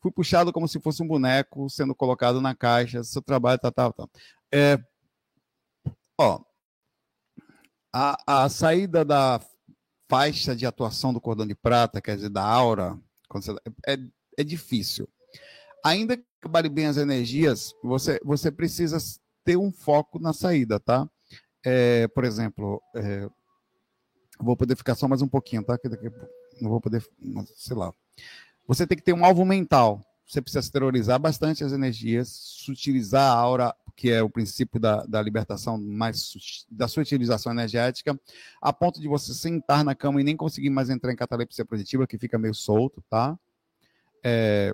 Fui 0.02 0.12
puxado 0.12 0.52
como 0.52 0.68
se 0.68 0.82
fosse 0.82 1.02
um 1.02 1.08
boneco 1.08 1.70
sendo 1.70 1.96
colocado 1.96 2.42
na 2.42 2.54
caixa. 2.54 3.02
Seu 3.06 3.22
trabalho, 3.22 3.58
tá, 3.58 3.72
tá, 3.72 3.90
tá. 3.90 4.06
É, 4.54 4.78
ó, 6.20 6.42
a, 7.96 8.44
a 8.44 8.50
saída 8.50 9.06
da 9.06 9.40
faixa 10.10 10.54
de 10.54 10.66
atuação 10.66 11.14
do 11.14 11.22
cordão 11.22 11.48
de 11.48 11.56
prata, 11.56 12.02
quer 12.02 12.18
dizer, 12.18 12.30
da 12.30 12.44
aura, 12.44 13.00
você, 13.32 13.56
é, 13.88 13.98
é 14.38 14.44
difícil 14.44 15.08
ainda 15.84 16.18
trabalhe 16.42 16.70
bem 16.70 16.86
as 16.86 16.98
energias, 16.98 17.74
você, 17.84 18.20
você 18.24 18.52
precisa 18.52 18.98
ter 19.44 19.58
um 19.58 19.72
foco 19.72 20.20
na 20.20 20.34
saída, 20.34 20.80
tá? 20.80 21.10
É, 21.64 22.08
por 22.10 22.24
exemplo, 22.24 22.82
é, 22.96 23.28
vou 24.40 24.56
poder 24.56 24.76
ficar 24.76 24.96
só 24.96 25.08
mais 25.08 25.22
um 25.22 25.28
pouquinho, 25.28 25.64
tá? 25.64 25.78
Que 25.78 25.90
daqui, 25.90 26.10
não 26.62 26.70
vou 26.70 26.82
poder, 26.82 27.06
sei 27.56 27.76
lá. 27.76 27.94
Você 28.68 28.86
tem 28.86 28.98
que 28.98 29.04
ter 29.04 29.14
um 29.14 29.26
alvo 29.26 29.44
mental. 29.46 30.02
Você 30.26 30.42
precisa 30.42 30.60
exteriorizar 30.60 31.20
bastante 31.20 31.64
as 31.64 31.72
energias, 31.72 32.30
sutilizar 32.30 33.32
a 33.32 33.36
aura, 33.36 33.76
que 33.96 34.12
é 34.12 34.22
o 34.22 34.30
princípio 34.30 34.80
da, 34.80 35.04
da 35.06 35.22
libertação 35.22 35.78
mais 35.78 36.66
da 36.70 36.88
sua 36.88 37.02
utilização 37.02 37.52
energética, 37.52 38.18
a 38.62 38.72
ponto 38.72 39.02
de 39.02 39.08
você 39.08 39.34
sentar 39.34 39.84
na 39.84 39.96
cama 39.96 40.22
e 40.22 40.24
nem 40.24 40.38
conseguir 40.38 40.70
mais 40.70 40.90
entrar 40.90 41.12
em 41.12 41.16
catalepsia 41.16 41.66
positiva, 41.66 42.06
que 42.06 42.18
fica 42.18 42.38
meio 42.38 42.54
solto, 42.54 43.04
tá? 43.10 43.38
É, 44.24 44.74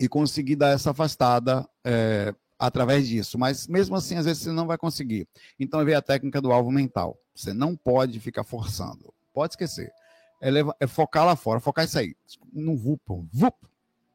e 0.00 0.08
conseguir 0.08 0.56
dar 0.56 0.70
essa 0.70 0.90
afastada 0.90 1.68
é, 1.84 2.34
através 2.58 3.06
disso. 3.06 3.38
Mas 3.38 3.66
mesmo 3.66 3.96
assim, 3.96 4.16
às 4.16 4.24
vezes 4.24 4.42
você 4.42 4.52
não 4.52 4.66
vai 4.66 4.78
conseguir. 4.78 5.28
Então 5.58 5.84
vem 5.84 5.94
a 5.94 6.02
técnica 6.02 6.40
do 6.40 6.52
alvo 6.52 6.70
mental. 6.70 7.18
Você 7.34 7.52
não 7.52 7.76
pode 7.76 8.20
ficar 8.20 8.44
forçando. 8.44 9.12
Pode 9.32 9.52
esquecer. 9.52 9.92
É, 10.40 10.50
levar, 10.50 10.74
é 10.80 10.86
focar 10.86 11.24
lá 11.24 11.36
fora, 11.36 11.60
focar 11.60 11.84
isso 11.84 11.98
aí. 11.98 12.14
No 12.52 12.76
vup, 12.76 13.02
vup, 13.32 13.56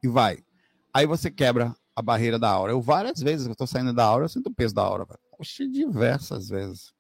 e 0.04 0.08
vai. 0.08 0.40
Aí 0.94 1.06
você 1.06 1.32
quebra 1.32 1.76
a 1.96 2.02
barreira 2.02 2.38
da 2.38 2.50
aura. 2.50 2.74
Eu 2.74 2.82
várias 2.82 3.20
vezes 3.20 3.46
que 3.46 3.50
eu 3.50 3.54
estou 3.54 3.68
saindo 3.68 3.94
da 3.94 4.04
aura, 4.04 4.26
eu 4.26 4.30
sinto 4.30 4.48
o 4.48 4.54
peso 4.54 4.74
da 4.74 4.82
aura. 4.82 5.06
Oxe, 5.40 5.68
diversas 5.68 6.50
vezes. 6.50 6.94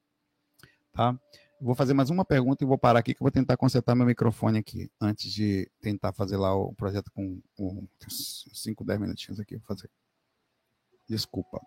Tá? 0.93 1.17
Vou 1.63 1.75
fazer 1.75 1.93
mais 1.93 2.09
uma 2.09 2.25
pergunta 2.25 2.63
e 2.63 2.67
vou 2.67 2.75
parar 2.75 2.97
aqui 2.97 3.13
que 3.13 3.21
eu 3.21 3.23
vou 3.23 3.29
tentar 3.29 3.55
consertar 3.55 3.93
meu 3.93 4.07
microfone 4.07 4.57
aqui 4.57 4.89
antes 4.99 5.31
de 5.31 5.69
tentar 5.79 6.11
fazer 6.11 6.35
lá 6.35 6.55
o 6.55 6.73
projeto 6.73 7.11
com 7.11 7.39
5, 8.09 8.83
10 8.83 8.99
minutinhos 8.99 9.39
aqui. 9.39 9.57
Vou 9.57 9.65
fazer. 9.67 9.87
Desculpa. 11.07 11.61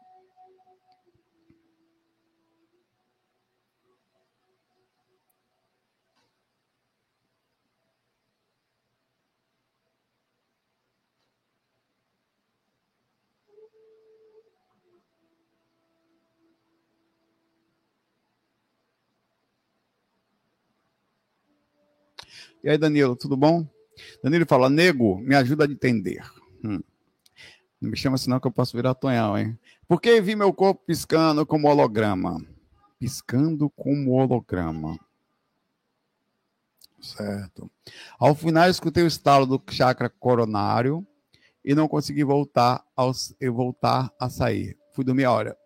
E 22.64 22.70
aí, 22.70 22.78
Danilo, 22.78 23.14
tudo 23.14 23.36
bom? 23.36 23.68
Danilo 24.22 24.46
fala, 24.46 24.70
nego, 24.70 25.18
me 25.18 25.36
ajuda 25.36 25.66
a 25.66 25.70
entender. 25.70 26.24
Hum. 26.64 26.80
Não 27.78 27.90
me 27.90 27.94
chama 27.94 28.16
senão 28.16 28.40
que 28.40 28.46
eu 28.46 28.50
posso 28.50 28.74
virar 28.74 28.94
tonhal, 28.94 29.36
hein? 29.36 29.58
Por 29.86 30.00
que 30.00 30.18
vi 30.22 30.34
meu 30.34 30.50
corpo 30.50 30.82
piscando 30.86 31.44
como 31.44 31.68
holograma? 31.68 32.42
Piscando 32.98 33.68
como 33.68 34.12
holograma. 34.12 34.98
Certo. 37.02 37.70
Ao 38.18 38.34
final, 38.34 38.70
escutei 38.70 39.04
o 39.04 39.08
estalo 39.08 39.44
do 39.44 39.62
chakra 39.70 40.08
coronário 40.08 41.06
e 41.62 41.74
não 41.74 41.86
consegui 41.86 42.24
voltar, 42.24 42.82
aos, 42.96 43.36
voltar 43.52 44.10
a 44.18 44.30
sair. 44.30 44.74
Fui 44.94 45.04
dormir 45.04 45.24
a 45.24 45.32
hora. 45.32 45.58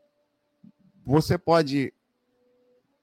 Você 1.06 1.38
pode 1.38 1.94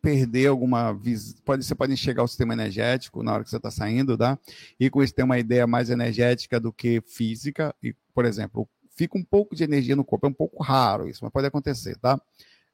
perder 0.05 0.45
alguma 0.45 0.93
visão. 0.93 1.35
Pode, 1.43 1.65
você 1.65 1.73
pode 1.73 1.91
enxergar 1.91 2.21
o 2.21 2.27
sistema 2.27 2.53
energético 2.53 3.23
na 3.23 3.33
hora 3.33 3.43
que 3.43 3.49
você 3.49 3.57
está 3.57 3.71
saindo, 3.71 4.15
tá? 4.15 4.37
E 4.79 4.87
com 4.87 5.01
isso 5.01 5.15
ter 5.15 5.23
uma 5.23 5.39
ideia 5.39 5.65
mais 5.65 5.89
energética 5.89 6.59
do 6.59 6.71
que 6.71 7.01
física. 7.07 7.75
E, 7.81 7.95
por 8.13 8.23
exemplo, 8.23 8.69
fica 8.95 9.17
um 9.17 9.23
pouco 9.23 9.55
de 9.55 9.63
energia 9.63 9.95
no 9.95 10.05
corpo. 10.05 10.27
É 10.27 10.29
um 10.29 10.33
pouco 10.33 10.61
raro 10.61 11.09
isso, 11.09 11.23
mas 11.23 11.33
pode 11.33 11.47
acontecer, 11.47 11.97
tá? 11.97 12.21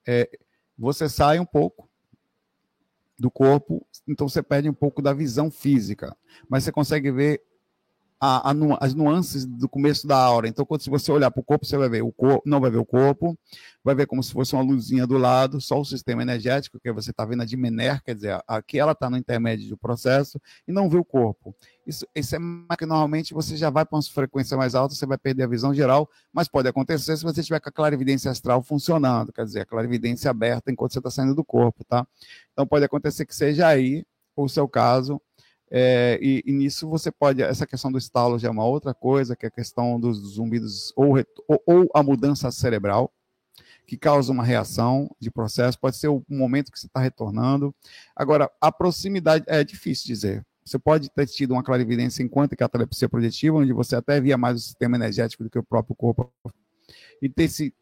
É, 0.05 0.29
você 0.77 1.07
sai 1.07 1.39
um 1.39 1.45
pouco 1.45 1.89
do 3.17 3.31
corpo, 3.31 3.85
então 4.05 4.27
você 4.27 4.43
perde 4.43 4.67
um 4.67 4.73
pouco 4.73 5.01
da 5.01 5.13
visão 5.13 5.49
física, 5.49 6.17
mas 6.49 6.65
você 6.65 6.71
consegue 6.71 7.11
ver 7.11 7.41
a, 8.21 8.51
a, 8.51 8.55
as 8.79 8.93
nuances 8.93 9.47
do 9.47 9.67
começo 9.67 10.05
da 10.05 10.15
aura. 10.15 10.47
Então, 10.47 10.63
quando 10.63 10.83
você 10.85 11.11
olhar 11.11 11.31
para 11.31 11.41
o 11.41 11.43
corpo, 11.43 11.65
você 11.65 11.75
vai 11.75 11.89
ver 11.89 12.03
o 12.03 12.11
corpo, 12.11 12.43
não 12.45 12.61
vai 12.61 12.69
ver 12.69 12.77
o 12.77 12.85
corpo, 12.85 13.35
vai 13.83 13.95
ver 13.95 14.05
como 14.05 14.21
se 14.21 14.31
fosse 14.31 14.53
uma 14.53 14.61
luzinha 14.61 15.07
do 15.07 15.17
lado, 15.17 15.59
só 15.59 15.79
o 15.79 15.83
sistema 15.83 16.21
energético, 16.21 16.79
que 16.79 16.91
você 16.91 17.09
está 17.09 17.25
vendo 17.25 17.41
a 17.41 17.45
Dimener, 17.45 17.99
quer 18.03 18.13
dizer, 18.13 18.39
aqui 18.47 18.77
ela 18.77 18.91
está 18.91 19.09
no 19.09 19.17
intermédio 19.17 19.67
do 19.69 19.75
processo, 19.75 20.39
e 20.67 20.71
não 20.71 20.87
vê 20.87 20.97
o 20.97 21.03
corpo. 21.03 21.55
Isso, 21.85 22.05
isso 22.15 22.35
é 22.35 22.77
que 22.77 22.85
normalmente 22.85 23.33
você 23.33 23.57
já 23.57 23.71
vai 23.71 23.83
para 23.83 23.97
uma 23.97 24.03
frequência 24.03 24.55
mais 24.55 24.75
alta, 24.75 24.93
você 24.93 25.07
vai 25.07 25.17
perder 25.17 25.43
a 25.43 25.47
visão 25.47 25.73
geral, 25.73 26.07
mas 26.31 26.47
pode 26.47 26.67
acontecer 26.67 27.17
se 27.17 27.23
você 27.23 27.41
tiver 27.41 27.59
com 27.59 27.69
a 27.69 27.71
clarividência 27.71 28.29
astral 28.29 28.61
funcionando, 28.61 29.33
quer 29.33 29.45
dizer, 29.45 29.61
a 29.61 29.65
clarividência 29.65 30.29
aberta 30.29 30.71
enquanto 30.71 30.93
você 30.93 30.99
está 30.99 31.09
saindo 31.09 31.33
do 31.33 31.43
corpo, 31.43 31.83
tá? 31.83 32.05
Então 32.53 32.67
pode 32.67 32.85
acontecer 32.85 33.25
que 33.25 33.35
seja 33.35 33.67
aí 33.67 34.05
o 34.35 34.47
seu 34.47 34.67
caso, 34.67 35.21
é, 35.73 36.19
e, 36.21 36.43
e, 36.45 36.51
nisso 36.51 36.89
você 36.89 37.09
pode, 37.09 37.41
essa 37.41 37.65
questão 37.65 37.89
do 37.89 37.97
estalo 37.97 38.37
já 38.37 38.49
é 38.49 38.51
uma 38.51 38.65
outra 38.65 38.93
coisa, 38.93 39.37
que 39.37 39.45
é 39.45 39.47
a 39.47 39.51
questão 39.51 39.97
dos 39.97 40.17
zumbidos 40.33 40.91
ou, 40.97 41.17
ou, 41.47 41.63
ou 41.65 41.89
a 41.95 42.03
mudança 42.03 42.51
cerebral, 42.51 43.09
que 43.87 43.95
causa 43.97 44.33
uma 44.33 44.43
reação 44.43 45.09
de 45.17 45.31
processo, 45.31 45.79
pode 45.79 45.95
ser 45.95 46.09
o 46.09 46.23
momento 46.27 46.71
que 46.71 46.79
você 46.79 46.87
está 46.87 46.99
retornando. 46.99 47.73
Agora, 48.13 48.51
a 48.59 48.69
proximidade 48.69 49.45
é 49.47 49.63
difícil 49.63 50.07
dizer. 50.07 50.45
Você 50.63 50.77
pode 50.77 51.09
ter 51.09 51.25
tido 51.25 51.51
uma 51.51 51.63
clarividência 51.63 52.21
enquanto 52.21 52.55
catalepsia 52.55 53.09
projetiva, 53.09 53.57
onde 53.57 53.73
você 53.73 53.95
até 53.95 54.19
via 54.19 54.37
mais 54.37 54.57
o 54.57 54.59
sistema 54.59 54.97
energético 54.97 55.43
do 55.43 55.49
que 55.49 55.57
o 55.57 55.63
próprio 55.63 55.95
corpo 55.95 56.31
e 57.21 57.29
ter 57.29 57.47
se 57.47 57.73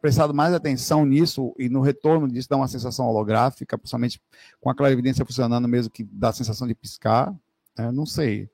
prestado 0.00 0.34
mais 0.34 0.52
atenção 0.52 1.06
nisso 1.06 1.54
e 1.56 1.68
no 1.68 1.80
retorno 1.80 2.26
disso 2.26 2.48
dá 2.48 2.56
uma 2.56 2.66
sensação 2.66 3.06
holográfica, 3.06 3.78
principalmente 3.78 4.20
com 4.60 4.68
a 4.68 4.74
clarividência 4.74 5.24
funcionando 5.24 5.68
mesmo 5.68 5.92
que 5.92 6.02
dá 6.02 6.30
a 6.30 6.32
sensação 6.32 6.66
de 6.66 6.74
piscar, 6.74 7.32
né? 7.78 7.92
não 7.92 8.04
sei. 8.04 8.50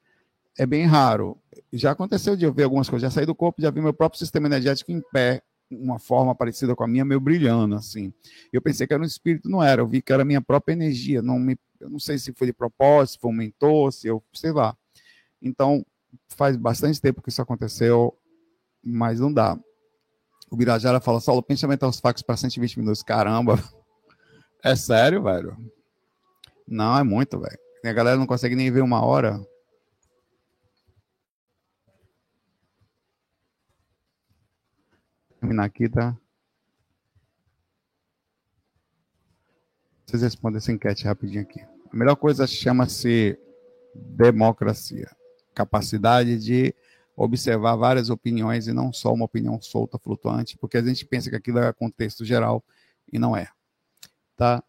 É 0.58 0.66
bem 0.66 0.84
raro. 0.84 1.38
Já 1.72 1.90
aconteceu 1.92 2.36
de 2.36 2.44
eu 2.44 2.52
ver 2.52 2.64
algumas 2.64 2.88
coisas, 2.88 3.10
já 3.10 3.10
saí 3.10 3.26
do 3.26 3.34
corpo, 3.34 3.62
já 3.62 3.70
vi 3.70 3.80
meu 3.80 3.94
próprio 3.94 4.18
sistema 4.18 4.46
energético 4.46 4.92
em 4.92 5.02
pé, 5.12 5.42
uma 5.70 5.98
forma 5.98 6.34
parecida 6.34 6.76
com 6.76 6.84
a 6.84 6.86
minha, 6.86 7.04
meio 7.04 7.20
brilhando, 7.20 7.74
assim. 7.74 8.12
Eu 8.52 8.60
pensei 8.62 8.86
que 8.86 8.92
era 8.92 9.02
um 9.02 9.06
espírito, 9.06 9.48
não 9.48 9.62
era, 9.62 9.80
eu 9.80 9.86
vi 9.86 10.00
que 10.00 10.12
era 10.12 10.22
a 10.22 10.24
minha 10.24 10.40
própria 10.40 10.74
energia, 10.74 11.20
não 11.22 11.38
me, 11.38 11.58
eu 11.80 11.90
não 11.90 11.98
sei 11.98 12.18
se 12.18 12.32
foi 12.32 12.46
de 12.46 12.52
propósito, 12.52 13.14
se 13.14 13.20
foi 13.20 13.30
um 13.30 13.34
mentor, 13.34 13.92
se 13.92 14.06
eu, 14.06 14.22
sei 14.32 14.52
lá. 14.52 14.76
Então, 15.42 15.84
faz 16.28 16.56
bastante 16.56 17.00
tempo 17.00 17.20
que 17.22 17.28
isso 17.28 17.42
aconteceu, 17.42 18.16
mas 18.82 19.20
não 19.20 19.32
dá. 19.32 19.58
O 20.50 20.56
Birajara 20.56 21.00
fala, 21.00 21.20
Saulo, 21.20 21.42
pensa 21.42 21.64
em 21.64 21.66
aumentar 21.66 21.88
os 21.88 21.98
fax 21.98 22.22
para 22.22 22.36
120 22.36 22.78
minutos. 22.78 23.02
Caramba. 23.02 23.58
É 24.62 24.74
sério, 24.74 25.22
velho? 25.22 25.56
Não, 26.66 26.98
é 26.98 27.02
muito, 27.02 27.38
velho. 27.38 27.58
A 27.84 27.92
galera 27.92 28.16
não 28.16 28.26
consegue 28.26 28.56
nem 28.56 28.70
ver 28.70 28.82
uma 28.82 29.04
hora. 29.04 29.40
Terminar 35.38 35.64
aqui, 35.64 35.88
tá? 35.88 36.16
Vocês 40.04 40.22
respondem 40.22 40.58
essa 40.58 40.72
enquete 40.72 41.04
rapidinho 41.04 41.42
aqui. 41.42 41.60
A 41.60 41.96
melhor 41.96 42.16
coisa 42.16 42.46
chama-se 42.46 43.38
democracia. 43.94 45.08
Capacidade 45.54 46.38
de 46.38 46.74
observar 47.16 47.74
várias 47.76 48.10
opiniões 48.10 48.68
e 48.68 48.72
não 48.72 48.92
só 48.92 49.12
uma 49.12 49.24
opinião 49.24 49.60
solta, 49.60 49.98
flutuante, 49.98 50.58
porque 50.58 50.76
a 50.76 50.82
gente 50.82 51.06
pensa 51.06 51.30
que 51.30 51.36
aquilo 51.36 51.58
é 51.58 51.72
contexto 51.72 52.24
geral 52.24 52.62
e 53.10 53.18
não 53.18 53.34
é. 53.34 53.48
Tá? 54.36 54.62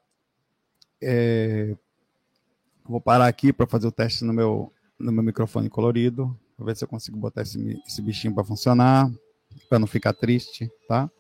É... 1.01 1.75
Vou 2.85 3.01
parar 3.01 3.27
aqui 3.27 3.51
para 3.51 3.67
fazer 3.67 3.87
o 3.87 3.91
teste 3.91 4.23
no 4.23 4.31
meu, 4.31 4.71
no 4.97 5.11
meu 5.11 5.21
microfone 5.21 5.69
colorido, 5.69 6.39
para 6.55 6.67
ver 6.67 6.77
se 6.77 6.85
eu 6.85 6.87
consigo 6.87 7.17
botar 7.17 7.41
esse, 7.41 7.77
esse 7.85 8.01
bichinho 8.01 8.33
para 8.33 8.45
funcionar, 8.45 9.11
para 9.67 9.77
não 9.77 9.85
ficar 9.85 10.13
triste, 10.13 10.71
tá? 10.87 11.11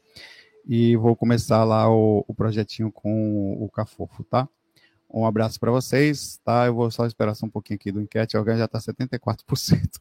E 0.65 0.95
vou 0.95 1.15
começar 1.15 1.65
lá 1.65 1.89
o, 1.89 2.23
o 2.25 2.33
projetinho 2.33 2.89
com 2.89 3.61
o 3.61 3.69
Cafofo, 3.69 4.23
tá? 4.23 4.47
Um 5.09 5.25
abraço 5.25 5.59
para 5.59 5.71
vocês, 5.71 6.39
tá? 6.43 6.67
Eu 6.67 6.75
vou 6.75 6.89
só 6.89 7.05
esperar 7.05 7.35
só 7.35 7.45
um 7.45 7.49
pouquinho 7.49 7.75
aqui 7.75 7.91
do 7.91 8.01
enquete, 8.01 8.37
alguém 8.37 8.57
já 8.57 8.65
está 8.65 8.79
74%. 8.79 9.99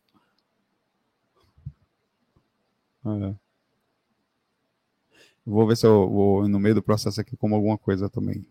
É. 3.06 3.34
Vou 5.44 5.66
ver 5.66 5.76
se 5.76 5.86
eu 5.86 6.10
vou 6.10 6.48
no 6.48 6.58
meio 6.58 6.74
do 6.74 6.82
processo 6.82 7.20
aqui 7.20 7.36
como 7.36 7.54
alguma 7.54 7.78
coisa 7.78 8.08
também. 8.08 8.44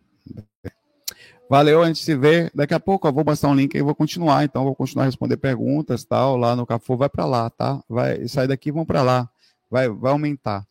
Valeu, 1.49 1.83
a 1.83 1.87
gente 1.87 1.99
se 1.99 2.15
vê. 2.15 2.49
Daqui 2.55 2.73
a 2.73 2.79
pouco 2.79 3.07
eu 3.07 3.13
vou 3.13 3.23
passar 3.23 3.49
um 3.49 3.55
link 3.55 3.75
e 3.75 3.81
vou 3.81 3.93
continuar. 3.93 4.43
Então, 4.43 4.63
vou 4.63 4.75
continuar 4.75 5.03
a 5.03 5.05
responder 5.07 5.37
perguntas 5.37 6.03
tal. 6.03 6.37
Lá 6.37 6.55
no 6.55 6.65
Cafu, 6.65 6.97
vai 6.97 7.09
para 7.09 7.25
lá, 7.25 7.49
tá? 7.49 7.83
Vai 7.87 8.27
sair 8.27 8.47
daqui 8.47 8.71
vão 8.71 8.85
para 8.85 9.03
lá. 9.03 9.29
Vai, 9.69 9.89
vai 9.89 10.11
aumentar. 10.11 10.65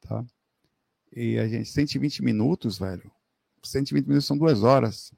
Tá? 0.00 0.24
E 1.14 1.38
a 1.38 1.46
gente, 1.46 1.68
120 1.68 2.22
minutos, 2.22 2.78
velho. 2.78 3.10
120 3.62 4.06
minutos 4.06 4.26
são 4.26 4.36
duas 4.36 4.62
horas. 4.62 5.12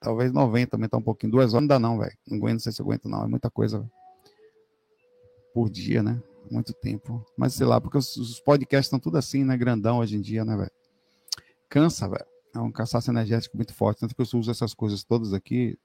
Talvez 0.00 0.32
90, 0.32 0.76
aumentar 0.76 0.98
um 0.98 1.02
pouquinho. 1.02 1.32
Duas 1.32 1.54
horas 1.54 1.62
não 1.62 1.68
dá, 1.68 1.78
não, 1.78 1.98
velho. 1.98 2.16
Não 2.26 2.36
aguento, 2.36 2.54
não 2.54 2.60
sei 2.60 2.72
se 2.72 2.82
aguento, 2.82 3.08
não. 3.08 3.24
É 3.24 3.26
muita 3.26 3.50
coisa. 3.50 3.88
Por 5.54 5.70
dia, 5.70 6.02
né? 6.02 6.22
Muito 6.50 6.72
tempo. 6.72 7.24
Mas 7.36 7.54
sei 7.54 7.66
lá, 7.66 7.80
porque 7.80 7.98
os, 7.98 8.16
os 8.16 8.40
podcasts 8.40 8.86
estão 8.86 8.98
tudo 8.98 9.18
assim, 9.18 9.44
né? 9.44 9.56
Grandão 9.56 9.98
hoje 9.98 10.16
em 10.16 10.20
dia, 10.20 10.44
né, 10.44 10.56
velho? 10.56 10.70
Cansa, 11.68 12.08
velho. 12.08 12.26
É 12.54 12.58
um 12.58 12.72
cansaço 12.72 13.10
energético 13.10 13.56
muito 13.56 13.72
forte. 13.72 14.00
Tanto 14.00 14.14
que 14.14 14.20
eu 14.20 14.38
uso 14.38 14.50
essas 14.50 14.74
coisas 14.74 15.04
todas 15.04 15.32
aqui 15.32 15.78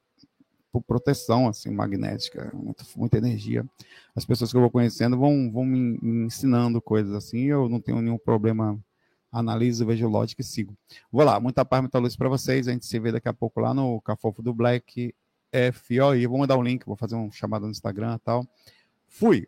por 0.71 0.81
proteção, 0.81 1.47
assim, 1.47 1.69
magnética, 1.69 2.51
muita, 2.53 2.83
muita 2.97 3.17
energia. 3.17 3.65
As 4.13 4.25
pessoas 4.25 4.51
que 4.51 4.57
eu 4.57 4.61
vou 4.61 4.69
conhecendo 4.69 5.17
vão, 5.17 5.49
vão 5.49 5.63
me, 5.63 5.97
ensinando 6.25 6.81
coisas 6.81 7.13
assim. 7.13 7.43
Eu 7.43 7.69
não 7.69 7.79
tenho 7.79 8.01
nenhum 8.01 8.17
problema. 8.17 8.77
Analiso, 9.31 9.85
vejo 9.85 10.07
lógica 10.07 10.41
e 10.41 10.45
sigo. 10.45 10.77
Vou 11.11 11.23
lá, 11.23 11.39
muita 11.41 11.65
paz, 11.65 11.81
muita 11.81 11.99
luz 11.99 12.15
para 12.15 12.29
vocês. 12.29 12.67
A 12.67 12.71
gente 12.71 12.85
se 12.85 12.97
vê 12.99 13.11
daqui 13.11 13.27
a 13.27 13.33
pouco 13.33 13.59
lá 13.59 13.73
no 13.73 13.99
Cafofo 14.01 14.41
do 14.41 14.53
Black 14.53 15.13
FOI. 15.73 16.25
Vou 16.27 16.39
mandar 16.39 16.57
um 16.57 16.63
link, 16.63 16.85
vou 16.85 16.95
fazer 16.95 17.15
um 17.15 17.31
chamado 17.31 17.65
no 17.65 17.71
Instagram 17.71 18.15
e 18.15 18.19
tal. 18.19 18.47
Fui! 19.07 19.47